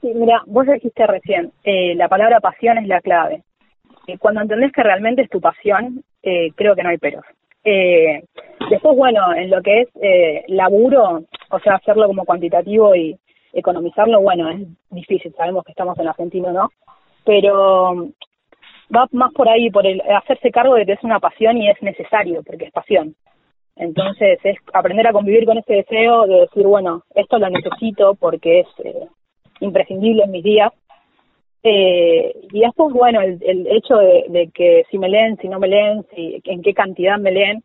Sí, 0.00 0.12
mira, 0.14 0.40
vos 0.46 0.66
dijiste 0.66 1.06
recién, 1.06 1.52
eh, 1.62 1.94
la 1.94 2.08
palabra 2.08 2.40
pasión 2.40 2.78
es 2.78 2.88
la 2.88 3.02
clave. 3.02 3.42
Eh, 4.06 4.16
cuando 4.18 4.40
entendés 4.40 4.72
que 4.72 4.82
realmente 4.82 5.20
es 5.20 5.28
tu 5.28 5.42
pasión, 5.42 6.02
eh, 6.22 6.52
creo 6.54 6.74
que 6.74 6.82
no 6.82 6.88
hay 6.88 6.96
peros. 6.96 7.26
Eh, 7.64 8.22
después, 8.70 8.96
bueno, 8.96 9.34
en 9.34 9.50
lo 9.50 9.60
que 9.60 9.82
es 9.82 9.88
eh, 10.00 10.44
laburo, 10.48 11.20
o 11.50 11.58
sea, 11.58 11.74
hacerlo 11.74 12.06
como 12.06 12.24
cuantitativo 12.24 12.94
y 12.94 13.14
economizarlo, 13.52 14.22
bueno, 14.22 14.48
es 14.48 14.66
difícil, 14.88 15.34
sabemos 15.36 15.66
que 15.66 15.72
estamos 15.72 15.98
en 15.98 16.08
Argentina, 16.08 16.50
¿no? 16.50 16.70
Pero 17.24 17.90
um, 17.90 18.12
va 18.94 19.06
más 19.12 19.32
por 19.32 19.48
ahí, 19.48 19.70
por 19.70 19.86
el 19.86 20.00
hacerse 20.00 20.50
cargo 20.50 20.74
de 20.74 20.86
que 20.86 20.92
es 20.92 21.02
una 21.02 21.20
pasión 21.20 21.56
y 21.58 21.68
es 21.68 21.80
necesario, 21.82 22.42
porque 22.44 22.66
es 22.66 22.72
pasión. 22.72 23.14
Entonces, 23.76 24.38
es 24.44 24.56
aprender 24.72 25.06
a 25.06 25.12
convivir 25.12 25.46
con 25.46 25.58
ese 25.58 25.74
deseo 25.74 26.26
de 26.26 26.40
decir, 26.40 26.66
bueno, 26.66 27.02
esto 27.14 27.38
lo 27.38 27.48
necesito 27.48 28.14
porque 28.14 28.60
es 28.60 28.66
eh, 28.84 29.06
imprescindible 29.60 30.24
en 30.24 30.30
mis 30.30 30.44
días 30.44 30.72
eh, 31.62 32.34
y 32.52 32.60
después, 32.60 32.92
bueno, 32.94 33.20
el, 33.20 33.38
el 33.42 33.66
hecho 33.66 33.96
de, 33.96 34.50
que 34.54 34.84
si 34.90 34.98
me 34.98 35.08
leen, 35.08 35.36
si 35.38 35.48
no 35.48 35.58
me 35.58 35.68
leen, 35.68 36.04
si, 36.14 36.40
en 36.44 36.62
qué 36.62 36.72
cantidad 36.72 37.18
me 37.18 37.32
leen, 37.32 37.62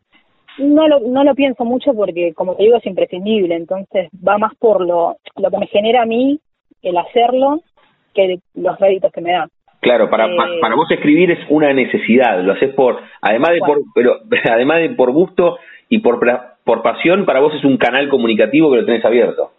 no 0.58 0.86
lo, 0.86 1.00
no 1.00 1.24
lo 1.24 1.34
pienso 1.34 1.64
mucho 1.64 1.94
porque, 1.94 2.34
como 2.34 2.56
te 2.56 2.64
digo, 2.64 2.76
es 2.76 2.86
imprescindible. 2.86 3.54
Entonces, 3.54 4.08
va 4.26 4.38
más 4.38 4.54
por 4.56 4.84
lo, 4.84 5.16
lo 5.36 5.50
que 5.50 5.58
me 5.58 5.66
genera 5.68 6.02
a 6.02 6.06
mí 6.06 6.38
el 6.82 6.96
hacerlo 6.98 7.60
que 8.16 8.38
los 8.54 8.78
réditos 8.80 9.12
que 9.12 9.20
me 9.20 9.32
dan. 9.32 9.48
Claro, 9.80 10.10
para, 10.10 10.26
eh, 10.26 10.58
para 10.60 10.74
vos 10.74 10.90
escribir 10.90 11.30
es 11.30 11.38
una 11.48 11.72
necesidad, 11.72 12.42
lo 12.42 12.54
haces 12.54 12.74
por, 12.74 12.98
además 13.20 13.50
de 13.52 13.60
por, 13.60 13.78
pero 13.94 14.16
además 14.50 14.80
de 14.80 14.90
por 14.90 15.12
gusto 15.12 15.58
y 15.88 15.98
por, 15.98 16.18
por 16.64 16.82
pasión, 16.82 17.24
para 17.24 17.40
vos 17.40 17.54
es 17.54 17.64
un 17.64 17.76
canal 17.76 18.08
comunicativo 18.08 18.70
que 18.70 18.78
lo 18.78 18.86
tenés 18.86 19.04
abierto. 19.04 19.52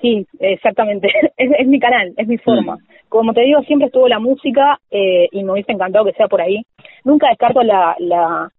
Sí, 0.00 0.26
exactamente. 0.38 1.08
Es, 1.36 1.66
mi 1.66 1.78
canal, 1.78 2.12
es 2.16 2.28
mi 2.28 2.36
forma. 2.36 2.74
Mm. 2.74 3.08
Como 3.08 3.32
te 3.32 3.40
digo, 3.42 3.62
siempre 3.62 3.86
estuvo 3.86 4.06
la 4.06 4.18
música 4.18 4.78
eh, 4.90 5.28
y 5.32 5.42
me 5.42 5.52
hubiese 5.52 5.72
encantado 5.72 6.04
que 6.04 6.12
sea 6.12 6.28
por 6.28 6.40
ahí. 6.40 6.62
Nunca 7.04 7.28
descarto 7.28 7.62
la, 7.62 7.96
la, 7.98 8.50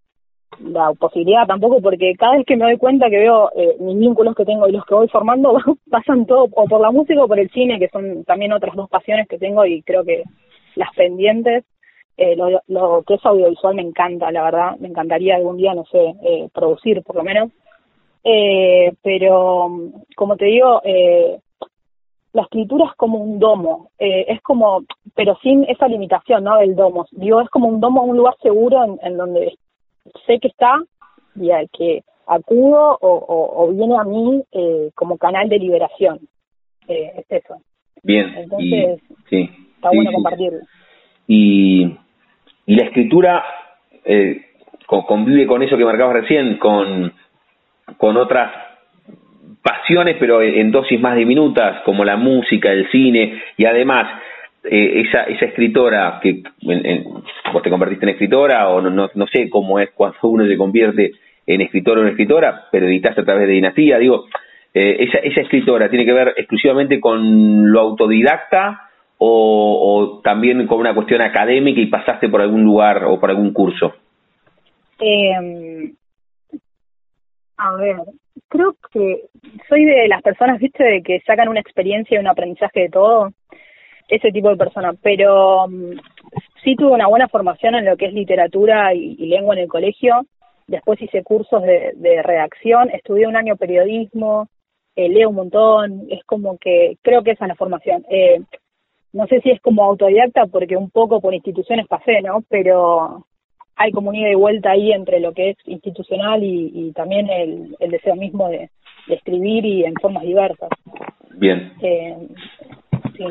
la 0.60 0.94
posibilidad 0.94 1.48
tampoco 1.48 1.82
porque 1.82 2.16
cada 2.18 2.38
vez 2.38 2.46
que 2.46 2.58
me 2.58 2.66
doy 2.66 2.78
cuenta 2.78 3.10
que 3.10 3.18
veo 3.20 3.50
eh, 3.56 3.78
mis 3.80 3.98
vínculos 3.98 4.36
que 4.36 4.46
tengo 4.46 4.68
y 4.68 4.72
los 4.72 4.86
que 4.86 4.96
voy 4.96 5.08
formando 5.08 5.58
pasan 5.90 6.26
todo 6.26 6.48
o 6.52 6.66
por 6.66 6.82
la 6.82 6.92
música 6.92 7.24
o 7.24 7.28
por 7.28 7.40
el 7.40 7.50
cine, 7.52 7.80
que 7.80 7.90
son 7.90 8.24
también 8.26 8.52
otras 8.52 8.76
dos 8.76 8.90
pasiones 8.90 9.28
que 9.28 9.38
tengo 9.38 9.66
y 9.66 9.82
creo 9.84 10.04
que 10.04 10.24
las 10.76 10.94
pendientes. 10.96 11.66
Eh, 12.18 12.36
lo, 12.36 13.04
que 13.04 13.14
es 13.14 13.26
audiovisual 13.26 13.76
me 13.76 13.82
encanta, 13.82 14.30
la 14.30 14.44
verdad. 14.44 14.76
Me 14.80 14.90
encantaría 14.90 15.38
algún 15.38 15.56
día, 15.56 15.74
no 15.74 15.86
sé, 15.86 16.16
eh, 16.22 16.50
producir 16.54 17.02
por 17.02 17.16
lo 17.16 17.24
menos 17.24 17.50
eh, 18.24 18.94
pero, 19.02 19.70
como 20.16 20.36
te 20.36 20.46
digo, 20.46 20.82
eh, 20.84 21.40
la 22.34 22.44
escritura 22.44 22.86
es 22.86 22.96
como 22.96 23.18
un 23.18 23.40
domo, 23.40 23.92
eh, 23.98 24.26
es 24.28 24.42
como, 24.42 24.84
pero 25.16 25.38
sin 25.42 25.64
esa 25.64 25.88
limitación, 25.88 26.44
¿no? 26.44 26.58
Del 26.58 26.76
domo. 26.76 27.06
Digo, 27.12 27.42
es 27.42 27.50
como 27.50 27.68
un 27.68 27.80
domo, 27.80 28.04
un 28.04 28.18
lugar 28.18 28.36
seguro 28.42 28.98
en, 29.02 29.18
donde 29.18 29.58
sé 30.26 30.40
que 30.40 30.48
está 30.48 30.80
y 31.36 31.52
al 31.52 31.70
que 31.70 32.04
acudo 32.28 32.98
o, 33.02 33.56
o, 33.58 33.72
viene 33.74 33.96
a 33.98 34.04
mí 34.04 34.44
eh, 34.52 34.92
como 34.96 35.18
canal 35.18 35.50
de 35.50 35.60
liberación. 35.60 36.20
Eh, 36.88 37.14
es 37.18 37.44
eso. 37.44 37.62
Bien. 38.04 38.34
Entonces, 38.36 39.02
sí, 39.30 39.50
está 39.76 39.90
bueno 39.92 40.12
compartirlo. 40.12 40.60
Y, 41.28 41.98
y 42.66 42.76
la 42.76 42.86
escritura 42.86 43.44
eh, 44.06 44.42
convive 44.88 45.46
con 45.48 45.62
eso 45.64 45.78
que 45.78 45.86
marcabas 45.86 46.22
recién, 46.22 46.58
con 46.58 47.14
con 47.98 48.18
otras 48.18 48.52
pasiones, 49.62 50.18
pero 50.20 50.42
en 50.42 50.72
dosis 50.72 51.00
más 51.00 51.16
diminutas, 51.16 51.82
como 51.84 52.06
la 52.06 52.18
música, 52.18 52.72
el 52.72 52.90
cine, 52.92 53.42
y 53.58 53.66
además 53.66 54.08
eh, 54.72 55.02
esa, 55.02 55.24
esa 55.24 55.46
escritora 55.46 56.20
que 56.22 56.44
vos 57.52 57.64
te 57.64 57.72
convertiste 57.72 58.06
en 58.06 58.10
escritora, 58.10 58.70
o 58.70 58.80
no, 58.80 58.92
no, 58.92 59.10
no, 59.16 59.28
sé 59.28 59.50
cómo 59.50 59.80
es 59.80 59.90
cuando 59.96 60.18
uno 60.24 60.46
se 60.46 60.58
convierte 60.58 61.14
en 61.48 61.62
escritor 61.62 61.98
o 61.98 62.04
en 62.04 62.10
escritora, 62.10 62.68
pero 62.72 62.86
editaste 62.86 63.22
a 63.22 63.26
través 63.26 63.48
de 63.48 63.54
Dinastía, 63.54 63.98
digo, 63.98 64.26
eh, 64.72 64.98
esa, 65.00 65.18
esa 65.20 65.42
escritora 65.42 65.90
tiene 65.90 66.06
que 66.06 66.14
ver 66.14 66.36
exclusivamente 66.38 67.00
con 67.00 67.72
lo 67.72 67.80
autodidacta 67.80 68.90
o, 69.18 70.22
también 70.24 70.68
con 70.68 70.80
una 70.80 70.94
cuestión 70.94 71.22
académica 71.22 71.82
y 71.82 71.88
pasaste 71.88 72.30
por 72.30 72.42
algún 72.42 72.64
lugar 72.64 73.06
o 73.06 73.20
por 73.20 73.32
algún 73.32 73.52
curso. 73.52 73.96
Eh, 75.00 75.94
a 77.58 77.76
ver, 77.76 77.96
creo 78.48 78.76
que 78.94 79.24
soy 79.68 79.84
de 79.84 80.08
las 80.08 80.22
personas, 80.22 80.60
viste, 80.60 80.84
de 80.84 81.02
que 81.02 81.22
sacan 81.22 81.50
una 81.50 81.60
experiencia 81.60 82.16
y 82.16 82.22
un 82.22 82.28
aprendizaje 82.28 82.82
de 82.82 82.90
todo. 82.90 83.32
Ese 84.10 84.32
tipo 84.32 84.50
de 84.50 84.58
persona. 84.58 84.94
Pero 85.02 85.68
mm, 85.68 86.00
sí 86.64 86.76
tuve 86.76 86.92
una 86.92 87.08
buena 87.08 87.28
formación 87.28 87.76
en 87.76 87.86
lo 87.86 87.96
que 87.96 88.08
es 88.08 88.14
literatura 88.14 88.94
y, 88.94 89.16
lengua 89.28 89.56
en 89.56 89.62
el 89.62 89.68
colegio. 89.70 90.26
Después 90.68 91.02
hice 91.02 91.24
cursos 91.24 91.64
de, 91.64 91.94
de 91.96 92.22
redacción, 92.22 92.90
estudié 92.92 93.28
un 93.28 93.36
año 93.36 93.56
periodismo, 93.56 94.48
eh, 94.96 95.08
leo 95.08 95.30
un 95.30 95.36
montón. 95.36 96.08
Es 96.10 96.24
como 96.26 96.58
que 96.58 96.98
creo 97.02 97.24
que 97.24 97.32
esa 97.32 97.46
es 97.46 97.50
la 97.50 97.56
formación. 97.56 98.06
Eh, 98.10 98.42
no 99.14 99.28
sé 99.28 99.40
si 99.42 99.50
es 99.50 99.62
como 99.62 99.84
autodidacta 99.84 100.46
porque 100.48 100.76
un 100.76 100.90
poco 100.90 101.22
por 101.22 101.34
instituciones 101.34 101.88
pasé, 101.88 102.22
¿no? 102.22 102.44
Pero 102.50 103.26
hay 103.76 103.92
como 103.92 104.10
un 104.10 104.16
ida 104.16 104.30
y 104.30 104.36
vuelta 104.36 104.72
ahí 104.72 104.92
entre 104.92 105.22
lo 105.22 105.34
que 105.34 105.52
es 105.52 105.58
institucional 105.66 106.44
y, 106.44 106.92
también 106.94 107.30
el, 107.30 107.76
deseo 107.90 108.16
mismo 108.16 108.50
de, 108.50 108.70
escribir 109.08 109.66
y 109.66 109.86
en 109.86 109.94
formas 109.96 110.24
diversas. 110.24 110.70
Bien. 111.32 111.72
Eh, 111.82 112.18
sí. 113.18 113.26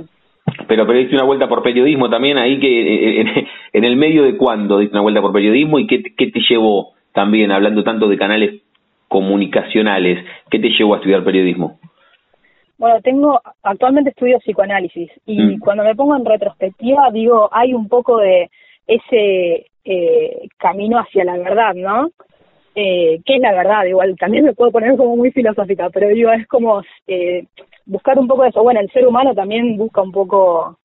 Pero, 0.67 0.87
pero 0.87 0.99
diste 0.99 1.15
una 1.15 1.25
vuelta 1.25 1.49
por 1.49 1.63
periodismo 1.63 2.11
también 2.11 2.37
ahí 2.39 2.59
que 2.59 3.21
en, 3.21 3.29
en, 3.73 3.85
el 3.85 3.97
medio 3.97 4.25
de 4.25 4.37
cuándo 4.37 4.79
diste 4.79 4.95
una 4.95 5.03
vuelta 5.03 5.21
por 5.21 5.33
periodismo 5.33 5.79
y 5.79 5.87
qué, 5.87 6.03
qué 6.17 6.31
te 6.31 6.41
llevó 6.49 6.95
también, 7.13 7.53
hablando 7.53 7.85
tanto 7.85 8.09
de 8.09 8.19
canales 8.19 8.63
comunicacionales, 9.09 10.25
qué 10.51 10.59
te 10.59 10.69
llevó 10.69 10.95
a 10.95 10.99
estudiar 10.99 11.25
periodismo? 11.25 11.79
Bueno, 12.77 13.01
tengo, 13.03 13.41
actualmente 13.63 14.11
estudio 14.11 14.39
psicoanálisis 14.39 15.11
y 15.27 15.41
mm. 15.41 15.59
cuando 15.59 15.83
me 15.83 15.97
pongo 15.97 16.17
en 16.17 16.25
retrospectiva 16.25 17.11
digo, 17.13 17.49
hay 17.51 17.75
un 17.75 17.89
poco 17.89 18.19
de 18.19 18.51
ese 18.87 19.67
eh, 19.85 20.49
camino 20.59 20.99
hacia 20.99 21.25
la 21.25 21.37
verdad, 21.39 21.75
¿no? 21.75 22.11
Eh, 22.77 23.21
¿Qué 23.25 23.37
es 23.37 23.41
la 23.41 23.53
verdad? 23.53 23.85
Igual 23.87 24.15
también 24.17 24.45
me 24.45 24.53
puedo 24.53 24.71
poner 24.71 24.97
como 24.97 25.17
muy 25.17 25.33
filosófica, 25.33 25.91
pero 25.91 26.09
digo, 26.09 26.31
es 26.31 26.47
como 26.47 26.83
eh, 27.09 27.47
buscar 27.89 28.19
un 28.19 28.29
poco 28.29 28.43
de 28.43 28.51
eso. 28.51 28.63
Bueno, 28.63 28.81
el 28.81 28.91
ser 28.91 29.07
humano 29.07 29.35
también 29.35 29.77
busca 29.77 30.03
un 30.03 30.13
poco 30.13 30.79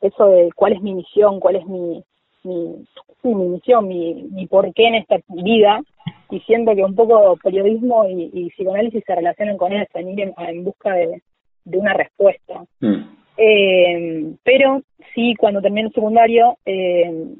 eso 0.00 0.26
de 0.26 0.50
cuál 0.54 0.72
es 0.72 0.80
mi 0.80 0.94
misión, 0.94 1.40
cuál 1.40 1.56
es 1.56 1.66
mi, 1.66 2.02
mi, 2.44 2.86
mi 3.22 3.34
misión, 3.34 3.88
mi, 3.88 4.14
mi 4.30 4.46
porqué 4.46 4.86
en 4.86 4.94
esta 4.94 5.16
vida, 5.28 5.82
y 6.30 6.40
siento 6.40 6.74
que 6.74 6.84
un 6.84 6.94
poco 6.94 7.36
periodismo 7.42 8.06
y, 8.08 8.30
y 8.32 8.50
psicoanálisis 8.50 9.02
se 9.04 9.14
relacionan 9.14 9.56
con 9.56 9.72
eso, 9.72 9.98
en 9.98 10.10
ir 10.10 10.32
en, 10.38 10.64
busca 10.64 10.92
de, 10.92 11.22
de, 11.64 11.78
una 11.78 11.92
respuesta. 11.92 12.64
Mm. 12.80 13.16
Eh, 13.36 14.32
pero 14.42 14.82
sí, 15.14 15.34
cuando 15.38 15.60
terminé 15.60 15.88
el 15.88 15.92
secundario, 15.92 16.56
eh, 16.64 17.34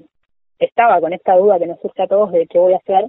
estaba 0.58 1.00
con 1.00 1.12
esta 1.12 1.36
duda 1.36 1.58
que 1.58 1.66
nos 1.66 1.80
surge 1.80 2.02
a 2.02 2.06
todos 2.06 2.32
de 2.32 2.46
qué 2.46 2.58
voy 2.58 2.74
a 2.74 2.78
hacer. 2.78 3.06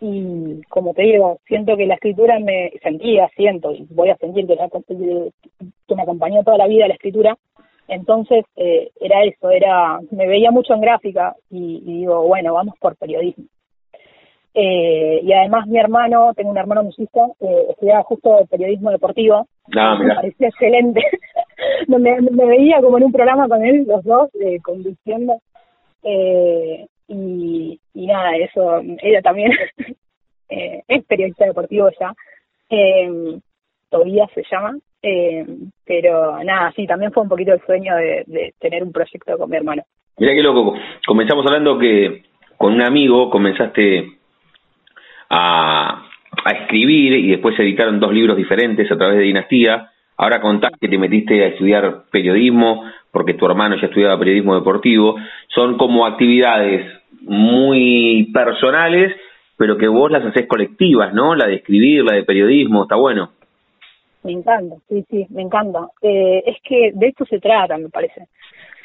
Y 0.00 0.62
como 0.68 0.94
te 0.94 1.02
digo, 1.02 1.38
siento 1.46 1.76
que 1.76 1.86
la 1.86 1.94
escritura 1.94 2.38
me 2.38 2.72
sentía, 2.82 3.28
siento, 3.36 3.72
y 3.72 3.86
voy 3.90 4.10
a 4.10 4.16
sentir 4.16 4.46
que, 4.46 4.56
que 5.88 5.94
me 5.94 6.02
acompañó 6.02 6.42
toda 6.42 6.58
la 6.58 6.66
vida 6.66 6.88
la 6.88 6.94
escritura. 6.94 7.36
Entonces 7.88 8.44
eh, 8.56 8.90
era 9.00 9.22
eso, 9.24 9.50
era 9.50 10.00
me 10.10 10.26
veía 10.26 10.50
mucho 10.50 10.74
en 10.74 10.80
gráfica 10.80 11.36
y, 11.50 11.80
digo, 11.80 12.22
bueno, 12.26 12.54
vamos 12.54 12.74
por 12.80 12.96
periodismo. 12.96 13.44
Eh, 14.54 15.20
y 15.22 15.32
además 15.32 15.66
mi 15.66 15.78
hermano, 15.78 16.32
tengo 16.34 16.50
un 16.50 16.56
hermano 16.56 16.82
musicista, 16.82 17.20
eh, 17.40 17.66
estudiaba 17.70 18.02
justo 18.04 18.40
periodismo 18.50 18.90
deportivo. 18.90 19.46
Ah, 19.76 19.96
me 20.00 20.14
parecía 20.14 20.48
excelente. 20.48 21.02
me, 21.88 21.98
me, 21.98 22.46
veía 22.46 22.80
como 22.80 22.98
en 22.98 23.04
un 23.04 23.12
programa 23.12 23.48
con 23.48 23.64
él, 23.64 23.84
los 23.86 24.02
dos, 24.02 24.30
eh, 24.40 24.58
conduciendo. 24.62 25.40
Eh, 26.02 26.86
y, 27.08 27.80
nada, 27.94 28.36
eso, 28.36 28.80
ella 29.02 29.22
también 29.22 29.52
eh, 30.48 30.82
es 30.86 31.04
periodista 31.04 31.46
deportivo 31.46 31.88
ya, 31.98 32.14
eh, 32.70 33.38
Tobías 33.88 34.30
se 34.34 34.42
llama, 34.50 34.76
eh, 35.02 35.46
pero 35.84 36.42
nada, 36.42 36.72
sí, 36.74 36.86
también 36.86 37.12
fue 37.12 37.22
un 37.22 37.28
poquito 37.28 37.52
el 37.52 37.64
sueño 37.64 37.94
de, 37.96 38.24
de 38.26 38.54
tener 38.58 38.82
un 38.82 38.92
proyecto 38.92 39.38
con 39.38 39.48
mi 39.48 39.56
hermano. 39.56 39.82
Mira 40.18 40.34
qué 40.34 40.42
loco. 40.42 40.74
Comenzamos 41.06 41.44
hablando 41.46 41.78
que 41.78 42.22
con 42.56 42.72
un 42.72 42.82
amigo 42.82 43.30
comenzaste 43.30 44.16
a, 45.28 46.06
a 46.44 46.50
escribir 46.52 47.12
y 47.12 47.30
después 47.30 47.54
se 47.54 47.62
editaron 47.62 48.00
dos 48.00 48.12
libros 48.12 48.36
diferentes 48.36 48.90
a 48.90 48.96
través 48.96 49.18
de 49.18 49.24
Dinastía. 49.24 49.90
Ahora 50.16 50.40
contás 50.40 50.72
que 50.80 50.88
te 50.88 50.98
metiste 50.98 51.44
a 51.44 51.48
estudiar 51.48 52.04
periodismo 52.10 52.84
porque 53.10 53.34
tu 53.34 53.46
hermano 53.46 53.76
ya 53.76 53.86
estudiaba 53.86 54.18
periodismo 54.18 54.54
deportivo. 54.54 55.16
Son 55.48 55.76
como 55.76 56.06
actividades 56.06 56.95
muy 57.26 58.30
personales, 58.32 59.14
pero 59.56 59.76
que 59.76 59.88
vos 59.88 60.10
las 60.10 60.24
haces 60.24 60.46
colectivas, 60.46 61.12
¿no? 61.12 61.34
La 61.34 61.46
de 61.46 61.56
escribir, 61.56 62.04
la 62.04 62.14
de 62.14 62.24
periodismo, 62.24 62.82
está 62.82 62.96
bueno. 62.96 63.30
Me 64.22 64.32
encanta, 64.32 64.76
sí, 64.88 65.04
sí, 65.08 65.26
me 65.30 65.42
encanta. 65.42 65.88
Eh, 66.02 66.42
es 66.46 66.56
que 66.62 66.90
de 66.94 67.08
esto 67.08 67.24
se 67.26 67.38
trata, 67.38 67.78
me 67.78 67.88
parece. 67.88 68.26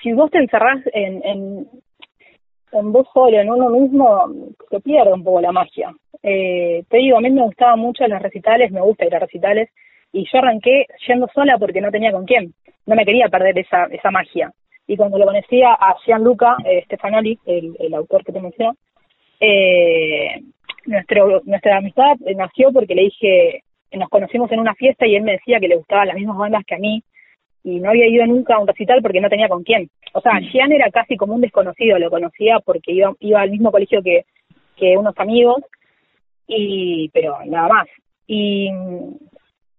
Si 0.02 0.14
vos 0.14 0.30
te 0.32 0.38
encerrás 0.38 0.80
en, 0.94 1.22
en, 1.24 2.92
vos 2.92 3.08
solo, 3.14 3.40
en 3.40 3.52
uno 3.52 3.70
mismo, 3.70 4.30
se 4.70 4.80
pierde 4.80 5.14
un 5.14 5.24
poco 5.24 5.42
la 5.42 5.52
magia. 5.52 5.92
Eh, 6.24 6.84
te 6.90 6.98
digo, 6.98 7.18
a 7.18 7.22
mí 7.22 7.32
me 7.32 7.42
gustaban 7.42 7.80
mucho 7.80 8.08
los 8.08 8.22
recitales, 8.22 8.72
me 8.72 8.82
gusta 8.82 9.06
ir 9.06 9.16
a 9.16 9.20
recitales, 9.20 9.70
y 10.14 10.26
yo 10.32 10.40
arranqué 10.40 10.86
yendo 11.08 11.28
sola 11.34 11.58
porque 11.58 11.82
no 11.82 11.92
tenía 11.92 12.12
con 12.12 12.26
quién. 12.26 12.54
No 12.86 12.96
me 12.96 13.06
quería 13.06 13.28
perder 13.28 13.58
esa, 13.58 13.86
esa 13.86 14.12
magia. 14.12 14.52
Y 14.92 14.98
cuando 14.98 15.18
lo 15.18 15.26
conocía 15.26 15.72
a 15.72 15.96
Gianluca 16.06 16.58
eh, 16.66 16.84
Stefanoli, 16.84 17.40
el, 17.46 17.78
el 17.80 17.94
autor 17.94 18.26
que 18.26 18.34
te 18.34 18.42
menciono, 18.42 18.76
eh, 19.40 20.42
nuestro, 20.86 21.42
nuestra 21.46 21.78
amistad 21.78 22.18
nació 22.36 22.74
porque 22.74 22.94
le 22.94 23.04
dije, 23.04 23.64
nos 23.94 24.10
conocimos 24.10 24.52
en 24.52 24.60
una 24.60 24.76
fiesta 24.76 25.08
y 25.08 25.16
él 25.16 25.24
me 25.24 25.32
decía 25.32 25.62
que 25.62 25.70
le 25.70 25.78
gustaban 25.78 26.10
las 26.10 26.18
mismas 26.18 26.36
bandas 26.36 26.66
que 26.66 26.76
a 26.76 26.80
mí 26.80 27.02
y 27.64 27.80
no 27.80 27.90
había 27.90 28.06
ido 28.06 28.28
nunca 28.28 28.56
a 28.56 28.60
un 28.60 28.68
recital 28.68 29.02
porque 29.02 29.22
no 29.22 29.30
tenía 29.30 29.48
con 29.48 29.64
quién. 29.64 29.90
O 30.12 30.20
sea, 30.20 30.42
Gian 30.42 30.72
mm. 30.72 30.74
era 30.74 30.92
casi 30.92 31.16
como 31.16 31.36
un 31.36 31.42
desconocido, 31.42 31.98
lo 31.98 32.10
conocía 32.10 32.60
porque 32.60 32.92
iba, 32.92 33.14
iba 33.22 33.40
al 33.40 33.50
mismo 33.50 33.72
colegio 33.72 34.04
que, 34.04 34.26
que 34.76 34.98
unos 34.98 35.18
amigos, 35.20 35.64
y 36.48 37.08
pero 37.14 37.38
nada 37.46 37.70
más. 37.70 37.88
Y, 38.28 38.70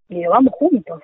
y 0.08 0.14
digo, 0.14 0.30
vamos 0.30 0.54
juntos. 0.54 1.02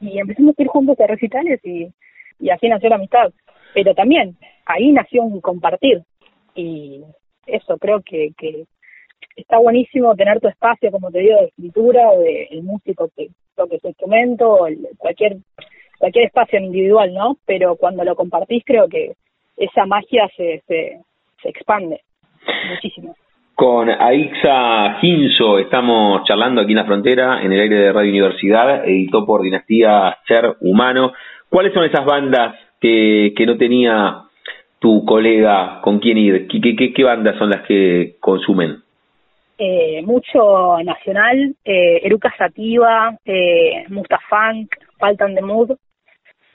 Y 0.00 0.18
empezamos 0.18 0.58
a 0.58 0.62
ir 0.62 0.68
juntos 0.68 0.98
a 0.98 1.06
recitales 1.06 1.60
y, 1.62 1.92
y 2.38 2.50
así 2.50 2.68
nació 2.68 2.88
la 2.88 2.96
amistad. 2.96 3.32
Pero 3.74 3.94
también 3.94 4.36
ahí 4.66 4.92
nació 4.92 5.22
un 5.22 5.40
compartir. 5.40 6.02
Y 6.54 7.02
eso 7.46 7.76
creo 7.78 8.00
que, 8.02 8.30
que 8.36 8.64
está 9.36 9.58
buenísimo 9.58 10.14
tener 10.14 10.40
tu 10.40 10.48
espacio, 10.48 10.90
como 10.90 11.10
te 11.10 11.20
digo, 11.20 11.36
de 11.36 11.46
escritura 11.46 12.10
o 12.10 12.20
de 12.20 12.48
el 12.50 12.62
músico 12.62 13.08
que 13.16 13.28
toque 13.54 13.78
su 13.80 13.88
instrumento, 13.88 14.50
o 14.50 14.68
cualquier 14.96 15.36
cualquier 15.98 16.26
espacio 16.26 16.60
individual, 16.60 17.12
¿no? 17.12 17.36
Pero 17.44 17.76
cuando 17.76 18.04
lo 18.04 18.14
compartís 18.14 18.64
creo 18.64 18.88
que 18.88 19.14
esa 19.56 19.84
magia 19.86 20.28
se, 20.36 20.62
se, 20.66 21.00
se 21.42 21.48
expande 21.48 22.00
muchísimo. 22.70 23.16
Con 23.54 23.90
Aixa 23.90 24.98
Ginzo 25.00 25.58
estamos 25.58 26.22
charlando 26.24 26.60
aquí 26.60 26.70
en 26.70 26.76
la 26.76 26.84
frontera, 26.84 27.42
en 27.42 27.52
el 27.52 27.60
aire 27.60 27.76
de 27.76 27.92
Radio 27.92 28.10
Universidad, 28.10 28.84
editó 28.88 29.26
por 29.26 29.42
Dinastía 29.42 30.16
Ser 30.28 30.56
Humano. 30.60 31.12
¿Cuáles 31.50 31.72
son 31.72 31.84
esas 31.84 32.04
bandas 32.04 32.56
que, 32.80 33.32
que 33.36 33.46
no 33.46 33.56
tenía 33.56 34.22
tu 34.78 35.04
colega 35.04 35.80
con 35.82 35.98
quién 35.98 36.18
ir? 36.18 36.46
¿Qué, 36.48 36.60
qué, 36.60 36.92
qué 36.92 37.04
bandas 37.04 37.36
son 37.38 37.50
las 37.50 37.62
que 37.66 38.16
consumen? 38.20 38.82
Eh, 39.58 40.02
mucho 40.02 40.78
nacional, 40.84 41.54
eh, 41.64 42.00
Eruca 42.04 42.32
Sativa, 42.38 43.16
eh, 43.24 43.84
Mustafunk, 43.88 44.72
Faltan 44.98 45.34
de 45.34 45.42
Mood, 45.42 45.72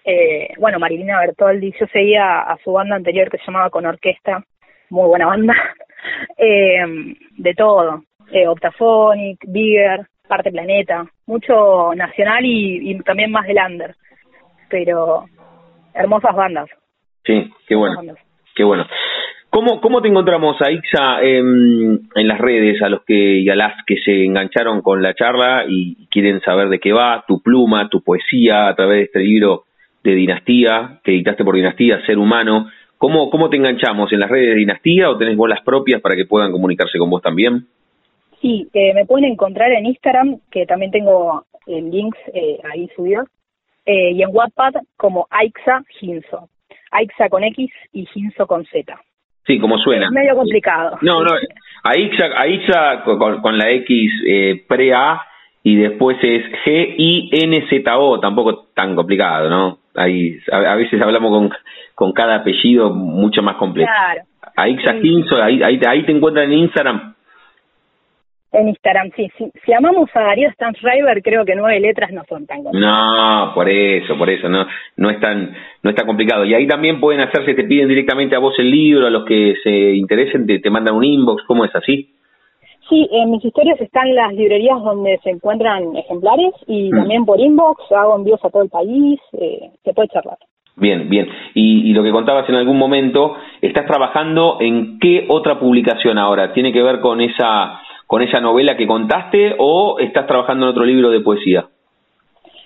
eh, 0.05 0.49
bueno, 0.57 0.79
Marilina 0.79 1.19
Bertoldi, 1.19 1.73
yo 1.79 1.85
seguía 1.87 2.41
a 2.41 2.57
su 2.63 2.71
banda 2.71 2.95
anterior 2.95 3.29
que 3.29 3.37
se 3.37 3.45
llamaba 3.45 3.69
Con 3.69 3.85
Orquesta, 3.85 4.43
muy 4.89 5.07
buena 5.07 5.27
banda, 5.27 5.53
eh, 6.37 6.85
de 7.37 7.53
todo, 7.53 8.03
eh, 8.31 8.47
Bigger, 9.47 10.07
Parte 10.27 10.51
Planeta, 10.51 11.05
mucho 11.25 11.93
nacional 11.95 12.45
y, 12.45 12.91
y 12.91 12.99
también 12.99 13.31
más 13.31 13.45
de 13.47 13.53
lander, 13.53 13.95
pero 14.73 15.25
hermosas 15.93 16.35
bandas. 16.35 16.67
Sí, 17.23 17.47
qué 17.67 17.75
bueno, 17.75 18.01
qué 18.55 18.63
bueno. 18.63 18.87
¿Cómo, 19.51 19.79
¿Cómo 19.79 20.01
te 20.01 20.07
encontramos, 20.07 20.59
Aixa, 20.59 21.21
en, 21.21 22.09
en 22.15 22.27
las 22.27 22.39
redes, 22.39 22.81
a 22.81 22.89
los 22.89 23.03
que 23.03 23.37
y 23.37 23.49
a 23.49 23.55
las 23.55 23.75
que 23.85 23.97
se 23.97 24.25
engancharon 24.25 24.81
con 24.81 25.03
la 25.03 25.13
charla 25.13 25.65
y 25.67 26.07
quieren 26.07 26.41
saber 26.41 26.69
de 26.69 26.79
qué 26.79 26.91
va, 26.91 27.23
tu 27.27 27.39
pluma, 27.43 27.87
tu 27.87 28.01
poesía, 28.01 28.67
a 28.67 28.75
través 28.75 28.97
de 28.97 29.03
este 29.03 29.19
libro 29.19 29.65
de 30.03 30.15
Dinastía, 30.15 30.99
que 31.03 31.11
editaste 31.11 31.43
por 31.43 31.53
Dinastía, 31.53 32.03
Ser 32.07 32.17
Humano. 32.17 32.71
¿Cómo, 32.97 33.29
¿Cómo 33.29 33.51
te 33.51 33.57
enganchamos? 33.57 34.11
¿En 34.11 34.21
las 34.21 34.29
redes 34.31 34.47
de 34.47 34.55
Dinastía 34.55 35.11
o 35.11 35.17
tenés 35.19 35.37
bolas 35.37 35.61
propias 35.61 36.01
para 36.01 36.15
que 36.15 36.25
puedan 36.25 36.51
comunicarse 36.51 36.97
con 36.97 37.11
vos 37.11 37.21
también? 37.21 37.67
Sí, 38.41 38.67
eh, 38.73 38.95
me 38.95 39.05
pueden 39.05 39.33
encontrar 39.33 39.71
en 39.71 39.85
Instagram, 39.85 40.39
que 40.49 40.65
también 40.65 40.89
tengo 40.89 41.45
eh, 41.67 41.79
links 41.79 42.17
eh, 42.33 42.57
ahí 42.73 42.89
subidos, 42.95 43.29
eh, 43.85 44.11
y 44.11 44.21
en 44.21 44.29
Wattpad 44.31 44.73
como 44.97 45.27
Aixa 45.29 45.83
Ginzo. 45.99 46.49
Aixa 46.91 47.29
con 47.29 47.43
X 47.43 47.71
y 47.91 48.05
Ginzo 48.05 48.47
con 48.47 48.65
Z. 48.65 48.99
Sí, 49.45 49.59
como 49.59 49.77
suena. 49.77 50.05
Es 50.05 50.11
medio 50.11 50.35
complicado. 50.35 50.97
No, 51.01 51.21
no, 51.23 51.31
Aixa, 51.83 52.29
Aixa 52.37 53.03
con, 53.03 53.41
con 53.41 53.57
la 53.57 53.71
X 53.71 54.11
eh, 54.25 54.63
pre-A 54.67 55.21
y 55.63 55.75
después 55.75 56.17
es 56.21 56.43
G-I-N-Z-O, 56.65 58.19
tampoco 58.19 58.67
tan 58.73 58.95
complicado, 58.95 59.49
¿no? 59.49 59.79
Ahí, 59.95 60.39
a, 60.51 60.75
veces 60.75 61.01
hablamos 61.01 61.31
con, 61.31 61.51
con 61.95 62.11
cada 62.13 62.35
apellido 62.35 62.93
mucho 62.93 63.41
más 63.41 63.55
complejo. 63.57 63.91
Claro. 63.91 64.21
Aixa 64.55 64.93
Ginzo, 65.01 65.41
ahí, 65.41 65.61
ahí, 65.61 65.79
ahí 65.87 66.03
te 66.03 66.11
encuentran 66.11 66.51
en 66.51 66.59
Instagram. 66.59 67.15
En 68.53 68.69
Instagram, 68.69 69.09
sí. 69.15 69.27
Si, 69.35 69.51
si 69.65 69.73
amamos 69.73 70.09
a 70.13 70.21
Darío 70.21 70.51
Stanschreiber, 70.51 71.23
creo 71.23 71.43
que 71.43 71.55
nueve 71.55 71.79
letras 71.79 72.11
no 72.11 72.23
son 72.29 72.45
tan 72.45 72.63
complicadas. 72.63 73.47
No, 73.47 73.51
por 73.55 73.67
eso, 73.67 74.15
por 74.15 74.29
eso, 74.29 74.47
no, 74.47 74.67
no 74.95 75.09
es 75.09 75.19
tan, 75.19 75.55
no 75.81 75.89
es 75.89 75.95
tan 75.95 76.05
complicado. 76.05 76.45
Y 76.45 76.53
ahí 76.53 76.67
también 76.67 76.99
pueden 76.99 77.21
hacerse, 77.21 77.55
te 77.55 77.63
piden 77.63 77.87
directamente 77.87 78.35
a 78.35 78.39
vos 78.39 78.53
el 78.59 78.69
libro, 78.69 79.07
a 79.07 79.09
los 79.09 79.25
que 79.25 79.55
se 79.63 79.71
interesen, 79.71 80.45
te, 80.45 80.59
te 80.59 80.69
mandan 80.69 80.93
un 80.95 81.03
inbox, 81.03 81.43
¿cómo 81.47 81.65
es 81.65 81.75
así? 81.75 82.13
Sí, 82.89 83.09
en 83.11 83.31
mis 83.31 83.43
historias 83.43 83.81
están 83.81 84.13
las 84.13 84.33
librerías 84.33 84.79
donde 84.83 85.17
se 85.23 85.31
encuentran 85.31 85.95
ejemplares 85.95 86.53
y 86.67 86.91
mm. 86.91 86.95
también 86.95 87.25
por 87.25 87.39
inbox 87.39 87.91
hago 87.91 88.15
envíos 88.15 88.43
a 88.45 88.51
todo 88.51 88.61
el 88.61 88.69
país, 88.69 89.19
eh, 89.33 89.71
se 89.83 89.93
puede 89.93 90.09
charlar. 90.09 90.37
Bien, 90.75 91.07
bien. 91.07 91.27
Y, 91.53 91.89
y, 91.89 91.93
lo 91.93 92.03
que 92.03 92.11
contabas 92.11 92.49
en 92.49 92.55
algún 92.55 92.77
momento, 92.77 93.35
¿estás 93.61 93.85
trabajando 93.85 94.57
en 94.59 94.97
qué 94.99 95.27
otra 95.29 95.59
publicación 95.59 96.17
ahora? 96.17 96.51
¿Tiene 96.51 96.73
que 96.73 96.81
ver 96.81 96.99
con 96.99 97.21
esa 97.21 97.79
con 98.13 98.21
esa 98.21 98.39
novela 98.39 98.77
que 98.77 98.85
contaste 98.85 99.55
o 99.57 99.97
estás 99.97 100.27
trabajando 100.27 100.67
en 100.67 100.69
otro 100.69 100.85
libro 100.85 101.09
de 101.09 101.21
poesía? 101.21 101.65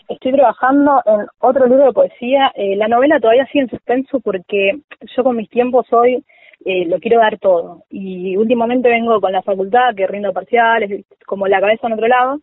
Estoy 0.09 0.33
trabajando 0.33 1.01
en 1.05 1.25
otro 1.39 1.67
libro 1.67 1.85
de 1.85 1.93
poesía. 1.93 2.51
Eh, 2.53 2.75
la 2.75 2.89
novela 2.89 3.17
todavía 3.21 3.45
sigue 3.45 3.61
en 3.61 3.69
suspenso 3.69 4.19
porque 4.19 4.79
yo 5.15 5.23
con 5.23 5.37
mis 5.37 5.49
tiempos 5.49 5.85
hoy 5.93 6.21
eh, 6.65 6.85
lo 6.87 6.99
quiero 6.99 7.21
dar 7.21 7.39
todo. 7.39 7.83
Y 7.89 8.35
últimamente 8.35 8.89
vengo 8.89 9.21
con 9.21 9.31
la 9.31 9.41
facultad 9.41 9.95
que 9.95 10.05
rindo 10.05 10.33
parciales, 10.33 11.05
como 11.25 11.47
la 11.47 11.61
cabeza 11.61 11.87
en 11.87 11.93
otro 11.93 12.09
lado, 12.09 12.39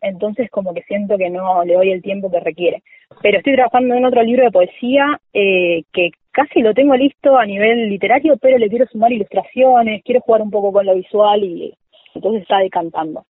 entonces 0.00 0.50
como 0.50 0.74
que 0.74 0.82
siento 0.82 1.16
que 1.16 1.30
no 1.30 1.62
le 1.62 1.74
doy 1.74 1.92
el 1.92 2.02
tiempo 2.02 2.28
que 2.28 2.40
requiere. 2.40 2.82
Pero 3.22 3.38
estoy 3.38 3.54
trabajando 3.54 3.94
en 3.94 4.04
otro 4.04 4.20
libro 4.24 4.42
de 4.42 4.50
poesía 4.50 5.20
eh, 5.32 5.84
que 5.92 6.10
casi 6.32 6.60
lo 6.60 6.74
tengo 6.74 6.96
listo 6.96 7.36
a 7.36 7.46
nivel 7.46 7.88
literario, 7.88 8.36
pero 8.36 8.58
le 8.58 8.68
quiero 8.68 8.86
sumar 8.86 9.12
ilustraciones, 9.12 10.02
quiero 10.04 10.22
jugar 10.22 10.42
un 10.42 10.50
poco 10.50 10.72
con 10.72 10.86
lo 10.86 10.96
visual 10.96 11.44
y 11.44 11.72
entonces 12.18 12.42
está 12.42 12.58
decantando. 12.58 13.22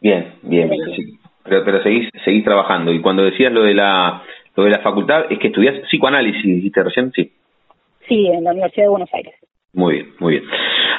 Bien, 0.00 0.34
bien, 0.42 0.70
Sí. 0.94 1.18
Pero, 1.44 1.64
pero 1.64 1.82
seguís, 1.82 2.10
seguís 2.24 2.44
trabajando. 2.44 2.92
Y 2.92 3.00
cuando 3.00 3.22
decías 3.22 3.52
lo 3.52 3.62
de 3.62 3.74
la 3.74 4.22
lo 4.56 4.64
de 4.64 4.70
la 4.70 4.80
facultad, 4.80 5.26
es 5.30 5.38
que 5.38 5.48
estudias 5.48 5.78
psicoanálisis, 5.86 6.42
dijiste 6.42 6.82
recién, 6.82 7.12
sí. 7.12 7.30
Sí, 8.08 8.26
en 8.26 8.44
la 8.44 8.52
Universidad 8.52 8.84
de 8.84 8.90
Buenos 8.90 9.12
Aires. 9.12 9.34
Muy 9.74 9.94
bien, 9.94 10.06
muy 10.18 10.32
bien. 10.32 10.44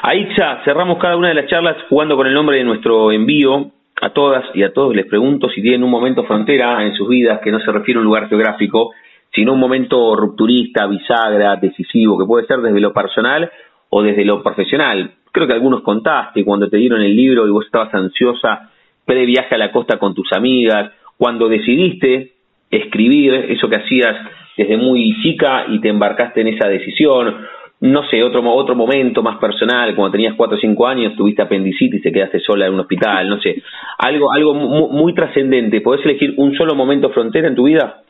Aitza, 0.02 0.62
cerramos 0.64 0.98
cada 0.98 1.16
una 1.16 1.28
de 1.28 1.34
las 1.34 1.46
charlas 1.46 1.76
jugando 1.88 2.16
con 2.16 2.26
el 2.28 2.34
nombre 2.34 2.56
de 2.56 2.64
nuestro 2.64 3.10
envío. 3.10 3.72
A 4.00 4.10
todas 4.10 4.44
y 4.54 4.62
a 4.62 4.72
todos 4.72 4.94
les 4.94 5.06
pregunto 5.06 5.48
si 5.48 5.60
tienen 5.60 5.82
un 5.82 5.90
momento 5.90 6.22
frontera 6.22 6.84
en 6.84 6.94
sus 6.94 7.08
vidas 7.08 7.40
que 7.42 7.50
no 7.50 7.58
se 7.58 7.72
refiere 7.72 7.98
a 7.98 8.00
un 8.00 8.04
lugar 8.04 8.28
geográfico, 8.28 8.92
sino 9.34 9.54
un 9.54 9.58
momento 9.58 10.14
rupturista, 10.14 10.86
bisagra, 10.86 11.56
decisivo, 11.56 12.16
que 12.16 12.24
puede 12.24 12.46
ser 12.46 12.58
desde 12.58 12.78
lo 12.78 12.92
personal 12.92 13.50
o 13.90 14.02
desde 14.02 14.24
lo 14.24 14.40
profesional. 14.40 15.10
Creo 15.32 15.46
que 15.46 15.52
algunos 15.52 15.82
contaste 15.82 16.44
cuando 16.44 16.68
te 16.68 16.76
dieron 16.76 17.00
el 17.02 17.14
libro 17.14 17.46
y 17.46 17.50
vos 17.50 17.64
estabas 17.64 17.92
ansiosa 17.94 18.70
pre-viaje 19.04 19.54
a 19.54 19.58
la 19.58 19.72
costa 19.72 19.98
con 19.98 20.14
tus 20.14 20.32
amigas, 20.32 20.92
cuando 21.16 21.48
decidiste 21.48 22.32
escribir 22.70 23.34
eso 23.48 23.68
que 23.68 23.76
hacías 23.76 24.16
desde 24.56 24.76
muy 24.76 25.14
chica 25.22 25.64
y 25.68 25.80
te 25.80 25.88
embarcaste 25.88 26.42
en 26.42 26.48
esa 26.48 26.68
decisión, 26.68 27.46
no 27.80 28.02
sé, 28.08 28.22
otro, 28.22 28.42
otro 28.52 28.74
momento 28.74 29.22
más 29.22 29.38
personal, 29.38 29.94
cuando 29.94 30.12
tenías 30.12 30.34
cuatro 30.34 30.56
o 30.56 30.60
cinco 30.60 30.86
años, 30.86 31.14
tuviste 31.16 31.42
apendicitis 31.42 32.00
y 32.00 32.02
te 32.02 32.12
quedaste 32.12 32.40
sola 32.40 32.66
en 32.66 32.74
un 32.74 32.80
hospital, 32.80 33.28
no 33.28 33.40
sé, 33.40 33.62
algo, 33.98 34.32
algo 34.32 34.54
muy, 34.54 34.90
muy 34.90 35.14
trascendente. 35.14 35.80
¿Podés 35.80 36.04
elegir 36.04 36.34
un 36.36 36.54
solo 36.56 36.74
momento 36.74 37.10
frontera 37.10 37.48
en 37.48 37.54
tu 37.54 37.64
vida? 37.64 38.02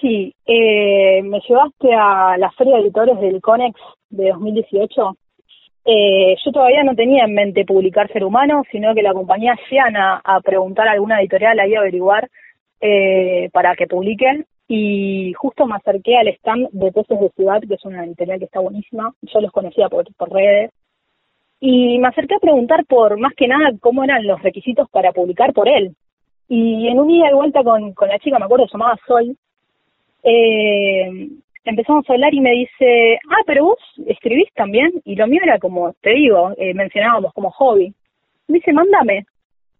Sí, 0.00 0.34
eh, 0.46 1.22
me 1.22 1.40
llevaste 1.48 1.94
a 1.94 2.36
la 2.36 2.50
Feria 2.50 2.76
de 2.76 2.82
Editores 2.82 3.20
del 3.20 3.40
CONEX 3.40 3.78
de 4.10 4.30
2018. 4.30 5.14
Eh, 5.84 6.36
yo 6.44 6.52
todavía 6.52 6.84
no 6.84 6.94
tenía 6.94 7.24
en 7.24 7.34
mente 7.34 7.64
publicar 7.64 8.10
Ser 8.12 8.24
Humano, 8.24 8.62
sino 8.70 8.94
que 8.94 9.02
la 9.02 9.12
compañía 9.12 9.54
hacían 9.54 9.96
a, 9.96 10.40
preguntar 10.44 10.88
a 10.88 10.92
alguna 10.92 11.20
editorial 11.20 11.58
ahí 11.58 11.74
a 11.74 11.80
averiguar 11.80 12.28
eh, 12.80 13.48
para 13.52 13.74
que 13.74 13.86
publiquen. 13.86 14.46
Y 14.68 15.32
justo 15.34 15.66
me 15.66 15.76
acerqué 15.76 16.16
al 16.16 16.28
stand 16.28 16.68
de 16.70 16.92
Peces 16.92 17.20
de 17.20 17.30
Ciudad, 17.30 17.60
que 17.66 17.74
es 17.74 17.84
una 17.84 18.04
editorial 18.04 18.38
que 18.38 18.44
está 18.46 18.60
buenísima. 18.60 19.12
Yo 19.22 19.40
los 19.40 19.50
conocía 19.50 19.88
por, 19.88 20.06
por 20.14 20.32
redes. 20.32 20.70
Y 21.60 21.98
me 21.98 22.08
acerqué 22.08 22.36
a 22.36 22.40
preguntar 22.40 22.84
por, 22.86 23.18
más 23.18 23.34
que 23.34 23.48
nada, 23.48 23.70
cómo 23.80 24.02
eran 24.02 24.26
los 24.26 24.42
requisitos 24.42 24.88
para 24.90 25.12
publicar 25.12 25.52
por 25.52 25.68
él. 25.68 25.94
Y 26.48 26.88
en 26.88 26.98
un 26.98 27.10
ida 27.10 27.30
y 27.30 27.34
vuelta 27.34 27.62
con, 27.62 27.92
con 27.92 28.08
la 28.08 28.18
chica, 28.18 28.38
me 28.38 28.46
acuerdo, 28.46 28.66
llamaba 28.72 28.98
Sol, 29.06 29.36
eh, 30.22 31.28
empezamos 31.64 32.08
a 32.08 32.12
hablar 32.12 32.34
y 32.34 32.40
me 32.40 32.50
dice, 32.50 33.18
ah, 33.30 33.42
pero 33.46 33.64
vos 33.64 33.78
escribís 34.06 34.52
también, 34.54 34.90
y 35.04 35.14
lo 35.14 35.26
mío 35.26 35.40
era 35.42 35.58
como, 35.58 35.92
te 36.00 36.10
digo, 36.10 36.52
eh, 36.56 36.74
mencionábamos 36.74 37.32
como 37.32 37.50
hobby. 37.50 37.94
Me 38.48 38.58
dice, 38.58 38.72
mándame. 38.72 39.24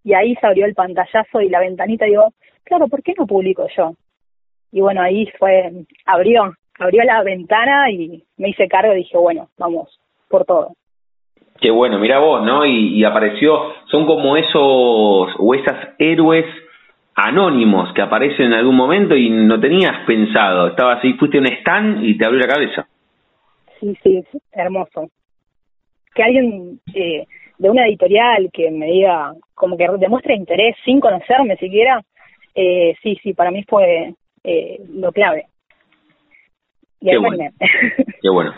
Y 0.04 0.14
ahí 0.14 0.34
se 0.36 0.46
abrió 0.46 0.66
el 0.66 0.74
pantallazo 0.74 1.40
y 1.40 1.48
la 1.48 1.60
ventanita, 1.60 2.06
y 2.06 2.10
digo, 2.10 2.32
claro, 2.64 2.88
¿por 2.88 3.02
qué 3.02 3.14
no 3.16 3.26
publico 3.26 3.66
yo? 3.76 3.94
Y 4.72 4.80
bueno, 4.80 5.02
ahí 5.02 5.26
fue, 5.38 5.70
abrió, 6.06 6.54
abrió 6.78 7.04
la 7.04 7.22
ventana 7.22 7.90
y 7.90 8.24
me 8.38 8.48
hice 8.48 8.68
cargo 8.68 8.94
y 8.94 8.98
dije, 8.98 9.18
bueno, 9.18 9.48
vamos, 9.58 10.00
por 10.28 10.44
todo. 10.44 10.72
Qué 11.60 11.70
bueno, 11.70 11.98
mira 11.98 12.18
vos, 12.18 12.42
¿no? 12.42 12.64
Y, 12.64 12.98
y 12.98 13.04
apareció, 13.04 13.72
son 13.86 14.06
como 14.06 14.36
esos, 14.36 14.54
o 15.38 15.54
esas 15.54 15.90
héroes 15.98 16.46
anónimos 17.14 17.92
que 17.94 18.02
aparecen 18.02 18.46
en 18.46 18.54
algún 18.54 18.76
momento 18.76 19.16
y 19.16 19.30
no 19.30 19.60
tenías 19.60 20.04
pensado, 20.06 20.68
estabas 20.68 21.02
ahí, 21.04 21.14
fuiste 21.14 21.38
a 21.38 21.40
un 21.40 21.46
stand 21.46 22.04
y 22.04 22.16
te 22.16 22.24
abrió 22.24 22.40
la 22.40 22.54
cabeza. 22.54 22.86
Sí, 23.80 23.96
sí, 24.02 24.22
hermoso. 24.52 25.08
Que 26.14 26.22
alguien 26.22 26.80
eh, 26.94 27.26
de 27.58 27.70
una 27.70 27.86
editorial 27.86 28.50
que 28.52 28.70
me 28.70 28.86
diga, 28.86 29.32
como 29.54 29.76
que 29.76 29.86
demuestre 29.98 30.34
interés 30.34 30.76
sin 30.84 31.00
conocerme 31.00 31.56
siquiera, 31.56 32.00
eh, 32.54 32.94
sí, 33.02 33.18
sí, 33.22 33.32
para 33.34 33.50
mí 33.50 33.64
fue 33.68 34.14
eh, 34.44 34.80
lo 34.94 35.12
clave. 35.12 35.46
Qué 37.00 37.18
bueno. 37.18 37.50
Qué 38.22 38.30
bueno. 38.30 38.54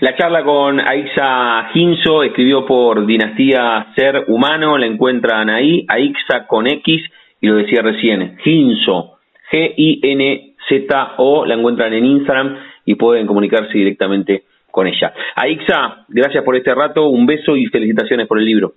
La 0.00 0.14
charla 0.14 0.44
con 0.44 0.78
Aixa 0.78 1.70
Ginzo, 1.72 2.22
escribió 2.22 2.66
por 2.66 3.06
Dinastía 3.06 3.86
Ser 3.96 4.24
Humano, 4.28 4.76
la 4.76 4.86
encuentran 4.86 5.48
ahí, 5.48 5.86
Aixa 5.88 6.46
con 6.46 6.66
X, 6.66 7.02
y 7.40 7.46
lo 7.46 7.56
decía 7.56 7.82
recién, 7.82 8.38
Ginzo, 8.38 9.18
G-I-N-Z-O, 9.50 11.46
la 11.46 11.54
encuentran 11.54 11.92
en 11.92 12.04
Instagram 12.04 12.56
y 12.84 12.94
pueden 12.94 13.26
comunicarse 13.26 13.76
directamente 13.76 14.44
con 14.70 14.86
ella. 14.86 15.12
Aixa, 15.34 16.04
gracias 16.08 16.44
por 16.44 16.56
este 16.56 16.74
rato, 16.74 17.08
un 17.08 17.26
beso 17.26 17.56
y 17.56 17.66
felicitaciones 17.66 18.26
por 18.26 18.38
el 18.38 18.44
libro. 18.44 18.74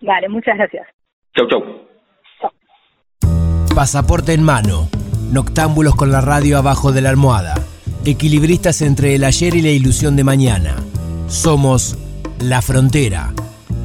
Vale, 0.00 0.28
muchas 0.28 0.56
gracias. 0.56 0.86
Chau, 1.36 1.46
chau. 1.48 1.62
chau. 2.40 2.50
Pasaporte 3.74 4.32
en 4.32 4.42
mano, 4.42 4.88
noctámbulos 5.32 5.94
con 5.94 6.10
la 6.10 6.20
radio 6.20 6.58
abajo 6.58 6.92
de 6.92 7.02
la 7.02 7.10
almohada, 7.10 7.54
equilibristas 8.04 8.82
entre 8.82 9.14
el 9.14 9.24
ayer 9.24 9.54
y 9.54 9.62
la 9.62 9.70
ilusión 9.70 10.16
de 10.16 10.24
mañana. 10.24 10.76
Somos 11.28 11.96
La 12.40 12.62
Frontera. 12.62 13.32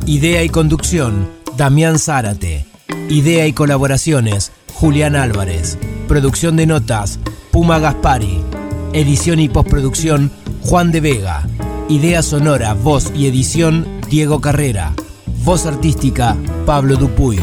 Idea 0.07 0.43
y 0.43 0.49
conducción, 0.49 1.29
Damián 1.57 1.99
Zárate. 1.99 2.72
Idea 3.09 3.47
y 3.47 3.53
colaboraciones, 3.53 4.51
Julián 4.73 5.15
Álvarez. 5.15 5.77
Producción 6.07 6.55
de 6.55 6.65
notas, 6.65 7.19
Puma 7.51 7.79
Gaspari. 7.79 8.41
Edición 8.93 9.39
y 9.39 9.49
postproducción, 9.49 10.31
Juan 10.61 10.91
de 10.91 11.01
Vega. 11.01 11.47
Idea 11.89 12.21
sonora, 12.21 12.73
voz 12.73 13.11
y 13.15 13.27
edición, 13.27 13.87
Diego 14.09 14.41
Carrera. 14.41 14.93
Voz 15.43 15.65
artística, 15.65 16.35
Pablo 16.65 16.95
Dupuy. 16.95 17.39